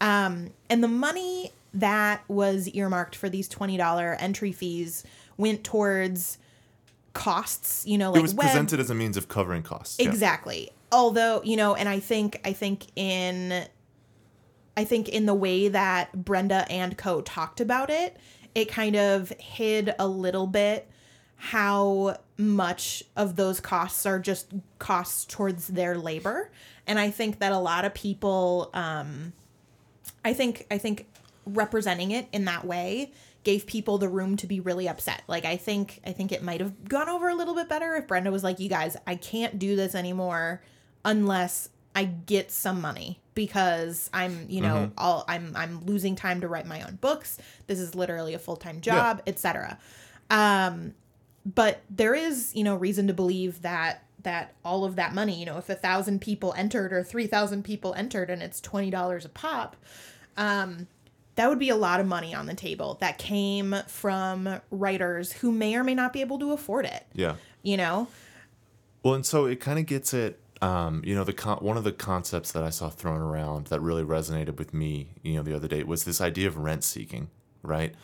Um, 0.00 0.50
and 0.68 0.82
the 0.84 0.88
money 0.88 1.52
that 1.74 2.22
was 2.28 2.68
earmarked 2.68 3.16
for 3.16 3.28
these 3.28 3.48
$20 3.48 4.16
entry 4.18 4.52
fees 4.52 5.04
went 5.36 5.64
towards 5.64 6.38
costs, 7.12 7.86
you 7.86 7.98
know, 7.98 8.12
like 8.12 8.20
it 8.20 8.22
was 8.22 8.34
web 8.34 8.48
presented 8.48 8.80
as 8.80 8.90
a 8.90 8.94
means 8.94 9.16
of 9.16 9.28
covering 9.28 9.62
costs 9.62 9.98
yeah. 9.98 10.08
Exactly. 10.08 10.70
Although, 10.92 11.42
you 11.44 11.56
know, 11.56 11.74
and 11.74 11.88
I 11.88 12.00
think 12.00 12.40
I 12.44 12.52
think 12.52 12.86
in 12.96 13.66
I 14.76 14.84
think 14.84 15.08
in 15.08 15.26
the 15.26 15.34
way 15.34 15.68
that 15.68 16.24
Brenda 16.24 16.66
and 16.70 16.96
Co 16.96 17.20
talked 17.20 17.60
about 17.60 17.90
it, 17.90 18.16
it 18.54 18.68
kind 18.68 18.96
of 18.96 19.30
hid 19.38 19.94
a 19.98 20.06
little 20.06 20.46
bit 20.46 20.88
how 21.36 22.16
much 22.36 23.02
of 23.16 23.36
those 23.36 23.60
costs 23.60 24.06
are 24.06 24.18
just 24.18 24.52
costs 24.78 25.24
towards 25.24 25.68
their 25.68 25.96
labor. 25.96 26.50
And 26.86 26.98
I 26.98 27.10
think 27.10 27.38
that 27.40 27.52
a 27.52 27.58
lot 27.58 27.84
of 27.84 27.94
people 27.94 28.70
um 28.74 29.32
I 30.24 30.32
think 30.32 30.66
I 30.70 30.78
think 30.78 31.06
representing 31.46 32.10
it 32.10 32.28
in 32.32 32.44
that 32.46 32.64
way 32.64 33.12
gave 33.44 33.66
people 33.66 33.98
the 33.98 34.08
room 34.08 34.36
to 34.38 34.46
be 34.46 34.58
really 34.60 34.88
upset. 34.88 35.22
Like 35.28 35.44
I 35.44 35.56
think 35.56 36.00
I 36.06 36.12
think 36.12 36.32
it 36.32 36.42
might 36.42 36.60
have 36.60 36.88
gone 36.88 37.08
over 37.08 37.28
a 37.28 37.34
little 37.34 37.54
bit 37.54 37.68
better 37.68 37.94
if 37.94 38.06
Brenda 38.06 38.30
was 38.30 38.42
like, 38.42 38.58
"You 38.58 38.68
guys, 38.68 38.96
I 39.06 39.16
can't 39.16 39.58
do 39.58 39.76
this 39.76 39.94
anymore 39.94 40.62
unless 41.04 41.68
I 41.94 42.04
get 42.04 42.50
some 42.50 42.80
money 42.80 43.20
because 43.34 44.08
I'm, 44.12 44.46
you 44.48 44.60
know, 44.60 44.90
all 44.98 45.24
I'm 45.28 45.52
I'm 45.54 45.84
losing 45.84 46.16
time 46.16 46.40
to 46.40 46.48
write 46.48 46.66
my 46.66 46.82
own 46.82 46.96
books. 46.96 47.38
This 47.66 47.78
is 47.78 47.94
literally 47.94 48.34
a 48.34 48.38
full-time 48.38 48.80
job, 48.80 49.22
etc." 49.26 49.78
Um 50.30 50.94
but 51.46 51.82
there 51.90 52.14
is, 52.14 52.52
you 52.54 52.64
know, 52.64 52.74
reason 52.74 53.06
to 53.08 53.12
believe 53.12 53.60
that 53.62 54.04
that 54.22 54.54
all 54.64 54.86
of 54.86 54.96
that 54.96 55.14
money, 55.14 55.38
you 55.38 55.44
know, 55.44 55.58
if 55.58 55.68
a 55.68 55.74
thousand 55.74 56.22
people 56.22 56.54
entered 56.56 56.92
or 56.92 57.02
three 57.02 57.26
thousand 57.26 57.62
people 57.64 57.92
entered 57.94 58.30
and 58.30 58.42
it's 58.42 58.60
twenty 58.60 58.90
dollars 58.90 59.26
a 59.26 59.28
pop, 59.28 59.76
um, 60.38 60.86
that 61.36 61.48
would 61.48 61.58
be 61.58 61.68
a 61.68 61.76
lot 61.76 62.00
of 62.00 62.06
money 62.06 62.34
on 62.34 62.46
the 62.46 62.54
table 62.54 62.96
that 63.00 63.18
came 63.18 63.74
from 63.86 64.60
writers 64.70 65.32
who 65.32 65.50
may 65.50 65.74
or 65.74 65.84
may 65.84 65.94
not 65.94 66.12
be 66.12 66.20
able 66.20 66.38
to 66.38 66.52
afford 66.52 66.86
it. 66.86 67.06
Yeah. 67.12 67.36
You 67.62 67.76
know? 67.76 68.08
Well, 69.02 69.14
and 69.14 69.26
so 69.26 69.46
it 69.46 69.60
kind 69.60 69.78
of 69.78 69.86
gets 69.86 70.14
it. 70.14 70.40
Um, 70.62 71.02
you 71.04 71.14
know, 71.14 71.24
the 71.24 71.32
con- 71.32 71.58
one 71.58 71.76
of 71.76 71.84
the 71.84 71.92
concepts 71.92 72.52
that 72.52 72.62
I 72.62 72.70
saw 72.70 72.88
thrown 72.88 73.20
around 73.20 73.66
that 73.66 73.80
really 73.80 74.04
resonated 74.04 74.56
with 74.56 74.72
me, 74.72 75.10
you 75.22 75.34
know, 75.34 75.42
the 75.42 75.54
other 75.54 75.68
day 75.68 75.82
was 75.82 76.04
this 76.04 76.20
idea 76.20 76.48
of 76.48 76.56
rent 76.56 76.84
seeking, 76.84 77.28
right? 77.62 77.94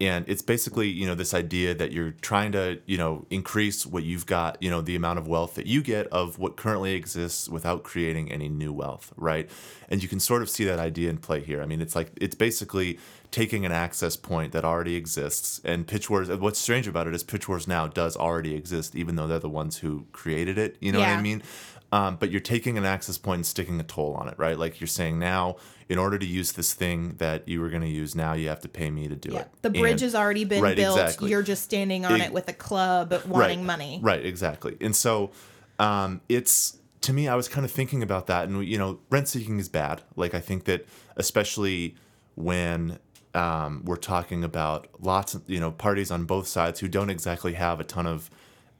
And 0.00 0.28
it's 0.28 0.42
basically, 0.42 0.88
you 0.88 1.06
know, 1.06 1.14
this 1.14 1.32
idea 1.32 1.74
that 1.74 1.92
you're 1.92 2.10
trying 2.10 2.52
to, 2.52 2.80
you 2.86 2.98
know, 2.98 3.24
increase 3.30 3.86
what 3.86 4.02
you've 4.02 4.26
got, 4.26 4.60
you 4.60 4.68
know, 4.68 4.80
the 4.80 4.96
amount 4.96 5.18
of 5.20 5.28
wealth 5.28 5.54
that 5.54 5.66
you 5.66 5.82
get 5.82 6.06
of 6.08 6.38
what 6.38 6.56
currently 6.56 6.94
exists 6.94 7.48
without 7.48 7.84
creating 7.84 8.32
any 8.32 8.48
new 8.48 8.72
wealth, 8.72 9.12
right? 9.16 9.48
And 9.88 10.02
you 10.02 10.08
can 10.08 10.18
sort 10.18 10.42
of 10.42 10.50
see 10.50 10.64
that 10.64 10.80
idea 10.80 11.08
in 11.08 11.18
play 11.18 11.40
here. 11.40 11.62
I 11.62 11.66
mean, 11.66 11.80
it's 11.80 11.94
like 11.94 12.10
it's 12.20 12.34
basically 12.34 12.98
taking 13.32 13.66
an 13.66 13.72
access 13.72 14.14
point 14.16 14.52
that 14.52 14.64
already 14.64 14.94
exists 14.94 15.60
and 15.64 15.86
Pitch 15.88 16.08
Wars. 16.08 16.28
What's 16.30 16.60
strange 16.60 16.86
about 16.86 17.08
it 17.08 17.14
is 17.14 17.24
Pitch 17.24 17.48
Wars 17.48 17.66
now 17.66 17.88
does 17.88 18.16
already 18.16 18.54
exist, 18.54 18.94
even 18.94 19.16
though 19.16 19.26
they're 19.26 19.40
the 19.40 19.48
ones 19.48 19.78
who 19.78 20.06
created 20.12 20.58
it. 20.58 20.76
You 20.80 20.92
know 20.92 21.00
what 21.00 21.08
I 21.08 21.20
mean? 21.20 21.42
Um, 21.90 22.16
but 22.16 22.30
you're 22.30 22.40
taking 22.40 22.78
an 22.78 22.84
access 22.86 23.18
point 23.18 23.38
and 23.38 23.46
sticking 23.46 23.78
a 23.80 23.82
toll 23.82 24.14
on 24.14 24.28
it, 24.28 24.34
right? 24.38 24.58
Like 24.58 24.80
you're 24.80 24.86
saying 24.88 25.18
now, 25.18 25.56
in 25.90 25.98
order 25.98 26.18
to 26.18 26.24
use 26.24 26.52
this 26.52 26.72
thing 26.72 27.16
that 27.18 27.46
you 27.48 27.60
were 27.60 27.68
going 27.68 27.82
to 27.82 27.88
use 27.88 28.14
now, 28.14 28.32
you 28.32 28.48
have 28.48 28.60
to 28.60 28.68
pay 28.68 28.90
me 28.90 29.08
to 29.08 29.16
do 29.16 29.32
Yeah. 29.32 29.40
it. 29.40 29.48
The 29.60 29.70
bridge 29.70 29.92
And- 29.92 30.00
has 30.02 30.14
already 30.14 30.44
been 30.44 30.62
right, 30.62 30.76
built. 30.76 30.98
exactly. 30.98 31.30
You're 31.30 31.42
just 31.42 31.62
standing 31.64 32.06
on 32.06 32.12
Ex- 32.20 32.26
it 32.28 32.32
with 32.32 32.48
a 32.48 32.54
club 32.54 33.12
wanting 33.26 33.66
money. 33.66 33.98
Right, 34.02 34.24
exactly. 34.24 34.76
And 34.80 34.94
so 34.96 35.32
um, 35.78 36.20
it's 36.30 36.78
to 37.02 37.12
me, 37.12 37.28
I 37.28 37.34
was 37.34 37.48
kind 37.48 37.64
of 37.64 37.70
thinking 37.72 38.02
about 38.02 38.26
that, 38.28 38.46
and 38.48 38.64
you 38.66 38.78
know, 38.78 39.00
rent 39.10 39.26
seeking 39.28 39.58
is 39.58 39.68
bad. 39.68 40.02
Like 40.16 40.34
I 40.34 40.40
think 40.40 40.64
that 40.64 40.86
especially 41.16 41.96
when 42.36 42.98
um, 43.34 43.82
we're 43.84 43.96
talking 43.96 44.44
about 44.44 44.88
lots 45.00 45.34
of 45.34 45.42
you 45.48 45.60
know 45.60 45.70
parties 45.70 46.10
on 46.10 46.24
both 46.24 46.46
sides 46.46 46.80
who 46.80 46.88
don't 46.88 47.10
exactly 47.10 47.54
have 47.54 47.80
a 47.80 47.84
ton 47.84 48.06
of 48.06 48.30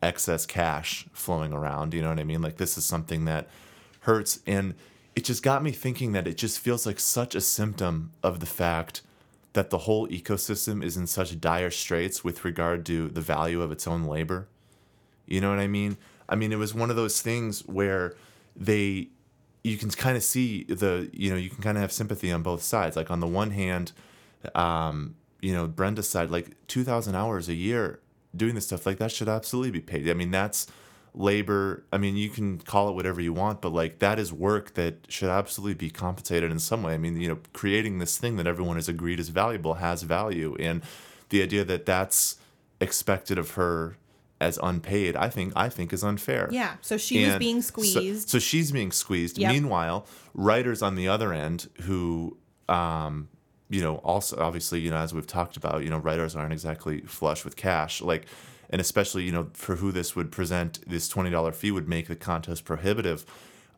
excess 0.02 0.46
cash 0.46 1.06
flowing 1.12 1.52
around. 1.52 1.94
You 1.94 2.02
know 2.02 2.08
what 2.08 2.18
I 2.18 2.24
mean? 2.24 2.42
Like 2.42 2.56
this 2.56 2.76
is 2.76 2.84
something 2.84 3.24
that 3.24 3.48
hurts, 4.00 4.40
and 4.46 4.74
it 5.14 5.24
just 5.24 5.42
got 5.42 5.62
me 5.62 5.70
thinking 5.70 6.12
that 6.12 6.26
it 6.26 6.36
just 6.36 6.58
feels 6.58 6.86
like 6.86 7.00
such 7.00 7.34
a 7.34 7.40
symptom 7.40 8.12
of 8.22 8.40
the 8.40 8.46
fact 8.46 9.02
that 9.52 9.70
the 9.70 9.78
whole 9.78 10.08
ecosystem 10.08 10.82
is 10.82 10.96
in 10.96 11.06
such 11.06 11.38
dire 11.40 11.70
straits 11.70 12.24
with 12.24 12.44
regard 12.44 12.86
to 12.86 13.08
the 13.08 13.20
value 13.20 13.60
of 13.60 13.70
its 13.70 13.86
own 13.86 14.04
labor. 14.04 14.48
You 15.26 15.40
know 15.40 15.50
what 15.50 15.58
I 15.58 15.66
mean? 15.66 15.98
I 16.28 16.36
mean, 16.36 16.52
it 16.52 16.56
was 16.56 16.74
one 16.74 16.90
of 16.90 16.96
those 16.96 17.20
things 17.20 17.60
where 17.66 18.14
they, 18.56 19.08
you 19.62 19.76
can 19.76 19.90
kind 19.90 20.16
of 20.16 20.22
see 20.22 20.64
the, 20.64 21.10
you 21.12 21.30
know, 21.30 21.36
you 21.36 21.50
can 21.50 21.62
kind 21.62 21.76
of 21.76 21.82
have 21.82 21.92
sympathy 21.92 22.32
on 22.32 22.42
both 22.42 22.62
sides. 22.62 22.96
Like 22.96 23.10
on 23.10 23.20
the 23.20 23.26
one 23.26 23.50
hand, 23.50 23.92
um, 24.54 25.16
you 25.40 25.52
know, 25.52 25.66
Brenda's 25.66 26.08
side, 26.08 26.30
like 26.30 26.56
2,000 26.68 27.14
hours 27.14 27.48
a 27.48 27.54
year 27.54 28.00
doing 28.34 28.54
this 28.54 28.66
stuff, 28.66 28.86
like 28.86 28.98
that 28.98 29.10
should 29.12 29.28
absolutely 29.28 29.70
be 29.70 29.80
paid. 29.80 30.08
I 30.08 30.14
mean, 30.14 30.30
that's 30.30 30.66
labor. 31.14 31.84
I 31.92 31.98
mean, 31.98 32.16
you 32.16 32.30
can 32.30 32.58
call 32.58 32.88
it 32.88 32.94
whatever 32.94 33.20
you 33.20 33.32
want, 33.32 33.60
but 33.60 33.72
like 33.72 33.98
that 33.98 34.18
is 34.18 34.32
work 34.32 34.74
that 34.74 35.06
should 35.08 35.28
absolutely 35.28 35.74
be 35.74 35.90
compensated 35.90 36.50
in 36.50 36.58
some 36.58 36.82
way. 36.82 36.94
I 36.94 36.98
mean, 36.98 37.20
you 37.20 37.28
know, 37.28 37.38
creating 37.52 37.98
this 37.98 38.16
thing 38.18 38.36
that 38.36 38.46
everyone 38.46 38.76
has 38.76 38.88
agreed 38.88 39.20
is 39.20 39.28
valuable 39.28 39.74
has 39.74 40.02
value. 40.02 40.56
And 40.58 40.82
the 41.28 41.42
idea 41.42 41.64
that 41.64 41.84
that's 41.86 42.36
expected 42.80 43.38
of 43.38 43.52
her 43.52 43.96
as 44.40 44.58
unpaid, 44.62 45.14
I 45.14 45.28
think, 45.28 45.52
I 45.54 45.68
think 45.68 45.92
is 45.92 46.02
unfair. 46.02 46.48
Yeah. 46.50 46.74
So 46.80 46.96
she 46.96 47.20
was 47.24 47.34
And 47.34 47.38
being 47.40 47.62
so- 47.62 47.68
squeezed. 47.68 48.28
So, 48.30 48.38
she's 48.38 48.72
being 48.72 48.90
squeezed. 48.90 49.38
Yep. 49.38 49.52
Meanwhile, 49.52 50.06
writers 50.34 50.82
on 50.82 50.94
the 50.96 51.08
other 51.08 51.32
end 51.32 51.68
who, 51.82 52.36
um, 52.68 53.28
you 53.72 53.80
know, 53.80 53.96
also 54.04 54.36
obviously, 54.38 54.80
you 54.80 54.90
know, 54.90 54.98
as 54.98 55.14
we've 55.14 55.26
talked 55.26 55.56
about, 55.56 55.82
you 55.82 55.88
know, 55.88 55.96
writers 55.96 56.36
aren't 56.36 56.52
exactly 56.52 57.00
flush 57.00 57.42
with 57.42 57.56
cash. 57.56 58.02
Like, 58.02 58.26
and 58.68 58.80
especially, 58.80 59.22
you 59.24 59.32
know, 59.32 59.48
for 59.54 59.76
who 59.76 59.92
this 59.92 60.14
would 60.14 60.30
present, 60.30 60.80
this 60.86 61.08
twenty 61.08 61.30
dollar 61.30 61.52
fee 61.52 61.70
would 61.70 61.88
make 61.88 62.06
the 62.06 62.16
contest 62.16 62.64
prohibitive. 62.66 63.24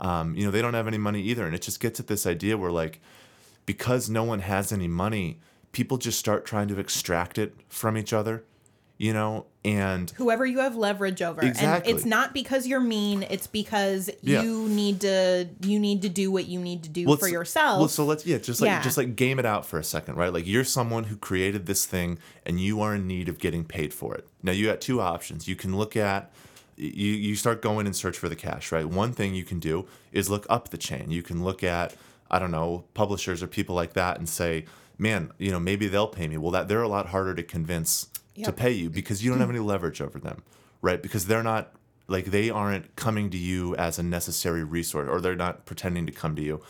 Um, 0.01 0.35
you 0.35 0.45
know, 0.45 0.51
they 0.51 0.61
don't 0.61 0.75
have 0.75 0.89
any 0.89 0.99
money 0.99 1.23
either, 1.23 1.47
and 1.47 1.55
it 1.55 1.63
just 1.63 1.79
gets 1.79 2.01
at 2.01 2.09
this 2.09 2.27
idea 2.27 2.59
where 2.59 2.73
like, 2.73 3.01
because 3.67 4.11
no 4.11 4.25
one 4.25 4.41
has 4.41 4.73
any 4.73 4.89
money, 4.89 5.39
people 5.71 5.97
just 5.97 6.19
start 6.19 6.45
trying 6.45 6.69
to 6.69 6.81
extract 6.81 7.39
it 7.39 7.55
from 7.69 7.97
each 7.97 8.13
other. 8.13 8.43
You 8.97 9.13
know, 9.13 9.47
and 9.65 10.09
whoever 10.11 10.47
you 10.47 10.61
have 10.61 10.77
leverage 10.77 11.21
over 11.21 11.43
Exactly. 11.43 11.91
and 11.91 11.99
it's 11.99 12.07
not 12.07 12.33
because 12.33 12.65
you're 12.67 12.79
mean 12.79 13.25
it's 13.29 13.49
because 13.49 14.09
Yeah. 14.23 14.43
you 14.43 14.69
need 14.69 15.01
to 15.01 15.49
you 15.63 15.81
need 15.81 16.03
to 16.03 16.09
do 16.09 16.31
what 16.31 16.47
you 16.47 16.61
need 16.61 16.85
to 16.85 16.89
do 16.89 17.07
Well, 17.07 17.17
for 17.17 17.27
yourself 17.27 17.81
Well, 17.81 17.89
so 17.89 18.05
let's 18.05 18.25
yeah, 18.25 18.39
just 18.39 18.61
like 18.61 18.69
Yeah. 18.69 18.83
just 18.83 18.97
like 18.97 19.17
game 19.17 19.41
it 19.41 19.47
out 19.47 19.67
for 19.67 19.79
a 19.81 19.85
second, 19.85 20.15
right? 20.15 20.33
Like 20.33 20.47
you're 20.47 20.63
someone 20.65 21.05
who 21.05 21.17
created 21.17 21.67
this 21.67 21.87
thing 21.87 22.19
and 22.47 22.61
you 22.61 22.81
are 22.83 22.95
in 22.95 23.09
need 23.09 23.29
of 23.29 23.39
getting 23.41 23.65
paid 23.65 23.93
for 23.93 24.15
it. 24.15 24.29
Now 24.45 24.53
you 24.53 24.67
got 24.67 24.81
two 24.81 25.01
options. 25.01 25.49
You 25.49 25.57
can 25.57 25.77
look 25.77 25.97
at 25.97 26.31
you 26.77 27.13
you 27.13 27.35
start 27.35 27.63
going 27.63 27.87
and 27.87 27.97
search 27.97 28.17
for 28.17 28.29
the 28.29 28.37
cash, 28.37 28.71
right? 28.71 28.87
One 28.87 29.13
thing 29.13 29.35
you 29.35 29.45
can 29.45 29.59
do 29.59 29.87
is 30.13 30.31
look 30.31 30.47
up 30.49 30.69
the 30.69 30.79
chain. 30.79 31.11
You 31.11 31.23
can 31.23 31.43
look 31.43 31.65
at 31.65 31.95
I 32.31 32.39
don't 32.39 32.53
know, 32.53 32.85
publishers 32.95 33.43
or 33.43 33.49
people 33.49 33.75
like 33.75 33.93
that 33.95 34.19
and 34.19 34.29
say, 34.29 34.65
"Man, 34.99 35.31
you 35.39 35.51
know, 35.51 35.61
maybe 35.61 35.89
they'll 35.89 36.07
pay 36.09 36.27
me." 36.27 36.37
Well, 36.37 36.51
that 36.53 36.69
they're 36.69 36.83
a 36.83 36.89
lot 36.89 37.09
harder 37.09 37.35
to 37.35 37.43
convince 37.43 38.09
to 38.43 38.53
pay 38.53 38.73
you 38.73 38.91
because 38.91 39.25
you 39.25 39.31
don't 39.31 39.41
have 39.41 39.51
any 39.51 39.59
leverage 39.59 40.01
over 40.01 40.19
them, 40.19 40.43
right? 40.83 41.03
Because 41.03 41.27
they're 41.27 41.43
not 41.43 41.73
like 42.07 42.27
they 42.27 42.51
aren't 42.51 42.95
coming 42.97 43.31
to 43.31 43.39
you 43.39 43.75
as 43.77 43.99
a 43.99 44.03
necessary 44.03 44.65
resource 44.65 45.09
or 45.09 45.21
they're 45.21 45.37
not 45.37 45.65
pretending 45.65 46.07
to 46.07 46.13
come 46.13 46.37
to 46.37 46.43
you 46.43 46.61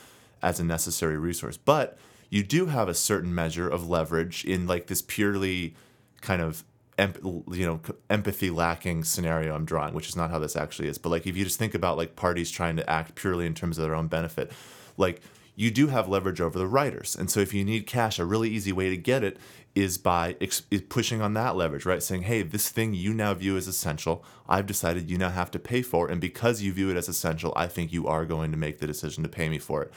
as 0.42 0.60
a 0.60 0.64
necessary 0.64 1.18
resource. 1.18 1.56
But 1.56 1.98
you 2.30 2.42
do 2.42 2.66
have 2.66 2.88
a 2.88 2.94
certain 2.94 3.34
measure 3.34 3.68
of 3.68 3.88
leverage 3.88 4.44
in 4.44 4.66
like 4.66 4.86
this 4.86 5.02
purely 5.02 5.74
kind 6.20 6.42
of 6.42 6.64
you 6.96 7.66
know 7.66 7.80
empathy 8.08 8.50
lacking 8.50 9.02
scenario 9.04 9.54
I'm 9.54 9.64
drawing, 9.64 9.94
which 9.94 10.08
is 10.08 10.16
not 10.16 10.30
how 10.30 10.38
this 10.38 10.54
actually 10.54 10.88
is. 10.88 10.98
But 10.98 11.08
like 11.08 11.26
if 11.26 11.36
you 11.36 11.44
just 11.44 11.58
think 11.58 11.74
about 11.74 11.96
like 11.96 12.14
parties 12.14 12.50
trying 12.50 12.76
to 12.76 12.88
act 12.88 13.14
purely 13.14 13.46
in 13.46 13.54
terms 13.54 13.78
of 13.78 13.84
their 13.84 13.94
own 13.94 14.06
benefit, 14.06 14.52
like 14.96 15.20
you 15.56 15.70
do 15.70 15.88
have 15.88 16.08
leverage 16.08 16.40
over 16.40 16.58
the 16.58 16.66
writers. 16.66 17.16
And 17.16 17.30
so 17.30 17.40
if 17.40 17.54
you 17.54 17.64
need 17.64 17.86
cash, 17.86 18.18
a 18.18 18.24
really 18.24 18.50
easy 18.50 18.72
way 18.72 18.90
to 18.90 18.96
get 18.96 19.22
it 19.24 19.38
is 19.74 19.98
by 19.98 20.36
ex- 20.40 20.62
is 20.70 20.82
pushing 20.82 21.20
on 21.20 21.34
that 21.34 21.56
leverage, 21.56 21.84
right? 21.84 22.02
Saying, 22.02 22.22
"Hey, 22.22 22.42
this 22.42 22.68
thing 22.68 22.94
you 22.94 23.12
now 23.12 23.34
view 23.34 23.56
as 23.56 23.66
essential, 23.66 24.24
I've 24.48 24.66
decided 24.66 25.10
you 25.10 25.18
now 25.18 25.30
have 25.30 25.50
to 25.52 25.58
pay 25.58 25.82
for, 25.82 26.08
and 26.08 26.20
because 26.20 26.62
you 26.62 26.72
view 26.72 26.90
it 26.90 26.96
as 26.96 27.08
essential, 27.08 27.52
I 27.56 27.66
think 27.66 27.92
you 27.92 28.06
are 28.06 28.24
going 28.24 28.50
to 28.52 28.56
make 28.56 28.78
the 28.78 28.86
decision 28.86 29.22
to 29.24 29.28
pay 29.28 29.48
me 29.48 29.58
for 29.58 29.82
it." 29.82 29.92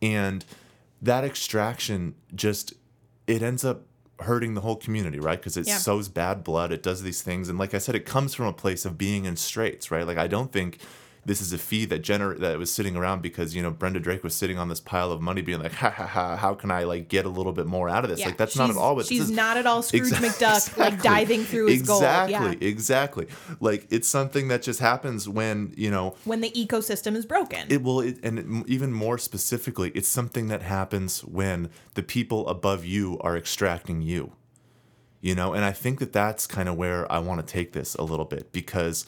And 0.00 0.44
that 1.02 1.24
extraction 1.24 2.14
just 2.34 2.74
it 3.26 3.42
ends 3.42 3.64
up 3.64 3.82
hurting 4.20 4.54
the 4.54 4.60
whole 4.62 4.76
community, 4.76 5.18
right? 5.18 5.38
Because 5.38 5.56
it 5.56 5.66
Yeah. 5.66 5.76
sows 5.78 6.08
bad 6.08 6.42
blood. 6.44 6.72
It 6.72 6.82
does 6.82 7.02
these 7.02 7.20
things, 7.22 7.48
and 7.48 7.58
like 7.58 7.74
I 7.74 7.78
said, 7.78 7.94
it 7.96 8.06
comes 8.06 8.32
from 8.34 8.46
a 8.46 8.52
place 8.52 8.84
of 8.84 8.96
being 8.96 9.24
in 9.24 9.36
straits, 9.36 9.90
right? 9.90 10.06
Like 10.06 10.18
I 10.18 10.26
don't 10.28 10.52
think 10.52 10.78
this 11.26 11.40
is 11.40 11.52
a 11.52 11.58
fee 11.58 11.84
that 11.86 12.02
gener- 12.02 12.38
that 12.38 12.56
was 12.56 12.72
sitting 12.72 12.96
around 12.96 13.20
because 13.20 13.54
you 13.54 13.60
know 13.60 13.70
Brenda 13.72 13.98
Drake 14.00 14.22
was 14.24 14.34
sitting 14.34 14.58
on 14.58 14.68
this 14.68 14.80
pile 14.80 15.10
of 15.10 15.20
money, 15.20 15.42
being 15.42 15.60
like, 15.60 15.72
"Ha 15.74 15.90
ha 15.90 16.06
ha! 16.06 16.36
How 16.36 16.54
can 16.54 16.70
I 16.70 16.84
like 16.84 17.08
get 17.08 17.26
a 17.26 17.28
little 17.28 17.52
bit 17.52 17.66
more 17.66 17.88
out 17.88 18.04
of 18.04 18.10
this?" 18.10 18.20
Yeah, 18.20 18.26
Like 18.28 18.36
that's 18.38 18.56
not 18.56 18.70
at 18.70 18.76
all 18.76 18.94
what 18.94 19.06
she's 19.06 19.18
this 19.18 19.28
is. 19.30 19.36
not 19.36 19.56
at 19.56 19.66
all 19.66 19.82
Scrooge 19.82 20.04
Exa- 20.04 20.30
McDuck, 20.30 20.76
like, 20.78 21.02
diving 21.02 21.42
through 21.44 21.66
his 21.66 21.82
gold. 21.82 22.02
exactly, 22.02 22.32
Yeah. 22.60 22.68
exactly. 22.68 23.26
Like 23.60 23.86
it's 23.90 24.06
something 24.08 24.48
that 24.48 24.62
just 24.62 24.78
happens 24.80 25.28
when 25.28 25.74
you 25.76 25.90
know 25.90 26.14
when 26.24 26.40
the 26.40 26.50
ecosystem 26.52 27.16
is 27.16 27.26
broken 27.26 27.66
it 27.68 27.82
will, 27.82 28.00
it, 28.00 28.18
and 28.22 28.38
it, 28.38 28.46
even 28.68 28.92
more 28.92 29.18
specifically, 29.18 29.90
it's 29.96 30.08
something 30.08 30.46
that 30.48 30.62
happens 30.62 31.24
when 31.24 31.70
the 31.94 32.02
people 32.04 32.46
above 32.48 32.84
you 32.84 33.18
are 33.20 33.36
extracting 33.36 34.00
you. 34.00 34.32
You 35.20 35.34
know, 35.34 35.54
and 35.54 35.64
I 35.64 35.72
think 35.72 35.98
that 35.98 36.12
that's 36.12 36.46
kind 36.46 36.68
of 36.68 36.76
where 36.76 37.10
I 37.10 37.18
want 37.18 37.44
to 37.44 37.52
take 37.52 37.72
this 37.72 37.96
a 37.96 38.04
little 38.04 38.26
bit 38.26 38.52
because 38.52 39.06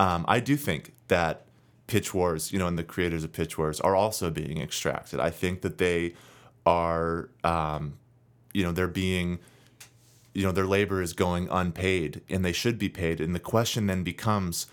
um, 0.00 0.24
I 0.26 0.40
do 0.40 0.56
think 0.56 0.94
that 1.08 1.44
Pitch 1.88 2.14
Wars, 2.14 2.52
you 2.52 2.58
know, 2.60 2.68
and 2.68 2.78
the 2.78 2.84
creators 2.84 3.24
of 3.24 3.32
Pitch 3.32 3.58
Wars 3.58 3.80
are 3.80 3.96
also 3.96 4.30
being 4.30 4.60
extracted. 4.60 5.18
I 5.18 5.30
think 5.30 5.62
that 5.62 5.78
they 5.78 6.14
are, 6.64 7.30
um, 7.42 7.98
you 8.54 8.62
know, 8.62 8.70
they're 8.70 8.86
being 8.86 9.40
you 10.34 10.44
know 10.44 10.52
their 10.52 10.66
labor 10.66 11.02
is 11.02 11.14
going 11.14 11.48
unpaid 11.50 12.20
and 12.28 12.44
they 12.44 12.52
should 12.52 12.78
be 12.78 12.88
paid 12.88 13.20
and 13.20 13.34
the 13.34 13.40
question 13.40 13.86
then 13.86 14.04
becomes 14.04 14.68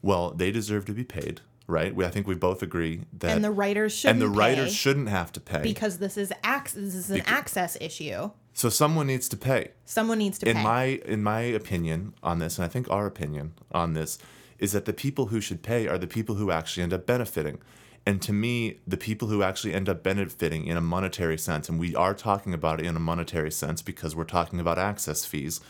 well 0.00 0.30
they 0.30 0.52
deserve 0.52 0.84
to 0.84 0.92
be 0.92 1.02
paid 1.02 1.40
right? 1.68 1.94
We, 1.94 2.04
I 2.04 2.08
think 2.10 2.26
we 2.26 2.34
both 2.34 2.62
agree 2.62 3.02
that 3.18 3.30
and 3.36 3.44
the 3.44 3.50
writers 3.50 3.94
shouldn't 3.94 4.22
and 4.22 4.32
the 4.34 4.36
writers 4.36 4.74
shouldn't 4.74 5.08
have 5.08 5.30
to 5.32 5.40
pay. 5.40 5.62
because 5.62 5.98
this 5.98 6.16
is 6.16 6.32
ac- 6.44 6.74
this 6.80 6.94
is 6.94 7.10
an 7.10 7.20
Becau- 7.20 7.30
access 7.30 7.76
issue. 7.80 8.30
so 8.54 8.68
someone 8.70 9.06
needs 9.06 9.28
to 9.28 9.36
pay. 9.36 9.72
Someone 9.84 10.18
needs 10.18 10.38
to 10.38 10.48
in 10.48 10.56
pay. 10.56 10.62
my 10.62 10.84
in 11.04 11.22
my 11.22 11.40
opinion 11.40 12.14
on 12.22 12.38
this, 12.38 12.58
and 12.58 12.64
I 12.64 12.68
think 12.68 12.90
our 12.90 13.06
opinion 13.06 13.54
on 13.70 13.92
this 13.92 14.18
is 14.58 14.72
that 14.72 14.84
the 14.84 14.92
people 14.92 15.26
who 15.26 15.40
should 15.40 15.62
pay 15.62 15.86
are 15.86 15.98
the 15.98 16.06
people 16.06 16.34
who 16.36 16.50
actually 16.50 16.82
end 16.82 16.92
up 16.92 17.06
benefiting. 17.06 17.58
And 18.06 18.22
to 18.22 18.32
me, 18.32 18.78
the 18.86 18.96
people 18.96 19.28
who 19.28 19.42
actually 19.42 19.74
end 19.74 19.88
up 19.88 20.02
benefiting 20.02 20.66
in 20.66 20.76
a 20.76 20.80
monetary 20.80 21.36
sense, 21.38 21.68
and 21.68 21.78
we 21.78 21.94
are 21.94 22.14
talking 22.14 22.54
about 22.54 22.80
it 22.80 22.86
in 22.86 22.96
a 22.96 23.00
monetary 23.00 23.50
sense 23.50 23.82
because 23.82 24.16
we're 24.16 24.24
talking 24.24 24.60
about 24.60 24.78
access 24.78 25.24
fees, 25.24 25.60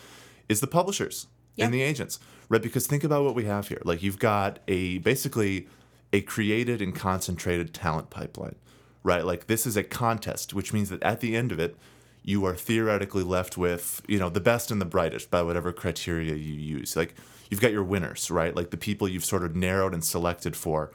is 0.49 0.61
the 0.61 0.67
publishers 0.67 1.27
Yeah. 1.57 1.65
and 1.67 1.75
the 1.75 1.83
agents, 1.83 2.21
right? 2.49 2.63
Because 2.63 2.87
think 2.87 3.03
about 3.05 3.25
what 3.25 3.35
we 3.35 3.45
have 3.45 3.69
here. 3.69 3.83
Like 3.85 4.03
you've 4.03 4.19
got 4.19 4.61
a 4.69 4.99
basically 4.99 5.67
a 6.13 6.21
created 6.23 6.81
and 6.81 6.95
concentrated 6.95 7.75
talent 7.75 8.09
pipeline, 8.09 8.55
right? 9.03 9.25
Like 9.25 9.47
this 9.47 9.67
is 9.67 9.77
a 9.77 9.83
contest, 9.83 10.55
which 10.55 10.73
means 10.73 10.89
that 10.91 11.03
at 11.03 11.21
the 11.21 11.37
end 11.37 11.53
of 11.53 11.59
it, 11.59 11.77
you 12.23 12.45
are 12.45 12.55
theoretically 12.55 13.23
left 13.25 13.57
with, 13.59 14.01
you 14.07 14.19
know, 14.19 14.29
the 14.31 14.41
best 14.41 14.71
and 14.71 14.81
the 14.81 14.87
brightest 14.87 15.31
by 15.31 15.43
whatever 15.43 15.73
criteria 15.73 16.35
you 16.35 16.55
use. 16.55 16.95
Like 16.97 17.15
you've 17.49 17.61
got 17.61 17.73
your 17.73 17.85
winners, 17.85 18.31
right? 18.31 18.55
Like 18.55 18.71
the 18.71 18.77
people 18.77 19.09
you've 19.09 19.25
sort 19.25 19.45
of 19.45 19.57
narrowed 19.57 19.95
and 19.95 20.05
selected 20.05 20.57
for. 20.57 20.91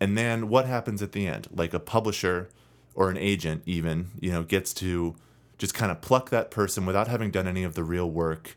And 0.00 0.18
then 0.18 0.48
what 0.48 0.66
happens 0.66 1.02
at 1.02 1.12
the 1.12 1.26
end? 1.26 1.48
Like 1.54 1.72
a 1.72 1.80
publisher 1.80 2.48
or 2.94 3.10
an 3.10 3.16
agent 3.16 3.62
even, 3.66 4.10
you 4.20 4.32
know, 4.32 4.42
gets 4.42 4.74
to 4.74 5.14
just 5.58 5.74
kind 5.74 5.92
of 5.92 6.00
pluck 6.00 6.30
that 6.30 6.50
person 6.50 6.84
without 6.86 7.08
having 7.08 7.30
done 7.30 7.46
any 7.46 7.62
of 7.62 7.74
the 7.74 7.84
real 7.84 8.10
work 8.10 8.56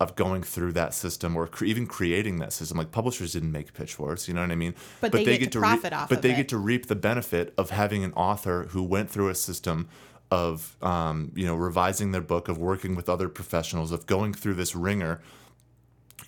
of 0.00 0.16
going 0.16 0.42
through 0.42 0.72
that 0.72 0.92
system 0.92 1.36
or 1.36 1.46
cre- 1.46 1.64
even 1.64 1.86
creating 1.86 2.38
that 2.38 2.52
system. 2.52 2.76
Like 2.76 2.90
publishers 2.90 3.32
didn't 3.32 3.52
make 3.52 3.72
Pitch 3.72 3.98
Wars, 3.98 4.28
you 4.28 4.34
know 4.34 4.42
what 4.42 4.50
I 4.50 4.56
mean? 4.56 4.74
But 5.00 5.12
they 5.12 5.38
get 5.38 5.52
to 5.52 5.60
re- 5.60 5.68
profit 5.68 5.92
off 5.92 6.08
But 6.08 6.18
of 6.18 6.22
they 6.22 6.32
it. 6.32 6.36
get 6.36 6.48
to 6.50 6.58
reap 6.58 6.86
the 6.86 6.96
benefit 6.96 7.54
of 7.56 7.70
having 7.70 8.04
an 8.04 8.12
author 8.12 8.64
who 8.70 8.82
went 8.82 9.08
through 9.08 9.28
a 9.28 9.34
system 9.34 9.88
of, 10.30 10.76
um, 10.82 11.32
you 11.34 11.46
know, 11.46 11.54
revising 11.54 12.10
their 12.10 12.20
book, 12.20 12.48
of 12.48 12.58
working 12.58 12.94
with 12.94 13.08
other 13.08 13.28
professionals, 13.28 13.92
of 13.92 14.06
going 14.06 14.34
through 14.34 14.54
this 14.54 14.74
wringer. 14.74 15.20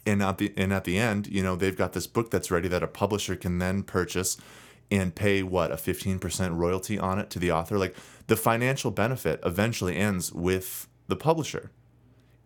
And 0.04 0.22
at 0.22 0.38
the 0.38 0.52
and 0.56 0.72
at 0.72 0.84
the 0.84 0.98
end, 0.98 1.26
you 1.26 1.42
know, 1.42 1.56
they've 1.56 1.76
got 1.76 1.92
this 1.92 2.06
book 2.06 2.30
that's 2.30 2.50
ready 2.50 2.68
that 2.68 2.82
a 2.82 2.86
publisher 2.86 3.36
can 3.36 3.58
then 3.58 3.82
purchase 3.82 4.36
and 4.90 5.14
pay 5.14 5.42
what 5.42 5.72
a 5.72 5.74
15% 5.74 6.56
royalty 6.56 6.98
on 6.98 7.18
it 7.18 7.28
to 7.30 7.38
the 7.38 7.50
author? 7.50 7.76
Like 7.78 7.96
the 8.28 8.36
financial 8.36 8.90
benefit 8.90 9.40
eventually 9.44 9.96
ends 9.96 10.32
with 10.32 10.86
the 11.08 11.16
publisher. 11.16 11.70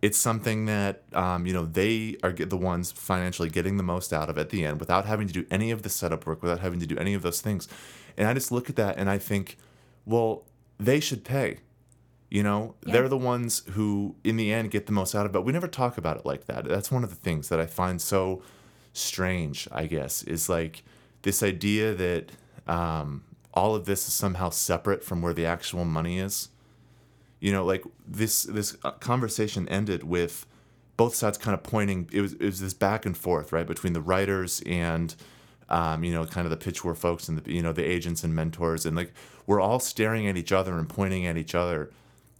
It's 0.00 0.16
something 0.16 0.64
that 0.64 1.02
um, 1.12 1.46
you 1.46 1.52
know 1.52 1.66
they 1.66 2.16
are 2.22 2.32
the 2.32 2.56
ones 2.56 2.90
financially 2.92 3.50
getting 3.50 3.76
the 3.76 3.82
most 3.82 4.12
out 4.12 4.30
of 4.30 4.38
at 4.38 4.48
the 4.48 4.64
end 4.64 4.80
without 4.80 5.04
having 5.04 5.26
to 5.26 5.32
do 5.32 5.44
any 5.50 5.70
of 5.70 5.82
the 5.82 5.90
setup 5.90 6.26
work 6.26 6.42
without 6.42 6.60
having 6.60 6.80
to 6.80 6.86
do 6.86 6.96
any 6.96 7.12
of 7.12 7.22
those 7.22 7.40
things. 7.40 7.68
And 8.16 8.26
i 8.26 8.34
just 8.34 8.50
look 8.50 8.68
at 8.68 8.76
that 8.76 8.96
and 8.98 9.08
i 9.08 9.18
think 9.18 9.56
well 10.04 10.44
they 10.78 11.00
should 11.00 11.24
pay 11.24 11.58
you 12.30 12.42
know 12.42 12.74
Yeah. 12.86 12.92
they're 12.92 13.08
the 13.08 13.18
ones 13.18 13.62
who 13.72 14.14
in 14.24 14.36
the 14.36 14.52
end 14.52 14.70
get 14.70 14.86
the 14.86 14.92
most 14.92 15.14
out 15.14 15.26
of 15.26 15.34
it 15.34 15.44
we 15.44 15.52
never 15.52 15.68
talk 15.68 15.98
about 15.98 16.16
it 16.16 16.24
like 16.26 16.46
that. 16.46 16.64
That's 16.64 16.90
one 16.90 17.04
of 17.04 17.10
the 17.10 17.16
things 17.16 17.48
that 17.50 17.60
i 17.60 17.66
find 17.66 18.00
so 18.00 18.42
strange 18.92 19.68
i 19.72 19.86
guess 19.86 20.22
is 20.24 20.48
like 20.48 20.82
this 21.22 21.42
idea 21.42 21.94
that 21.94 22.32
um, 22.66 23.22
all 23.52 23.74
of 23.74 23.84
this 23.84 24.06
is 24.08 24.14
somehow 24.14 24.48
separate 24.50 25.02
from 25.04 25.20
where 25.22 25.34
the 25.34 25.44
actual 25.44 25.84
money 25.84 26.18
is. 26.18 26.48
You 27.40 27.52
know 27.52 27.64
like 27.64 27.84
this 28.06 28.44
this 28.44 28.76
uh, 28.84 28.92
conversation 28.92 29.68
ended 29.68 30.02
with 30.04 30.46
both 30.96 31.14
sides 31.14 31.36
kind 31.38 31.54
of 31.54 31.62
pointing 31.62 32.08
it 32.12 32.20
was 32.20 32.34
it 32.34 32.44
was 32.44 32.60
this 32.60 32.74
back 32.74 33.04
and 33.06 33.16
forth 33.16 33.52
right 33.52 33.66
between 33.66 33.92
the 33.94 34.00
writers 34.00 34.62
and 34.66 35.14
um, 35.68 36.04
you 36.04 36.12
know 36.12 36.24
kind 36.26 36.46
of 36.46 36.50
the 36.50 36.56
pitch 36.56 36.84
war 36.84 36.94
folks 36.94 37.28
and 37.28 37.38
the 37.38 37.52
you 37.52 37.62
know 37.62 37.72
the 37.72 37.84
agents 37.84 38.22
and 38.24 38.34
mentors 38.34 38.84
and 38.86 38.94
like 38.96 39.12
we're 39.46 39.60
all 39.60 39.80
staring 39.80 40.26
at 40.28 40.36
each 40.36 40.52
other 40.52 40.78
and 40.78 40.88
pointing 40.88 41.24
at 41.26 41.36
each 41.38 41.54
other 41.54 41.90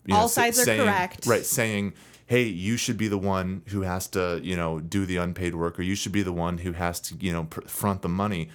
you 0.07 0.15
All 0.15 0.29
sa- 0.29 0.43
sides 0.43 0.59
are 0.61 0.65
saying- 0.65 0.81
correct. 0.83 1.27
right 1.27 1.45
saying 1.45 1.93
hey 2.27 2.45
you 2.45 2.77
should 2.77 2.97
be 2.97 3.09
the 3.09 3.19
one 3.19 3.63
who 3.67 3.83
has 3.83 4.07
to 4.09 4.41
you 4.43 4.57
know 4.57 4.81
do 4.81 5.05
the 5.07 5.17
unpaid 5.17 5.55
work 5.55 5.79
or 5.79 5.83
you 5.83 5.95
should 5.95 6.13
be 6.13 6.23
the 6.23 6.33
one 6.33 6.59
who 6.59 6.73
has 6.73 7.01
to 7.01 7.15
you 7.17 7.33
know 7.33 7.45
pr- 7.45 7.63
front 7.63 8.03
the 8.03 8.09
money 8.09 8.49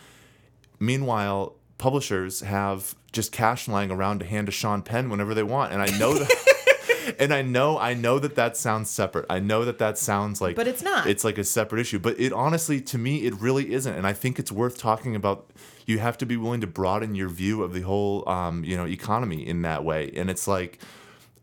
meanwhile 0.80 1.56
publishers 1.78 2.41
have 2.41 2.96
just 3.12 3.32
cash 3.32 3.68
lying 3.68 3.91
around 3.91 4.20
to 4.20 4.26
hand 4.26 4.48
to 4.48 4.52
Sean 4.52 4.82
Penn 4.82 5.10
whenever 5.10 5.34
they 5.34 5.43
want 5.43 5.74
and 5.74 5.82
I 5.82 5.88
know 5.98 6.14
that 6.18 7.16
and 7.20 7.34
I 7.34 7.41
know 7.41 7.78
I 7.78 7.93
know 7.93 8.20
that 8.20 8.36
that 8.36 8.58
sounds 8.58 8.89
separate 8.89 9.26
I 9.30 9.39
know 9.39 9.66
that 9.66 9.78
that 9.80 9.98
sounds 9.98 10.41
like 10.41 10.56
But 10.56 10.68
it's 10.68 10.82
not. 10.82 11.08
it's 11.08 11.24
like 11.24 11.38
a 11.38 11.43
separate 11.43 11.80
issue 11.82 12.00
but 12.00 12.20
it 12.20 12.34
honestly 12.34 12.82
to 12.82 12.98
me 12.98 13.26
it 13.26 13.34
really 13.36 13.74
isn't 13.74 13.93
and 13.93 14.08
I 14.08 14.14
think 14.14 14.39
it's 14.39 14.52
worth 14.52 14.78
talking 14.78 15.16
about 15.16 15.50
you 15.86 16.00
have 16.00 16.18
to 16.20 16.26
be 16.26 16.36
willing 16.38 16.62
to 16.62 16.68
broaden 16.68 17.14
your 17.14 17.30
view 17.30 17.62
of 17.64 17.74
the 17.74 17.82
whole 17.82 18.28
um, 18.28 18.64
you 18.64 18.76
know 18.76 18.86
economy 18.88 19.46
in 19.46 19.62
that 19.64 19.84
way 19.84 20.12
and 20.16 20.30
it's 20.30 20.48
like 20.48 20.80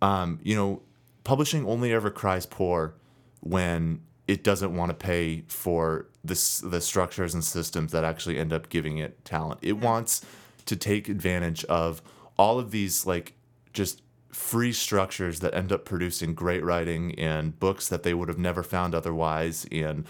um, 0.03 0.41
you 0.43 0.55
know, 0.55 0.83
publishing 1.25 1.65
only 1.67 1.93
ever 1.93 2.11
cries 2.11 2.45
poor 2.45 2.95
when 3.41 4.03
it 4.29 4.45
doesn't 4.45 4.77
want 4.77 4.91
to 4.91 4.95
pay 4.95 5.45
for 5.49 6.07
this 6.25 6.59
the 6.59 6.81
structures 6.81 7.35
and 7.35 7.45
systems 7.45 7.93
that 7.93 8.05
actually 8.05 8.39
end 8.39 8.53
up 8.53 8.69
giving 8.69 8.99
it 8.99 9.25
talent. 9.25 9.61
It 9.63 9.75
wants 9.79 10.23
to 10.67 10.77
take 10.77 11.09
advantage 11.09 11.65
of 11.65 12.03
all 12.37 12.59
of 12.59 12.71
these 12.71 13.07
like 13.07 13.35
just 13.73 14.03
free 14.31 14.73
structures 14.73 15.41
that 15.41 15.55
end 15.55 15.73
up 15.73 15.85
producing 15.85 16.35
great 16.35 16.65
writing 16.65 17.15
and 17.19 17.59
books 17.59 17.89
that 17.89 18.03
they 18.03 18.15
would 18.15 18.29
have 18.29 18.39
never 18.39 18.63
found 18.63 18.95
otherwise 18.95 19.67
and 19.71 20.05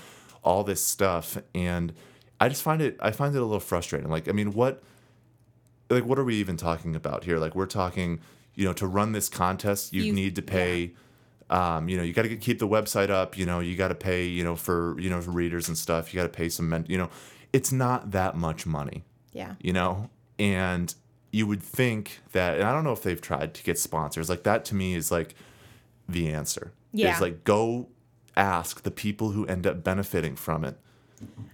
all 0.44 0.62
this 0.64 0.84
stuff 0.84 1.38
and 1.54 1.92
I 2.40 2.48
just 2.48 2.62
find 2.62 2.80
it 2.82 2.96
I 3.00 3.10
find 3.10 3.34
it 3.34 3.38
a 3.38 3.44
little 3.44 3.60
frustrating. 3.60 4.10
Like 4.10 4.28
I 4.28 4.32
mean 4.32 4.52
what 4.52 4.82
like 5.90 6.04
what 6.04 6.18
are 6.18 6.24
we 6.24 6.36
even 6.36 6.56
talking 6.56 6.94
about 6.94 7.24
here 7.24 7.38
like 7.38 7.54
we're 7.54 7.66
talking 7.66 8.20
you 8.54 8.64
know 8.64 8.72
to 8.72 8.86
run 8.86 9.12
this 9.12 9.28
contest 9.28 9.92
you, 9.92 10.02
You- 10.04 10.12
need 10.12 10.36
to 10.36 10.42
pay 10.42 10.92
um, 11.50 11.88
you 11.88 11.96
know 11.96 12.02
you 12.02 12.12
got 12.12 12.22
to 12.22 12.36
keep 12.36 12.58
the 12.58 12.68
website 12.68 13.10
up 13.10 13.36
you 13.36 13.44
know 13.46 13.60
you 13.60 13.76
got 13.76 13.88
to 13.88 13.94
pay 13.94 14.24
you 14.26 14.42
know 14.44 14.56
for 14.56 14.98
you 14.98 15.10
know 15.10 15.20
for 15.20 15.30
readers 15.30 15.68
and 15.68 15.76
stuff 15.76 16.12
you 16.12 16.18
got 16.18 16.24
to 16.24 16.28
pay 16.36 16.48
some 16.48 16.68
men- 16.68 16.86
you 16.88 16.96
know 16.96 17.10
it's 17.52 17.70
not 17.72 18.10
that 18.12 18.36
much 18.36 18.64
money 18.66 19.04
yeah. 19.32 19.54
you 19.60 19.72
know 19.72 20.08
and 20.38 20.94
you 21.30 21.46
would 21.46 21.62
think 21.62 22.20
that 22.32 22.54
and 22.58 22.64
i 22.64 22.72
don't 22.72 22.84
know 22.84 22.92
if 22.92 23.02
they've 23.02 23.20
tried 23.20 23.52
to 23.54 23.62
get 23.62 23.78
sponsors 23.78 24.28
like 24.30 24.42
that 24.44 24.64
to 24.64 24.74
me 24.74 24.94
is 24.94 25.10
like 25.10 25.34
the 26.08 26.28
answer 26.30 26.72
Yeah. 26.92 27.10
it's 27.12 27.20
like 27.20 27.44
go 27.44 27.88
ask 28.36 28.82
the 28.82 28.90
people 28.90 29.30
who 29.32 29.44
end 29.46 29.66
up 29.66 29.84
benefiting 29.84 30.36
from 30.36 30.64
it 30.64 30.76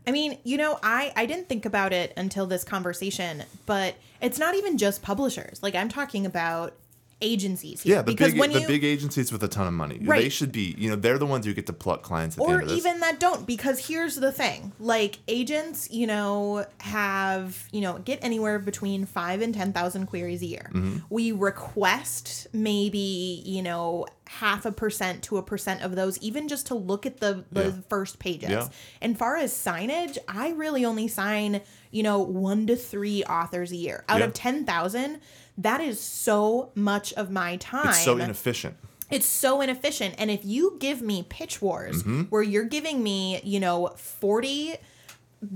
I 0.07 0.13
mean, 0.13 0.39
you 0.45 0.57
know, 0.57 0.79
I 0.83 1.13
I 1.15 1.27
didn't 1.27 1.47
think 1.47 1.67
about 1.67 1.93
it 1.93 2.15
until 2.17 2.47
this 2.47 2.65
conversation, 2.65 3.45
but 3.67 3.97
it's 4.23 4.39
not 4.39 4.55
even 4.55 4.79
just 4.79 5.03
publishers. 5.03 5.63
Like 5.63 5.75
I'm 5.75 5.91
talking 5.91 6.25
about 6.25 6.73
agencies 7.21 7.83
here. 7.83 7.97
Yeah 7.97 8.03
the 8.03 8.13
because 8.13 8.33
big 8.33 8.41
when 8.41 8.53
the 8.53 8.61
you 8.61 8.67
big 8.67 8.85
agencies 8.85 9.33
with 9.33 9.43
a 9.43 9.49
ton 9.49 9.67
of 9.67 9.73
money. 9.73 9.99
They 10.01 10.29
should 10.29 10.53
be 10.53 10.75
you 10.79 10.91
know 10.91 10.97
they're 10.97 11.19
the 11.19 11.27
ones 11.27 11.47
who 11.47 11.55
get 11.55 11.67
to 11.67 11.73
pluck 11.73 12.03
clients 12.03 12.39
or 12.39 12.55
end 12.55 12.63
of 12.63 12.69
this. 12.69 12.79
even 12.79 13.01
that 13.01 13.21
don't 13.21 13.47
because 13.47 13.87
here's 13.87 14.17
the 14.17 14.33
thing. 14.33 14.73
Like 14.79 15.19
agents 15.29 15.91
you 15.91 16.07
know 16.07 16.67
have 16.81 17.69
you 17.73 17.81
know 17.81 17.99
get 17.99 18.23
anywhere 18.23 18.59
between 18.59 19.07
five 19.07 19.41
and 19.41 19.55
ten 19.55 19.73
thousand 19.73 20.07
queries 20.07 20.43
a 20.43 20.47
year. 20.47 20.71
Mm-hmm. 20.73 20.99
we 21.11 21.33
request 21.33 22.47
maybe 22.53 23.43
you 23.45 23.63
know 23.63 24.07
half 24.29 24.67
a 24.67 24.71
percent 24.73 25.23
to 25.23 25.39
a 25.39 25.43
percent 25.43 25.81
of 25.83 25.97
those 25.97 26.19
even 26.19 26.49
just 26.49 26.67
to 26.67 26.75
look 26.75 27.07
at 27.07 27.19
the 27.19 27.45
the 27.51 27.65
Yeah. 27.65 27.73
first 27.89 28.19
pages 28.19 28.51
Yeah. 28.51 28.69
and 29.01 29.19
far 29.19 29.37
as 29.37 29.53
signage 29.53 30.19
i 30.29 30.51
really 30.51 30.85
only 30.85 31.09
sign 31.09 31.63
you 31.91 32.03
know 32.03 32.19
one 32.21 32.67
to 32.67 32.77
three 32.77 33.25
authors 33.25 33.73
a 33.73 33.77
year 33.77 34.05
out 34.09 34.19
Yeah. 34.21 34.27
of 34.27 34.35
10000 34.35 35.21
that 35.57 35.81
is 35.81 35.99
so 35.99 36.71
much 36.75 37.13
of 37.15 37.31
my 37.31 37.57
time 37.57 37.89
it's 37.89 38.05
so 38.05 38.19
inefficient 38.19 38.77
it's 39.11 39.25
so 39.25 39.63
inefficient. 39.63 40.15
And 40.19 40.31
if 40.31 40.45
you 40.45 40.77
give 40.79 41.01
me 41.01 41.25
pitch 41.31 41.63
wars 41.63 42.03
Mm-hmm. 42.03 42.23
where 42.25 42.43
you're 42.43 42.65
giving 42.67 43.03
me, 43.03 43.41
you 43.43 43.59
know, 43.59 43.95
40 43.97 44.75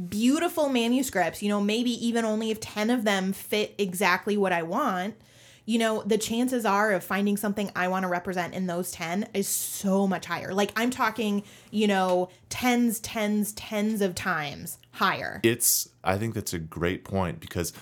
beautiful 0.09 0.71
manuscripts, 0.71 1.43
you 1.43 1.49
know, 1.51 1.61
maybe 1.61 1.91
even 2.07 2.25
only 2.25 2.51
if 2.51 2.61
10 2.61 2.89
of 2.89 3.05
them 3.05 3.33
fit 3.35 3.75
exactly 3.77 4.39
what 4.39 4.53
I 4.53 4.63
want, 4.63 5.17
you 5.65 5.79
know, 5.79 6.03
the 6.03 6.19
chances 6.19 6.65
are 6.65 6.93
of 6.93 7.05
finding 7.05 7.37
something 7.37 7.71
I 7.77 7.89
want 7.89 8.03
to 8.03 8.09
represent 8.09 8.55
in 8.55 8.67
those 8.67 8.91
10 8.93 9.29
is 9.35 9.47
so 9.47 10.07
much 10.07 10.27
higher. 10.27 10.53
Like 10.53 10.73
I'm 10.77 10.91
talking, 10.91 11.45
you 11.71 11.87
know, 11.87 12.31
tens, 12.49 12.99
tens, 13.01 13.53
tens 13.53 14.01
of 14.01 14.15
times 14.15 14.79
higher. 14.93 15.41
it's 15.43 15.89
i 16.05 16.19
think 16.19 16.35
that's 16.35 16.53
a 16.53 16.59
great 16.59 17.03
point 17.03 17.41
because 17.41 17.73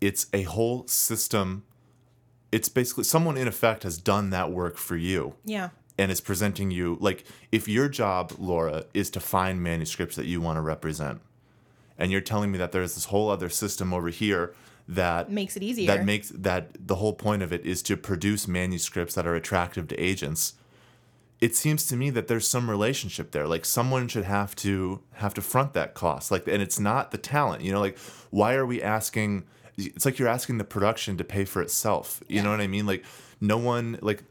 it's 0.00 0.26
a 0.32 0.42
whole 0.42 0.86
system 0.86 1.64
it's 2.52 2.68
basically 2.68 3.04
someone 3.04 3.36
in 3.36 3.48
effect 3.48 3.82
has 3.82 3.98
done 3.98 4.30
that 4.30 4.50
work 4.50 4.76
for 4.76 4.96
you 4.96 5.34
yeah. 5.44 5.70
and 5.98 6.12
is 6.12 6.20
presenting 6.20 6.70
you 6.70 6.96
like 7.00 7.24
if 7.50 7.66
your 7.66 7.88
job 7.88 8.32
laura 8.38 8.84
is 8.94 9.10
to 9.10 9.18
find 9.18 9.60
manuscripts 9.60 10.14
that 10.14 10.26
you 10.26 10.40
want 10.40 10.56
to 10.56 10.60
represent 10.60 11.20
and 11.98 12.12
you're 12.12 12.20
telling 12.20 12.52
me 12.52 12.58
that 12.58 12.70
there's 12.70 12.94
this 12.94 13.06
whole 13.06 13.28
other 13.28 13.48
system 13.48 13.92
over 13.92 14.08
here 14.08 14.54
that 14.90 15.30
Makes 15.30 15.56
it 15.56 15.62
easier. 15.62 15.86
that 15.86 16.04
makes 16.04 16.30
that 16.30 16.70
the 16.86 16.96
whole 16.96 17.12
point 17.14 17.42
of 17.42 17.52
it 17.52 17.64
is 17.64 17.82
to 17.84 17.96
produce 17.96 18.46
manuscripts 18.48 19.14
that 19.14 19.26
are 19.26 19.34
attractive 19.34 19.88
to 19.88 19.96
agents 19.96 20.54
it 21.40 21.56
seems 21.56 21.86
to 21.86 21.96
me 21.96 22.10
that 22.10 22.28
there's 22.28 22.46
some 22.46 22.68
relationship 22.68 23.30
there. 23.30 23.46
Like 23.46 23.64
someone 23.64 24.08
should 24.08 24.24
have 24.24 24.54
to 24.56 25.00
have 25.14 25.32
to 25.34 25.40
front 25.40 25.72
that 25.72 25.94
cost. 25.94 26.30
Like, 26.30 26.46
and 26.46 26.62
it's 26.62 26.78
not 26.78 27.12
the 27.12 27.18
talent. 27.18 27.62
You 27.62 27.72
know, 27.72 27.80
like 27.80 27.98
why 28.30 28.54
are 28.54 28.66
we 28.66 28.82
asking? 28.82 29.44
It's 29.78 30.04
like 30.04 30.18
you're 30.18 30.28
asking 30.28 30.58
the 30.58 30.64
production 30.64 31.16
to 31.16 31.24
pay 31.24 31.46
for 31.46 31.62
itself. 31.62 32.22
You 32.28 32.42
know 32.42 32.50
what 32.50 32.60
I 32.60 32.66
mean? 32.66 32.86
Like 32.86 33.04
no 33.40 33.56
one 33.56 33.98
like. 34.02 34.22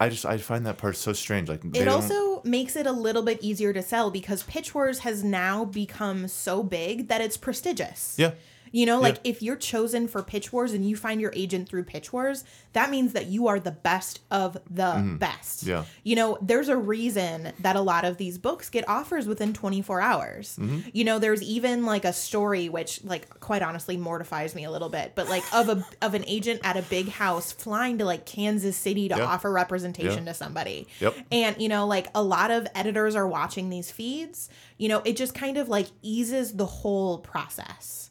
I 0.00 0.08
just 0.08 0.26
I 0.26 0.38
find 0.38 0.66
that 0.66 0.76
part 0.78 0.96
so 0.96 1.12
strange. 1.12 1.48
Like 1.48 1.62
it 1.74 1.86
also 1.86 2.42
makes 2.42 2.74
it 2.76 2.86
a 2.86 2.92
little 2.92 3.22
bit 3.22 3.38
easier 3.42 3.72
to 3.72 3.82
sell 3.82 4.10
because 4.10 4.42
Pitch 4.42 4.74
Wars 4.74 5.00
has 5.00 5.22
now 5.22 5.64
become 5.64 6.26
so 6.28 6.62
big 6.62 7.08
that 7.08 7.20
it's 7.20 7.36
prestigious. 7.36 8.16
yeah. 8.18 8.32
You 8.74 8.86
know, 8.86 8.98
like 9.00 9.18
if 9.22 9.40
you're 9.40 9.54
chosen 9.54 10.08
for 10.08 10.20
Pitch 10.24 10.52
Wars 10.52 10.72
and 10.72 10.84
you 10.84 10.96
find 10.96 11.20
your 11.20 11.32
agent 11.36 11.68
through 11.68 11.84
Pitch 11.84 12.12
Wars, 12.12 12.42
that 12.72 12.90
means 12.90 13.12
that 13.12 13.26
you 13.26 13.46
are 13.46 13.60
the 13.60 13.70
best 13.70 14.18
of 14.32 14.54
the 14.68 15.16
best. 15.20 15.60
Mm-hmm. 15.60 15.70
Yeah. 15.70 15.84
You 16.02 16.16
know, 16.16 16.38
there's 16.42 16.68
a 16.68 16.76
reason 16.76 17.52
that 17.60 17.76
a 17.76 17.80
lot 17.80 18.04
of 18.04 18.16
these 18.16 18.36
books 18.36 18.70
get 18.70 18.88
offers 18.88 19.28
within 19.28 19.52
24 19.52 20.00
hours. 20.00 20.56
Mm-hmm. 20.60 20.88
You 20.92 21.04
know, 21.04 21.20
there's 21.20 21.40
even 21.40 21.84
like 21.86 22.04
a 22.04 22.12
story 22.12 22.68
which 22.68 23.04
like 23.04 23.38
quite 23.38 23.62
honestly 23.62 23.96
mortifies 23.96 24.56
me 24.56 24.64
a 24.64 24.72
little 24.72 24.88
bit, 24.88 25.12
but 25.14 25.28
like 25.28 25.44
of 25.54 25.68
a 25.68 25.86
of 26.02 26.14
an 26.14 26.24
agent 26.26 26.60
at 26.64 26.76
a 26.76 26.82
big 26.82 27.08
house 27.08 27.52
flying 27.52 27.98
to 27.98 28.04
like 28.04 28.26
Kansas 28.26 28.76
City 28.76 29.08
to 29.08 29.16
Yeah. 29.18 29.24
offer 29.24 29.52
representation 29.52 30.26
Yeah. 30.26 30.32
to 30.32 30.34
somebody. 30.34 30.88
Yep. 30.98 31.14
And 31.30 31.62
you 31.62 31.68
know, 31.68 31.86
like 31.86 32.08
a 32.12 32.24
lot 32.24 32.50
of 32.50 32.66
editors 32.74 33.14
are 33.14 33.28
watching 33.28 33.70
these 33.70 33.92
feeds, 33.92 34.48
you 34.78 34.88
know, 34.88 35.00
it 35.04 35.16
just 35.16 35.32
kind 35.32 35.58
of 35.58 35.68
like 35.68 35.86
eases 36.02 36.54
the 36.54 36.66
whole 36.66 37.18
process. 37.18 38.10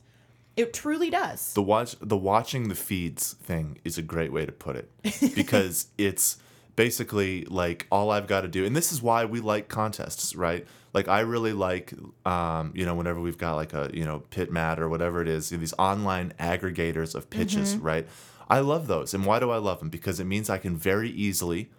It 0.55 0.73
truly 0.73 1.09
does. 1.09 1.53
the 1.53 1.63
watch 1.63 1.95
the 1.99 2.17
watching 2.17 2.69
the 2.69 2.75
feeds 2.75 3.33
thing 3.33 3.79
is 3.83 3.97
a 3.97 4.01
great 4.01 4.31
way 4.31 4.45
to 4.45 4.51
put 4.51 4.75
it 4.75 4.89
because 5.35 5.87
it's 5.97 6.37
basically 6.75 7.45
like 7.45 7.87
all 7.91 8.11
I've 8.11 8.27
got 8.27 8.41
to 8.41 8.47
do 8.47 8.65
and 8.65 8.75
this 8.75 8.91
is 8.91 9.01
why 9.01 9.25
we 9.25 9.39
like 9.39 9.67
contests 9.67 10.35
right? 10.35 10.65
Like 10.93 11.07
I 11.07 11.21
really 11.21 11.53
like 11.53 11.93
um 12.25 12.71
you 12.75 12.85
know 12.85 12.95
whenever 12.95 13.19
we've 13.19 13.37
got 13.37 13.55
like 13.55 13.73
a 13.73 13.89
you 13.93 14.05
know 14.05 14.23
PitMad 14.31 14.77
or 14.79 14.89
whatever 14.89 15.21
it 15.21 15.27
is 15.27 15.49
these 15.49 15.73
online 15.79 16.33
aggregators 16.39 17.15
of 17.15 17.29
pitches 17.29 17.75
right? 17.77 18.07
I 18.49 18.59
love 18.59 18.87
those 18.87 19.13
and 19.13 19.25
why 19.25 19.39
do 19.39 19.49
I 19.49 19.57
love 19.57 19.79
them 19.79 19.89
because 19.89 20.19
it 20.19 20.25
means 20.25 20.49
I 20.49 20.59
can 20.59 20.77
very 20.77 21.09
easily 21.09 21.69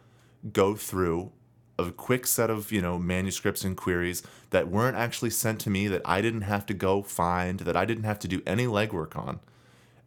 go 0.53 0.75
through 0.75 1.31
a 1.79 1.91
quick 1.91 2.27
set 2.27 2.51
of 2.51 2.71
you 2.71 2.81
know 2.81 2.99
manuscripts 2.99 3.65
and 3.65 3.77
queries 3.77 4.23
that 4.51 4.69
weren't 4.69 4.97
actually 4.97 5.31
sent 5.31 5.61
to 5.61 5.71
me 5.71 5.89
that 5.89 6.03
I 6.05 6.21
didn't 6.21 6.43
have 6.43 6.65
to 6.67 6.75
go 6.75 7.03
find 7.03 7.61
that 7.61 7.77
I 7.77 7.85
didn't 7.85 8.05
have 8.05 8.19
to 8.21 8.29
do 8.29 8.43
any 8.47 8.67
legwork 8.67 9.17
on 9.17 9.41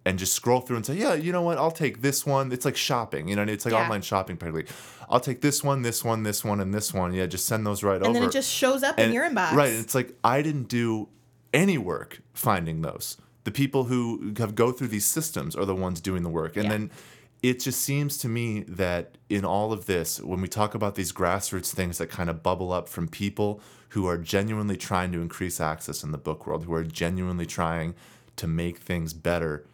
and 0.05 0.17
just 0.17 0.31
scroll 0.33 0.61
through 0.61 0.77
and 0.77 0.85
say 0.85 0.95
yeah 0.95 1.13
you 1.13 1.31
know 1.33 1.41
what? 1.41 1.57
I'll 1.57 1.71
take 1.71 2.01
this 2.01 2.25
one. 2.25 2.51
It's 2.53 2.63
like 2.65 2.77
shopping 2.77 3.27
you 3.27 3.35
know 3.35 3.43
it's 3.43 3.65
like 3.65 3.73
Yeah. 3.73 3.83
online 3.83 4.01
shopping 4.01 4.37
practically. 4.37 4.73
I'll 5.09 5.19
take 5.19 5.41
this 5.41 5.63
one 5.63 5.81
this 5.81 6.03
one 6.05 6.23
this 6.23 6.43
one 6.45 6.59
and 6.61 6.73
this 6.73 6.93
one. 6.93 7.13
Yeah 7.13 7.25
just 7.25 7.45
send 7.45 7.65
those 7.67 7.83
right 7.83 7.95
and 7.95 8.03
over 8.03 8.07
and 8.07 8.15
then 8.15 8.23
it 8.23 8.31
just 8.31 8.49
shows 8.51 8.83
up 8.83 8.97
in 8.97 9.11
your 9.11 9.29
inbox. 9.29 9.51
right 9.53 9.69
and 9.71 9.79
it's 9.79 9.93
like 9.95 10.13
I 10.23 10.41
didn't 10.41 10.69
do 10.69 11.09
any 11.53 11.77
work 11.77 12.21
finding 12.33 12.81
those. 12.81 13.17
The 13.43 13.51
people 13.51 13.85
who 13.85 14.33
have 14.37 14.55
go 14.55 14.71
through 14.71 14.89
these 14.89 15.05
systems 15.05 15.55
are 15.55 15.65
the 15.65 15.75
ones 15.75 15.99
doing 16.01 16.23
the 16.23 16.29
work. 16.29 16.55
And 16.57 16.65
Yeah. 16.65 16.71
then 16.71 16.91
it 17.43 17.59
just 17.59 17.81
seems 17.81 18.17
to 18.17 18.27
me 18.27 18.61
that 18.67 19.17
in 19.29 19.45
all 19.45 19.71
of 19.71 19.85
this 19.85 20.19
when 20.19 20.41
we 20.41 20.47
talk 20.47 20.73
about 20.73 20.95
these 20.95 21.11
grassroots 21.11 21.73
things 21.73 21.97
that 21.97 22.07
kind 22.07 22.29
of 22.29 22.43
bubble 22.43 22.71
up 22.71 22.89
from 22.89 23.07
people 23.07 23.61
who 23.89 24.07
are 24.07 24.17
genuinely 24.17 24.77
trying 24.77 25.11
to 25.11 25.21
increase 25.21 25.61
access 25.61 26.03
in 26.03 26.11
the 26.11 26.17
book 26.17 26.45
world 26.47 26.65
who 26.65 26.73
are 26.73 26.83
genuinely 26.83 27.45
trying 27.45 27.93
to 28.35 28.47
make 28.47 28.77
things 28.79 29.13
better 29.13 29.65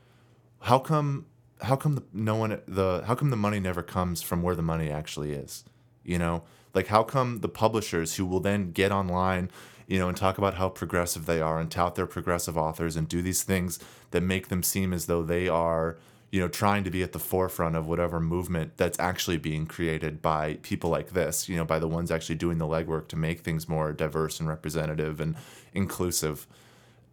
how 0.62 0.80
come 0.80 1.26
how 1.62 1.76
come 1.76 1.96
the, 1.96 2.04
no 2.14 2.36
one 2.36 2.62
the 2.68 3.04
how 3.08 3.16
come 3.16 3.30
the 3.30 3.36
money 3.36 3.60
never 3.60 3.82
comes 3.82 4.22
from 4.22 4.42
where 4.42 4.56
the 4.56 4.62
money 4.62 4.90
actually 4.90 5.32
is 5.32 5.64
you 6.04 6.20
know? 6.20 6.44
Like 6.74 6.88
how 6.88 7.04
come 7.04 7.40
the 7.40 7.50
publishers 7.50 8.16
who 8.16 8.26
will 8.26 8.40
then 8.40 8.72
get 8.72 8.92
online 8.92 9.50
you 9.86 10.00
know 10.00 10.08
and 10.08 10.18
talk 10.18 10.38
about 10.38 10.56
how 10.56 10.70
progressive 10.70 11.26
they 11.26 11.42
are 11.42 11.60
and 11.60 11.70
tout 11.70 11.96
their 11.96 12.08
progressive 12.08 12.58
authors 12.58 12.96
and 12.96 13.08
do 13.08 13.22
these 13.22 13.44
things 13.44 13.80
that 14.12 14.22
make 14.22 14.48
them 14.48 14.64
seem 14.64 14.94
as 14.94 15.06
though 15.06 15.22
they 15.22 15.48
are 15.48 15.98
you 16.34 16.40
know 16.40 16.48
trying 16.48 16.84
to 16.84 16.90
be 16.90 17.04
at 17.04 17.12
the 17.12 17.20
forefront 17.20 17.76
of 17.76 17.86
whatever 17.88 18.20
movement 18.20 18.76
that's 18.76 19.00
actually 19.00 19.38
being 19.38 19.68
created 19.68 20.20
by 20.20 20.56
people 20.64 20.90
like 20.90 21.12
this 21.12 21.48
you 21.48 21.56
know 21.56 21.64
by 21.64 21.78
the 21.78 21.88
ones 21.88 22.10
actually 22.10 22.34
doing 22.34 22.58
the 22.58 22.66
legwork 22.66 23.08
to 23.08 23.16
make 23.16 23.42
things 23.42 23.70
more 23.70 23.94
diverse 23.94 24.40
and 24.40 24.50
representative 24.50 25.22
and 25.22 25.36
inclusive. 25.76 26.48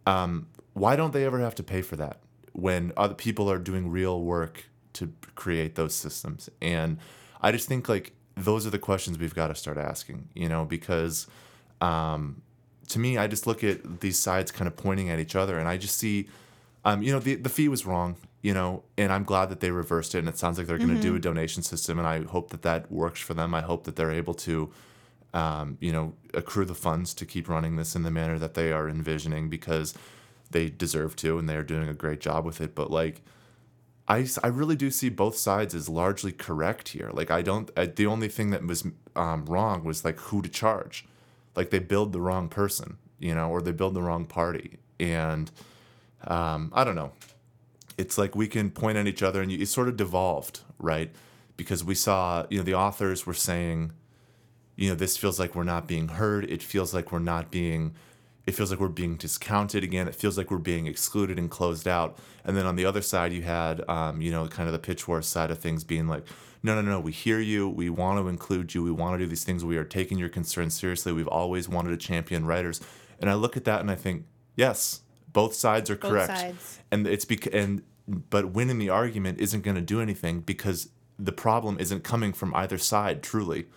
Um, 0.07 0.47
why 0.73 0.95
don't 0.95 1.13
they 1.13 1.23
ever 1.23 1.39
have 1.39 1.53
to 1.55 1.63
pay 1.63 1.83
for 1.83 1.95
that 1.97 2.21
when 2.53 2.93
other 2.97 3.13
people 3.13 3.51
are 3.51 3.59
doing 3.59 3.91
real 3.91 4.19
work 4.23 4.65
to 4.93 5.13
create 5.35 5.75
those 5.75 5.93
systems? 5.93 6.49
And 6.59 6.97
i 7.41 7.51
just 7.51 7.67
think 7.67 7.87
like 7.87 8.13
those 8.35 8.65
are 8.65 8.71
the 8.71 8.79
questions 8.79 9.19
we've 9.19 9.35
got 9.35 9.49
to 9.49 9.55
start 9.55 9.77
asking 9.77 10.29
you 10.33 10.49
know 10.49 10.65
because 10.65 11.27
um, 11.79 12.41
to 12.87 12.97
me 12.97 13.19
i 13.19 13.27
just 13.27 13.45
look 13.45 13.63
at 13.63 13.99
these 13.99 14.17
sides 14.17 14.51
kind 14.51 14.67
of 14.67 14.75
pointing 14.75 15.09
at 15.11 15.19
each 15.19 15.35
other 15.35 15.59
and 15.59 15.67
i 15.67 15.77
just 15.77 15.97
see 15.97 16.27
um, 16.85 17.03
you 17.03 17.11
know 17.11 17.19
the, 17.19 17.35
the 17.35 17.49
fee 17.49 17.67
was 17.67 17.85
wrong 17.85 18.15
you 18.41 18.53
know 18.53 18.83
and 18.97 19.11
i'm 19.11 19.23
glad 19.23 19.49
that 19.49 19.59
they 19.59 19.71
reversed 19.71 20.15
it 20.15 20.19
and 20.19 20.29
it 20.29 20.37
sounds 20.37 20.57
like 20.57 20.67
they're 20.67 20.77
going 20.77 20.95
to 20.95 21.01
do 21.01 21.15
a 21.15 21.19
donation 21.19 21.63
system 21.63 21.99
and 21.99 22.07
i 22.07 22.23
hope 22.23 22.49
that 22.49 22.61
that 22.61 22.91
works 22.91 23.19
for 23.19 23.33
them 23.33 23.53
i 23.53 23.61
hope 23.61 23.83
that 23.83 23.95
they're 23.95 24.11
able 24.11 24.33
to 24.33 24.71
um, 25.33 25.77
you 25.79 25.91
know, 25.91 26.13
accrue 26.33 26.65
the 26.65 26.75
funds 26.75 27.13
to 27.15 27.25
keep 27.25 27.47
running 27.47 27.75
this 27.75 27.95
in 27.95 28.03
the 28.03 28.11
manner 28.11 28.37
that 28.39 28.53
they 28.53 28.71
are 28.71 28.89
envisioning 28.89 29.49
because 29.49 29.93
they 30.49 30.69
deserve 30.69 31.15
to 31.17 31.37
and 31.37 31.47
they're 31.47 31.63
doing 31.63 31.87
a 31.87 31.93
great 31.93 32.19
job 32.19 32.45
with 32.45 32.59
it. 32.59 32.75
But 32.75 32.91
like, 32.91 33.21
I 34.07 34.27
I 34.43 34.47
really 34.47 34.75
do 34.75 34.91
see 34.91 35.09
both 35.09 35.37
sides 35.37 35.73
as 35.73 35.87
largely 35.87 36.31
correct 36.31 36.89
here. 36.89 37.11
Like, 37.13 37.31
I 37.31 37.41
don't, 37.41 37.71
I, 37.77 37.85
the 37.85 38.07
only 38.07 38.27
thing 38.27 38.49
that 38.49 38.65
was 38.65 38.85
um, 39.15 39.45
wrong 39.45 39.83
was 39.83 40.03
like 40.03 40.19
who 40.19 40.41
to 40.41 40.49
charge. 40.49 41.05
Like, 41.55 41.69
they 41.69 41.79
billed 41.79 42.11
the 42.11 42.21
wrong 42.21 42.49
person, 42.49 42.97
you 43.19 43.33
know, 43.33 43.49
or 43.49 43.61
they 43.61 43.71
billed 43.71 43.93
the 43.93 44.01
wrong 44.01 44.25
party. 44.25 44.79
And 44.99 45.49
um, 46.25 46.71
I 46.73 46.83
don't 46.83 46.95
know. 46.95 47.13
It's 48.01 48.17
like 48.17 48.35
we 48.35 48.47
can 48.47 48.71
point 48.71 48.97
at 48.97 49.07
each 49.07 49.23
other 49.23 49.41
and 49.41 49.51
you, 49.51 49.59
it 49.59 49.67
sort 49.67 49.87
of 49.87 49.95
devolved, 49.95 50.61
right? 50.79 51.11
Because 51.55 51.83
we 51.83 51.95
saw, 51.95 52.45
you 52.49 52.57
know, 52.57 52.63
the 52.63 52.73
authors 52.73 53.25
were 53.27 53.39
saying, 53.49 53.91
you 54.75 54.89
know, 54.89 54.95
this 54.95 55.17
feels 55.17 55.39
like 55.39 55.53
we're 55.53 55.71
not 55.75 55.87
being 55.87 56.07
heard. 56.07 56.43
It 56.49 56.63
feels 56.63 56.93
like 56.95 57.11
we're 57.11 57.19
not 57.19 57.51
being, 57.51 57.93
it 58.47 58.53
feels 58.53 58.71
like 58.71 58.79
we're 58.79 58.87
being 59.03 59.15
discounted 59.17 59.83
again. 59.83 60.07
It 60.07 60.15
feels 60.15 60.35
like 60.37 60.49
we're 60.49 60.57
being 60.73 60.87
excluded 60.87 61.37
and 61.37 61.49
closed 61.49 61.87
out. 61.87 62.17
And 62.43 62.57
then 62.57 62.65
on 62.65 62.75
the 62.75 62.85
other 62.85 63.03
side, 63.03 63.31
you 63.33 63.43
had, 63.43 63.87
um, 63.87 64.21
you 64.21 64.31
know, 64.31 64.47
kind 64.47 64.67
of 64.67 64.73
the 64.73 64.79
pitch 64.79 65.07
war 65.07 65.21
side 65.21 65.51
of 65.51 65.59
things 65.59 65.83
being 65.83 66.07
like, 66.07 66.25
no, 66.63 66.73
no, 66.75 66.81
no, 66.81 66.99
we 66.99 67.11
hear 67.11 67.39
you. 67.39 67.69
We 67.69 67.89
want 67.89 68.19
to 68.19 68.27
include 68.27 68.73
you. 68.73 68.83
We 68.83 68.91
want 68.91 69.13
to 69.13 69.23
do 69.23 69.29
these 69.29 69.43
things. 69.43 69.63
We 69.63 69.77
are 69.77 69.83
taking 69.83 70.17
your 70.17 70.29
concerns 70.29 70.73
seriously. 70.73 71.11
We've 71.11 71.27
always 71.27 71.69
wanted 71.69 71.91
to 71.91 71.97
champion 71.97 72.45
writers. 72.45 72.81
And 73.19 73.29
I 73.29 73.35
look 73.35 73.55
at 73.57 73.65
that 73.65 73.81
and 73.81 73.91
I 73.91 73.95
think, 73.95 74.25
yes, 74.55 75.01
both 75.31 75.53
sides 75.53 75.89
are 75.89 75.95
Both 75.95 76.11
correct. 76.11 76.37
sides. 76.39 76.79
And 76.91 77.07
it's 77.07 77.25
because, 77.25 77.53
and, 77.53 77.83
but 78.07 78.51
winning 78.51 78.79
the 78.79 78.89
argument 78.89 79.39
isn't 79.39 79.61
going 79.61 79.75
to 79.75 79.81
do 79.81 80.01
anything 80.01 80.41
because 80.41 80.89
the 81.17 81.31
problem 81.31 81.77
isn't 81.79 82.03
coming 82.03 82.33
from 82.33 82.53
either 82.55 82.77
side, 82.77 83.21
truly. 83.21 83.67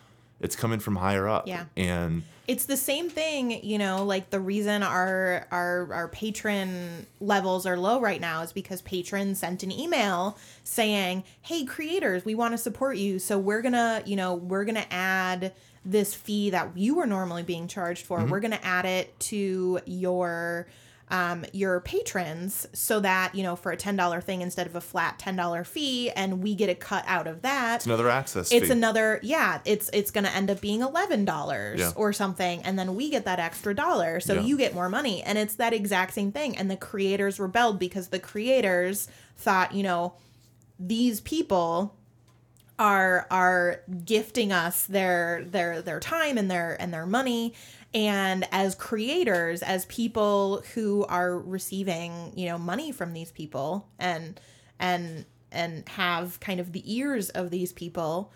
It's 0.40 0.56
coming 0.56 0.78
from 0.78 0.96
higher 0.96 1.28
up. 1.28 1.46
Yeah. 1.46 1.66
And 1.76 2.22
It's 2.46 2.66
the 2.66 2.76
same 2.76 3.08
thing, 3.08 3.64
you 3.64 3.78
know, 3.78 4.04
like 4.04 4.30
the 4.30 4.40
reason 4.40 4.82
our 4.82 5.46
our 5.50 5.92
our 5.92 6.08
patron 6.08 7.06
levels 7.20 7.66
are 7.66 7.78
low 7.78 8.00
right 8.00 8.20
now 8.20 8.42
is 8.42 8.52
because 8.52 8.82
Patreon 8.82 9.36
sent 9.36 9.62
an 9.62 9.72
email 9.72 10.36
saying, 10.64 11.24
"Hey 11.40 11.64
creators, 11.64 12.24
we 12.24 12.34
want 12.34 12.52
to 12.52 12.58
support 12.58 12.96
you, 12.96 13.18
so 13.18 13.38
we're 13.38 13.62
going 13.62 13.72
to, 13.72 14.02
you 14.04 14.16
know, 14.16 14.34
we're 14.34 14.64
going 14.64 14.74
to 14.74 14.92
add 14.92 15.52
this 15.84 16.14
fee 16.14 16.50
that 16.50 16.76
you 16.76 16.94
were 16.96 17.06
normally 17.06 17.42
being 17.42 17.68
charged 17.68 18.06
for. 18.06 18.18
Mm-hmm. 18.18 18.30
We're 18.30 18.40
going 18.40 18.52
to 18.52 18.64
add 18.64 18.86
it 18.86 19.18
to 19.20 19.80
your 19.84 20.66
um, 21.14 21.44
your 21.52 21.78
patrons 21.80 22.66
so 22.72 22.98
that 22.98 23.34
you 23.36 23.42
know 23.44 23.54
for 23.54 23.70
a 23.70 23.76
ten 23.76 23.94
dollar 23.94 24.20
thing 24.20 24.40
instead 24.42 24.66
of 24.66 24.74
a 24.74 24.80
flat 24.80 25.16
ten 25.18 25.36
dollar 25.36 25.62
fee, 25.62 26.10
and 26.10 26.42
we 26.42 26.54
get 26.56 26.68
a 26.68 26.74
cut 26.74 27.04
out 27.06 27.26
of 27.28 27.42
that 27.42 27.76
it's 27.76 27.86
another 27.86 28.10
access 28.10 28.50
it's 28.50 28.66
fee. 28.66 28.72
another 28.72 29.20
yeah 29.22 29.60
it's 29.64 29.88
it's 29.92 30.10
gonna 30.10 30.28
end 30.30 30.50
up 30.50 30.60
being 30.60 30.80
eleven 30.80 31.24
dollars 31.24 31.78
Yeah. 31.78 31.92
or 31.94 32.12
something 32.12 32.62
and 32.64 32.76
then 32.78 32.96
we 32.96 33.10
get 33.10 33.24
that 33.26 33.38
extra 33.38 33.74
dollar 33.74 34.18
so 34.18 34.34
Yeah. 34.34 34.40
you 34.40 34.56
get 34.56 34.74
more 34.74 34.88
money 34.88 35.22
and 35.22 35.38
it's 35.38 35.54
that 35.54 35.72
exact 35.72 36.14
same 36.14 36.32
thing 36.32 36.56
and 36.56 36.68
the 36.70 36.76
creators 36.76 37.38
rebelled 37.38 37.78
because 37.78 38.08
the 38.08 38.18
creators 38.18 39.06
thought 39.36 39.72
you 39.72 39.82
know 39.84 40.14
these 40.80 41.20
people 41.20 41.94
are 42.76 43.26
are 43.30 43.80
gifting 44.04 44.50
us 44.50 44.84
their 44.86 45.44
their 45.46 45.80
their 45.80 46.00
time 46.00 46.36
and 46.36 46.50
their 46.50 46.76
and 46.80 46.92
their 46.92 47.06
money 47.06 47.54
and 47.94 48.46
as 48.50 48.74
creators 48.74 49.62
as 49.62 49.86
people 49.86 50.62
who 50.74 51.04
are 51.06 51.38
receiving 51.38 52.32
you 52.34 52.46
know 52.46 52.58
money 52.58 52.90
from 52.92 53.12
these 53.12 53.30
people 53.30 53.88
and 53.98 54.40
and 54.78 55.24
and 55.52 55.88
have 55.90 56.40
kind 56.40 56.58
of 56.58 56.72
the 56.72 56.82
ears 56.92 57.30
of 57.30 57.50
these 57.50 57.72
people 57.72 58.32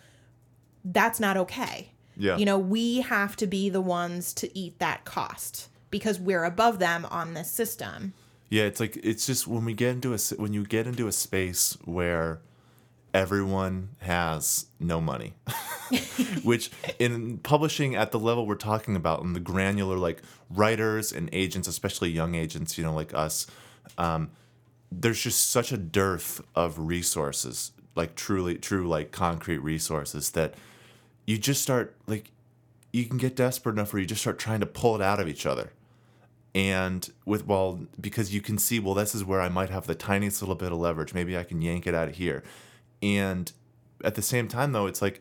that's 0.84 1.18
not 1.18 1.36
okay 1.36 1.90
Yeah. 2.16 2.36
you 2.36 2.44
know 2.44 2.59
we 2.59 3.00
have 3.00 3.34
to 3.36 3.46
be 3.46 3.68
the 3.68 3.80
ones 3.80 4.32
to 4.34 4.56
eat 4.56 4.78
that 4.78 5.04
cost 5.04 5.68
because 5.90 6.20
we're 6.20 6.44
above 6.44 6.78
them 6.78 7.06
on 7.11 7.34
this 7.34 7.50
system 7.50 8.12
Yeah, 8.50 8.64
it's 8.64 8.80
like 8.80 8.96
it's 9.02 9.26
just 9.26 9.46
when 9.46 9.64
we 9.64 9.74
get 9.74 9.90
into 9.90 10.14
a 10.14 10.18
when 10.36 10.52
you 10.52 10.64
get 10.64 10.86
into 10.86 11.09
a 11.09 11.12
space 11.12 11.76
where 11.84 12.40
everyone 13.18 13.88
has 13.98 14.66
no 14.78 15.00
money. 15.00 15.34
which 16.44 16.70
in 17.00 17.38
publishing 17.38 17.96
at 17.96 18.12
the 18.12 18.18
level 18.18 18.46
we're 18.46 18.54
talking 18.54 18.94
about, 18.94 19.22
and 19.22 19.34
the 19.34 19.40
granular 19.40 19.96
like 19.96 20.22
writers 20.48 21.12
and 21.12 21.28
agents, 21.32 21.66
especially 21.66 22.10
young 22.10 22.36
agents, 22.36 22.78
you 22.78 22.84
know, 22.84 22.94
like 22.94 23.12
us, 23.12 23.46
um, 23.96 24.30
there's 24.92 25.20
just 25.20 25.50
such 25.50 25.72
a 25.72 25.76
dearth 25.76 26.40
of 26.54 26.78
resources, 26.78 27.72
like 27.96 28.14
truly, 28.14 28.54
true, 28.54 28.86
like 28.86 29.10
concrete 29.10 29.58
resources 29.58 30.30
that 30.30 30.54
you 31.26 31.38
just 31.38 31.60
start 31.60 31.96
like 32.06 32.30
you 32.92 33.04
can 33.04 33.18
get 33.18 33.34
desperate 33.34 33.72
enough 33.72 33.92
where 33.92 34.00
you 34.00 34.06
just 34.06 34.20
start 34.20 34.38
trying 34.38 34.60
to 34.60 34.66
pull 34.66 34.94
it 34.94 35.02
out 35.02 35.18
of 35.18 35.28
each 35.28 35.44
other. 35.44 35.72
And 36.54 37.10
with 37.24 37.46
well 37.46 37.80
because 38.00 38.32
you 38.32 38.40
can 38.40 38.58
see 38.58 38.78
well 38.78 38.94
this 38.94 39.14
is 39.14 39.24
where 39.24 39.40
i 39.40 39.48
might 39.48 39.70
have 39.70 39.86
the 39.86 39.94
tiniest 39.94 40.40
little 40.40 40.54
bit 40.54 40.70
of 40.70 40.78
leverage. 40.78 41.12
Maybe 41.14 41.36
i 41.36 41.42
can 41.42 41.60
yank 41.60 41.86
it 41.86 41.94
out 41.94 42.08
of 42.08 42.14
here 42.14 42.42
and 43.03 43.53
at 44.05 44.14
the 44.14 44.22
same 44.22 44.49
time 44.49 44.72
though 44.72 44.86
it's 44.86 45.03
like 45.03 45.20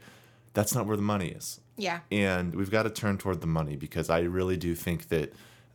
that's 0.53 0.73
not 0.73 0.86
where 0.88 0.97
the 0.97 1.03
money 1.03 1.28
is. 1.30 1.59
Yeah. 1.80 1.99
and 2.11 2.55
we've 2.55 2.71
got 2.71 2.84
to 2.84 2.89
turn 2.89 3.19
toward 3.19 3.39
the 3.41 3.45
money 3.47 3.75
because 3.75 4.09
i 4.09 4.21
really 4.21 4.57
do 4.57 4.73
think 4.73 5.09
that 5.09 5.32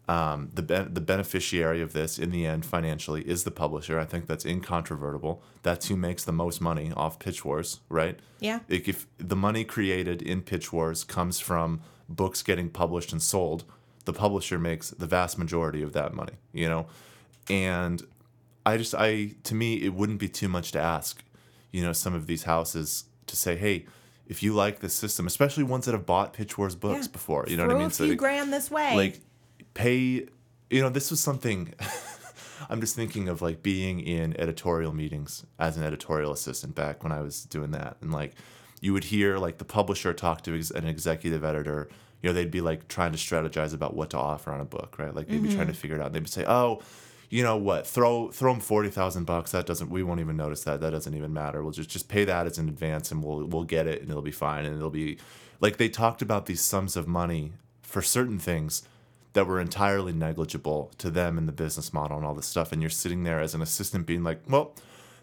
um, 0.09 0.51
the 0.53 0.63
ben- 0.63 0.93
the 0.93 1.01
beneficiary 1.01 1.81
of 1.81 1.93
this 1.93 2.19
in 2.19 2.31
the 2.33 2.45
end 2.45 2.67
financially 2.67 3.23
is 3.23 3.45
the 3.45 3.53
publisher. 3.53 4.01
I 4.01 4.05
think 4.05 4.27
that's 4.27 4.45
incontrovertible. 4.45 5.41
That's 5.63 5.87
who 5.87 5.95
makes 5.97 6.25
the 6.25 6.33
most 6.33 6.61
money 6.61 6.93
off 6.97 7.21
pitch 7.21 7.45
wars 7.45 7.79
right? 7.89 8.19
Yeah. 8.41 8.59
like 8.69 8.89
if 8.89 9.07
the 9.19 9.37
money 9.37 9.63
created 9.65 10.21
in 10.21 10.43
pitch 10.43 10.73
wars 10.73 11.05
comes 11.05 11.39
from 11.39 11.83
books 12.09 12.43
getting 12.43 12.69
published 12.69 13.13
and 13.13 13.23
sold 13.23 13.63
the 14.05 14.13
publisher 14.13 14.59
makes 14.59 14.91
the 14.91 15.07
vast 15.07 15.39
majority 15.39 15.83
of 15.83 15.93
that 15.93 16.13
money 16.15 16.35
you 16.53 16.69
know? 16.69 16.87
And 17.49 18.03
i 18.67 18.77
just 18.77 18.95
i 18.97 19.31
to 19.45 19.55
me 19.55 19.77
it 19.83 19.95
wouldn't 19.95 20.19
be 20.19 20.29
too 20.29 20.49
much 20.49 20.73
to 20.73 20.81
ask 20.81 21.23
you 21.73 21.83
know 21.83 21.93
some 21.93 22.15
of 22.15 22.27
these 22.27 22.45
houses 22.45 23.05
to 23.27 23.35
say 23.37 23.57
hey 23.57 23.87
if 24.27 24.43
you 24.43 24.53
like 24.53 24.79
this 24.81 24.95
system 24.95 25.27
especially 25.27 25.65
ones 25.65 25.87
that 25.87 25.93
have 25.93 26.07
bought 26.07 26.33
pitch 26.33 26.57
wars 26.57 26.77
books 26.77 27.07
Yeah. 27.07 27.13
before 27.13 27.45
you 27.49 27.57
know 27.57 27.65
Throw 27.65 27.75
what 27.75 27.77
i 27.77 27.85
mean? 27.85 27.89
A 27.89 27.91
few 27.91 28.09
they- 28.09 28.15
grand 28.15 28.53
this 28.53 28.71
way. 28.71 28.95
like 28.95 29.21
pay 29.75 30.27
you 30.71 30.81
know 30.81 30.89
this 30.89 31.11
was 31.11 31.21
something 31.21 31.75
i'm 32.71 32.81
just 32.81 32.95
thinking 32.95 33.29
of 33.29 33.43
like 33.43 33.63
being 33.63 34.01
in 34.01 34.39
editorial 34.41 34.93
meetings 34.93 35.45
as 35.59 35.77
an 35.77 35.83
editorial 35.83 36.33
assistant 36.33 36.75
back 36.75 37.03
when 37.03 37.13
i 37.13 37.21
was 37.21 37.45
doing 37.45 37.73
that. 37.73 37.97
And 38.01 38.13
like 38.13 38.35
you 38.81 38.93
would 38.93 39.05
hear 39.05 39.39
like 39.39 39.59
the 39.59 39.65
publisher 39.65 40.13
talk 40.13 40.43
to 40.43 40.57
ex- 40.57 40.71
an 40.71 40.87
executive 40.87 41.43
editor 41.45 41.89
you 42.23 42.29
know 42.29 42.35
they'd 42.35 42.51
be 42.51 42.61
like 42.61 42.89
trying 42.89 43.13
to 43.13 43.19
strategize 43.19 43.75
about 43.75 43.95
what 43.95 44.11
to 44.11 44.19
offer 44.19 44.51
on 44.53 44.61
a 44.61 44.65
book 44.65 44.97
right? 44.99 45.15
Like 45.15 45.29
they'd 45.29 45.43
be 45.43 45.49
trying 45.49 45.63
mm-hmm. 45.63 45.73
to 45.73 45.75
figure 45.75 45.97
it 45.97 46.01
out. 46.01 46.07
And 46.07 46.15
they'd 46.15 46.29
say 46.29 46.45
oh 46.47 46.81
you 47.33 47.43
know 47.43 47.57
what 47.57 47.87
throw 47.87 48.31
throw 48.31 48.53
them 48.53 48.61
40,000 48.61 49.25
bucks 49.25 49.53
that 49.53 49.67
doesn't 49.67 49.91
we 49.91 50.03
won't 50.03 50.21
even 50.21 50.37
notice 50.37 50.65
that 50.65 50.81
that 50.81 50.91
doesn't 50.91 51.15
even 51.15 51.33
matter 51.33 51.63
we'll 51.63 51.73
just 51.73 51.89
just 51.89 52.09
pay 52.09 52.25
that 52.25 52.47
as 52.47 52.59
an 52.59 52.69
advance 52.69 53.11
and 53.11 53.25
we'll 53.25 53.47
we'll 53.47 53.65
get 53.65 53.87
it 53.87 54.03
and 54.03 54.11
it'll 54.11 54.23
be 54.23 54.31
fine 54.31 54.65
and 54.67 54.77
it'll 54.77 54.91
be 54.91 55.19
like 55.61 55.79
they 55.79 55.89
talked 55.89 56.21
about 56.21 56.47
these 56.47 56.61
sums 56.61 56.97
of 56.97 57.09
money 57.09 57.53
for 57.81 58.03
certain 58.03 58.39
things 58.39 58.83
that 59.33 59.47
were 59.47 59.61
entirely 59.61 60.13
negligible 60.13 60.91
to 60.99 61.11
them 61.11 61.39
in 61.39 61.47
the 61.47 61.53
business 61.53 61.93
model 61.93 62.17
and 62.17 62.27
all 62.27 62.35
this 62.35 62.47
stuff. 62.47 62.73
And 62.73 62.83
you're 62.83 62.91
sitting 62.91 63.23
there 63.23 63.41
as 63.41 63.55
an 63.55 63.63
assistant 63.63 64.07
being 64.07 64.23
like, 64.23 64.41
well, 64.49 64.75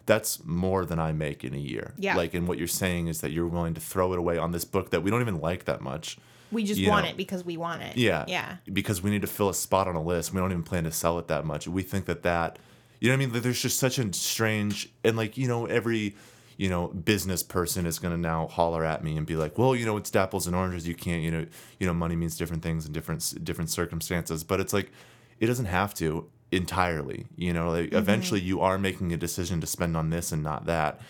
that's 0.06 0.44
more 0.44 0.84
than 0.84 0.98
I 0.98 1.12
make 1.12 1.44
in 1.44 1.54
a 1.54 1.58
year. 1.58 1.94
Yeah. 1.96 2.16
Like, 2.16 2.34
and 2.34 2.48
what 2.48 2.58
you're 2.58 2.66
saying 2.66 3.06
is 3.06 3.20
that 3.20 3.30
you're 3.30 3.46
willing 3.46 3.74
to 3.74 3.80
throw 3.80 4.12
it 4.12 4.18
away 4.18 4.38
on 4.38 4.50
this 4.50 4.64
book 4.64 4.90
that 4.90 5.02
we 5.02 5.10
don't 5.10 5.20
even 5.20 5.40
like 5.40 5.64
that 5.66 5.80
much. 5.80 6.18
We 6.52 6.64
just 6.64 6.86
want 6.86 7.04
know. 7.04 7.10
it 7.10 7.16
because 7.16 7.44
we 7.44 7.56
want 7.56 7.82
it. 7.82 7.96
Yeah. 7.96 8.24
Yeah. 8.28 8.56
Because 8.72 9.02
we 9.02 9.10
need 9.10 9.22
to 9.22 9.28
fill 9.28 9.48
a 9.48 9.54
spot 9.54 9.88
on 9.88 9.96
a 9.96 10.02
list. 10.02 10.32
We 10.32 10.40
don't 10.40 10.50
even 10.50 10.62
plan 10.62 10.84
to 10.84 10.92
sell 10.92 11.18
it 11.18 11.28
that 11.28 11.44
much. 11.44 11.68
We 11.68 11.82
think 11.82 12.06
that 12.06 12.22
that, 12.22 12.58
you 13.00 13.08
know 13.08 13.14
what 13.14 13.22
I 13.22 13.24
mean? 13.24 13.32
That 13.32 13.42
there's 13.42 13.62
just 13.62 13.78
such 13.78 13.98
a 13.98 14.12
strange, 14.12 14.88
and 15.04 15.16
like, 15.16 15.38
you 15.38 15.48
know, 15.48 15.66
every, 15.66 16.14
you 16.56 16.68
know, 16.68 16.88
business 16.88 17.42
person 17.42 17.86
is 17.86 17.98
going 17.98 18.14
to 18.14 18.20
now 18.20 18.46
holler 18.48 18.84
at 18.84 19.02
me 19.02 19.16
and 19.16 19.26
be 19.26 19.36
like, 19.36 19.56
well, 19.56 19.74
you 19.74 19.86
know, 19.86 19.96
it's 19.96 20.14
apples 20.14 20.46
and 20.46 20.54
oranges. 20.54 20.86
You 20.86 20.94
can't, 20.94 21.22
you 21.22 21.30
know, 21.30 21.46
you 21.78 21.86
know, 21.86 21.94
money 21.94 22.16
means 22.16 22.36
different 22.36 22.62
things 22.62 22.84
in 22.84 22.92
different, 22.92 23.44
different 23.44 23.70
circumstances. 23.70 24.44
But 24.44 24.60
it's 24.60 24.72
like, 24.72 24.90
it 25.38 25.46
doesn't 25.46 25.66
have 25.66 25.94
to 25.94 26.28
entirely, 26.52 27.26
you 27.36 27.52
know, 27.52 27.70
like 27.70 27.86
mm-hmm. 27.86 27.96
eventually 27.96 28.40
you 28.40 28.60
are 28.60 28.76
making 28.76 29.12
a 29.12 29.16
decision 29.16 29.60
to 29.60 29.66
spend 29.66 29.96
on 29.96 30.10
this 30.10 30.32
and 30.32 30.42
not 30.42 30.66
that. 30.66 31.00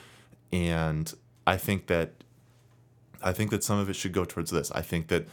And 0.52 1.12
I 1.46 1.56
think 1.56 1.86
that 1.88 2.12
I 3.22 3.32
think 3.32 3.50
that 3.50 3.62
some 3.64 3.78
of 3.78 3.88
it 3.90 3.94
should 3.96 4.12
go 4.12 4.24
towards 4.24 4.50
this. 4.50 4.70
I 4.72 4.82
think 4.82 5.08
that 5.08 5.26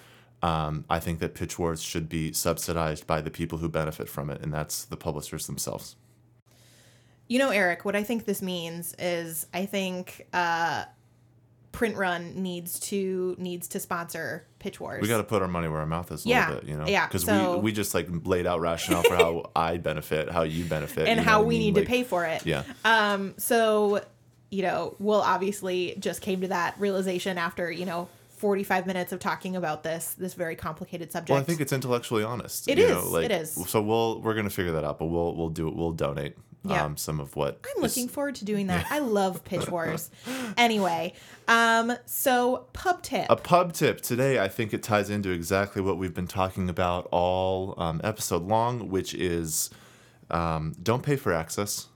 um, 0.44 0.86
I 0.90 1.00
think 1.00 1.20
that 1.20 1.34
pitch 1.34 1.58
wars 1.58 1.82
should 1.82 2.08
be 2.10 2.32
subsidized 2.34 3.08
by 3.08 3.22
the 3.22 3.32
people 3.32 3.58
who 3.58 3.70
benefit 3.70 4.08
from 4.10 4.30
it, 4.30 4.42
and 4.42 4.54
that's 4.54 4.86
the 4.86 4.98
publishers 4.98 5.48
themselves. 5.48 5.96
You 7.28 7.40
know, 7.40 7.50
Erik, 7.50 7.84
what 7.86 7.96
I 7.96 8.04
think 8.04 8.26
this 8.26 8.42
means 8.42 8.96
is 9.00 9.48
I 9.54 9.66
think 9.66 10.28
uh, 10.34 10.86
Print 11.74 11.98
Run 11.98 12.42
needs 12.42 12.80
to 12.82 13.36
needs 13.38 13.68
to 13.70 13.80
sponsor 13.80 14.46
Pitch 14.60 14.80
Wars. 14.80 15.02
We 15.02 15.08
got 15.08 15.18
to 15.18 15.24
put 15.24 15.42
our 15.42 15.48
money 15.48 15.68
where 15.68 15.80
our 15.80 15.86
mouth 15.86 16.12
is 16.12 16.26
a 16.26 16.30
Yeah, 16.30 16.46
little 16.48 16.62
bit, 16.62 16.70
you 16.70 16.78
know, 16.78 16.88
yeah, 16.88 17.08
because 17.08 17.26
so- 17.26 17.56
we 17.58 17.64
we 17.64 17.72
just 17.74 17.94
like 17.94 18.08
laid 18.26 18.48
out 18.48 18.62
rationale 18.62 19.04
for 19.04 19.16
how 19.16 19.52
I 19.56 19.78
benefit, 19.78 20.30
how 20.30 20.44
you 20.44 20.64
benefit, 20.66 21.08
and 21.08 21.20
you 21.20 21.24
how 21.26 21.40
what 21.40 21.46
I 21.46 21.48
we 21.48 21.56
mean? 21.60 21.74
need 21.74 21.76
Like, 21.76 21.86
to 21.86 21.90
pay 21.90 22.04
for 22.04 22.26
it. 22.26 22.46
Yeah, 22.46 22.64
Um, 22.86 23.34
so, 23.38 24.02
you 24.50 24.62
know, 24.64 24.95
Will 25.00 25.22
obviously 25.22 25.95
just 26.00 26.22
came 26.22 26.41
to 26.41 26.48
that 26.50 26.80
realization 26.80 27.38
after, 27.38 27.72
you 27.72 27.86
know, 27.86 28.08
45 28.38 28.86
minutes 28.86 29.12
of 29.12 29.20
talking 29.20 29.56
about 29.56 29.82
this, 29.84 30.14
this 30.14 30.36
very 30.36 30.56
complicated 30.56 31.12
subject. 31.12 31.32
well, 31.32 31.39
I 31.39 31.43
think 31.43 31.60
it's 31.60 31.74
intellectually 31.74 32.24
honest. 32.24 32.68
It 32.70 32.78
you 32.78 32.86
is, 32.86 32.91
Know, 32.91 33.10
like, 33.10 33.26
it 33.26 33.32
is. 33.32 33.52
So 33.68 33.82
we'll 33.82 34.22
we're 34.22 34.36
gonna 34.36 34.50
figure 34.52 34.74
that 34.74 34.84
out, 34.84 35.00
but 35.00 35.06
we'll 35.06 35.36
we'll 35.36 35.50
do 35.50 35.68
it. 35.68 35.76
We'll 35.76 35.91
donate 35.91 36.36
Yeah. 36.64 36.86
um, 36.86 36.98
some 36.98 37.20
of 37.20 37.36
what 37.36 37.60
I'm 37.76 37.84
is- 37.84 37.95
looking 37.98 38.08
forward 38.10 38.36
to 38.36 38.45
doing 38.45 38.68
that. 38.68 38.86
I 38.91 39.00
love 39.00 39.43
Pitch 39.43 39.68
Wars. 39.70 40.12
anyway, 40.56 41.14
um, 41.48 41.93
so 42.06 42.68
pub 42.74 43.02
tip. 43.02 43.26
A 43.30 43.36
pub 43.36 43.74
tip 43.74 44.02
today, 44.02 44.39
I 44.39 44.48
think 44.50 44.72
it 44.72 44.84
ties 44.84 45.10
into 45.10 45.32
exactly 45.32 45.82
what 45.82 45.98
we've 45.98 46.14
been 46.14 46.28
talking 46.28 46.70
about 46.70 47.08
all 47.12 47.74
um, 47.78 48.00
episode 48.04 48.43
long, 48.43 48.89
which 48.89 49.16
is 49.16 49.72
um, 50.30 50.76
don't 50.84 51.02
pay 51.02 51.16
for 51.16 51.34
access, 51.34 51.88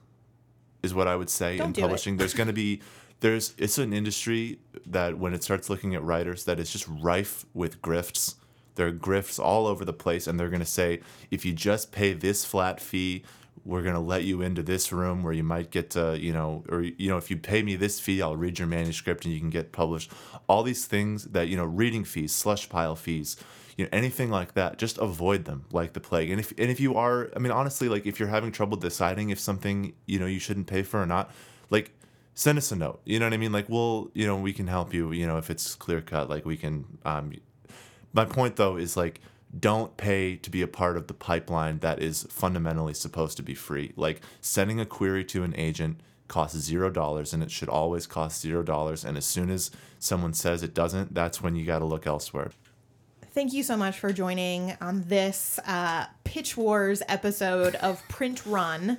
is 0.82 0.94
what 0.94 1.08
I 1.08 1.16
would 1.16 1.30
say 1.30 1.56
Don't 1.56 1.68
in 1.68 1.72
do 1.72 1.80
it. 1.80 1.82
publishing. 1.82 2.16
There's 2.16 2.34
going 2.34 2.48
to 2.48 2.52
be 2.52 2.80
there's 3.20 3.54
it's 3.56 3.78
an 3.78 3.92
industry 3.92 4.58
that 4.86 5.18
when 5.18 5.32
it 5.32 5.42
starts 5.44 5.70
looking 5.70 5.94
at 5.94 6.02
writers, 6.02 6.44
that 6.44 6.58
is 6.58 6.70
just 6.70 6.86
rife 6.88 7.44
with 7.54 7.80
grifts. 7.80 8.34
There 8.74 8.86
are 8.88 8.92
grifts 8.92 9.38
all 9.38 9.66
over 9.66 9.84
the 9.84 9.92
place, 9.92 10.26
and 10.26 10.40
they're 10.40 10.48
going 10.48 10.60
to 10.60 10.66
say 10.66 11.00
if 11.30 11.44
you 11.44 11.52
just 11.52 11.92
pay 11.92 12.12
this 12.14 12.44
flat 12.44 12.80
fee. 12.80 13.24
We're 13.64 13.82
gonna 13.82 14.00
let 14.00 14.24
you 14.24 14.42
into 14.42 14.64
this 14.64 14.90
room 14.90 15.22
where 15.22 15.32
you 15.32 15.44
might 15.44 15.70
get 15.70 15.90
to, 15.90 16.18
you 16.18 16.32
know, 16.32 16.64
or 16.68 16.80
you 16.82 17.08
know, 17.08 17.16
if 17.16 17.30
you 17.30 17.36
pay 17.36 17.62
me 17.62 17.76
this 17.76 18.00
fee, 18.00 18.20
I'll 18.20 18.34
read 18.34 18.58
your 18.58 18.66
manuscript 18.66 19.24
and 19.24 19.32
you 19.32 19.38
can 19.38 19.50
get 19.50 19.70
published. 19.70 20.10
All 20.48 20.64
these 20.64 20.84
things 20.84 21.26
that 21.26 21.46
you 21.46 21.56
know, 21.56 21.64
reading 21.64 22.02
fees, 22.02 22.34
slush 22.34 22.68
pile 22.68 22.96
fees, 22.96 23.36
you 23.76 23.84
know, 23.84 23.88
anything 23.92 24.30
like 24.30 24.54
that, 24.54 24.78
just 24.78 24.98
avoid 24.98 25.44
them 25.44 25.64
like 25.72 25.92
the 25.92 26.00
plague. 26.00 26.30
And 26.30 26.40
if 26.40 26.52
and 26.58 26.70
if 26.70 26.80
you 26.80 26.94
are, 26.94 27.30
I 27.34 27.38
mean, 27.38 27.52
honestly, 27.52 27.88
like 27.88 28.06
if 28.06 28.18
you're 28.18 28.28
having 28.28 28.52
trouble 28.52 28.76
deciding 28.76 29.30
if 29.30 29.40
something 29.40 29.94
you 30.06 30.18
know 30.18 30.26
you 30.26 30.38
shouldn't 30.38 30.66
pay 30.66 30.82
for 30.82 31.00
or 31.00 31.06
not, 31.06 31.30
like 31.70 31.92
send 32.34 32.58
us 32.58 32.70
a 32.72 32.76
note. 32.76 33.00
You 33.04 33.18
know 33.18 33.26
what 33.26 33.32
I 33.32 33.38
mean? 33.38 33.52
Like 33.52 33.68
we'll, 33.68 34.10
you 34.14 34.26
know, 34.26 34.36
we 34.36 34.52
can 34.52 34.66
help 34.66 34.92
you. 34.92 35.12
You 35.12 35.26
know, 35.26 35.38
if 35.38 35.50
it's 35.50 35.74
clear 35.74 36.00
cut, 36.00 36.28
like 36.28 36.44
we 36.44 36.56
can. 36.56 36.98
Um, 37.04 37.32
my 38.12 38.24
point 38.24 38.56
though 38.56 38.76
is 38.76 38.96
like 38.96 39.20
don't 39.58 39.96
pay 39.96 40.36
to 40.36 40.50
be 40.50 40.62
a 40.62 40.66
part 40.66 40.96
of 40.96 41.06
the 41.06 41.14
pipeline 41.14 41.78
that 41.80 42.02
is 42.02 42.26
fundamentally 42.30 42.94
supposed 42.94 43.36
to 43.36 43.42
be 43.42 43.54
free. 43.54 43.92
Like 43.96 44.22
sending 44.40 44.80
a 44.80 44.86
query 44.86 45.24
to 45.26 45.42
an 45.44 45.54
agent 45.56 46.00
costs 46.28 46.58
zero 46.58 46.90
dollars 46.90 47.34
and 47.34 47.42
it 47.42 47.50
should 47.50 47.68
always 47.68 48.06
cost 48.06 48.40
zero 48.40 48.62
dollars. 48.62 49.04
And 49.04 49.18
as 49.18 49.26
soon 49.26 49.50
as 49.50 49.70
someone 49.98 50.32
says 50.32 50.62
it 50.62 50.74
doesn't, 50.74 51.14
that's 51.14 51.42
when 51.42 51.54
you 51.54 51.66
got 51.66 51.80
to 51.80 51.84
look 51.84 52.06
elsewhere. 52.06 52.50
Thank 53.32 53.54
you 53.54 53.62
so 53.62 53.78
much 53.78 53.98
for 53.98 54.12
joining 54.12 54.76
on 54.82 55.04
this 55.06 55.58
uh, 55.66 56.04
Pitch 56.22 56.54
Wars 56.54 57.02
episode 57.08 57.76
of 57.76 58.06
Print 58.08 58.44
Run. 58.44 58.98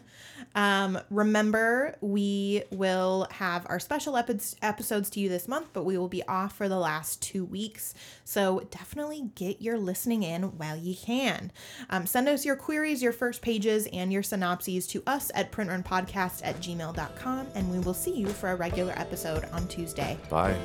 Um, 0.56 1.00
remember, 1.12 1.96
we 2.02 2.64
will 2.72 3.28
have 3.30 3.68
our 3.70 3.80
special 3.80 4.18
epi- 4.18 4.40
episodes 4.64 5.12
to 5.12 5.20
you 5.20 5.30
this 5.30 5.48
month, 5.48 5.68
but 5.72 5.84
we 5.84 6.00
will 6.00 6.08
be 6.08 6.24
off 6.28 6.56
for 6.56 6.68
the 6.68 6.78
last 6.78 7.22
two 7.22 7.46
weeks. 7.46 7.94
So 8.24 8.68
definitely 8.72 9.32
get 9.36 9.62
your 9.62 9.78
listening 9.78 10.24
in 10.24 10.58
while 10.58 10.78
you 10.78 10.96
can. 10.96 11.52
Um, 11.92 12.08
send 12.08 12.28
us 12.28 12.44
your 12.44 12.56
queries, 12.56 13.04
your 13.04 13.14
first 13.14 13.42
pages, 13.44 13.88
and 13.94 14.12
your 14.12 14.24
synopses 14.24 14.88
to 14.88 15.04
us 15.06 15.32
at 15.36 15.52
printrunpodcast 15.52 16.42
at 16.44 16.60
gmail.com, 16.60 17.48
and 17.54 17.72
we 17.72 17.80
will 17.80 17.94
see 17.94 18.16
you 18.16 18.28
for 18.28 18.50
a 18.50 18.56
regular 18.56 18.94
episode 18.98 19.46
on 19.52 19.68
Tuesday. 19.68 20.18
Bye. 20.28 20.58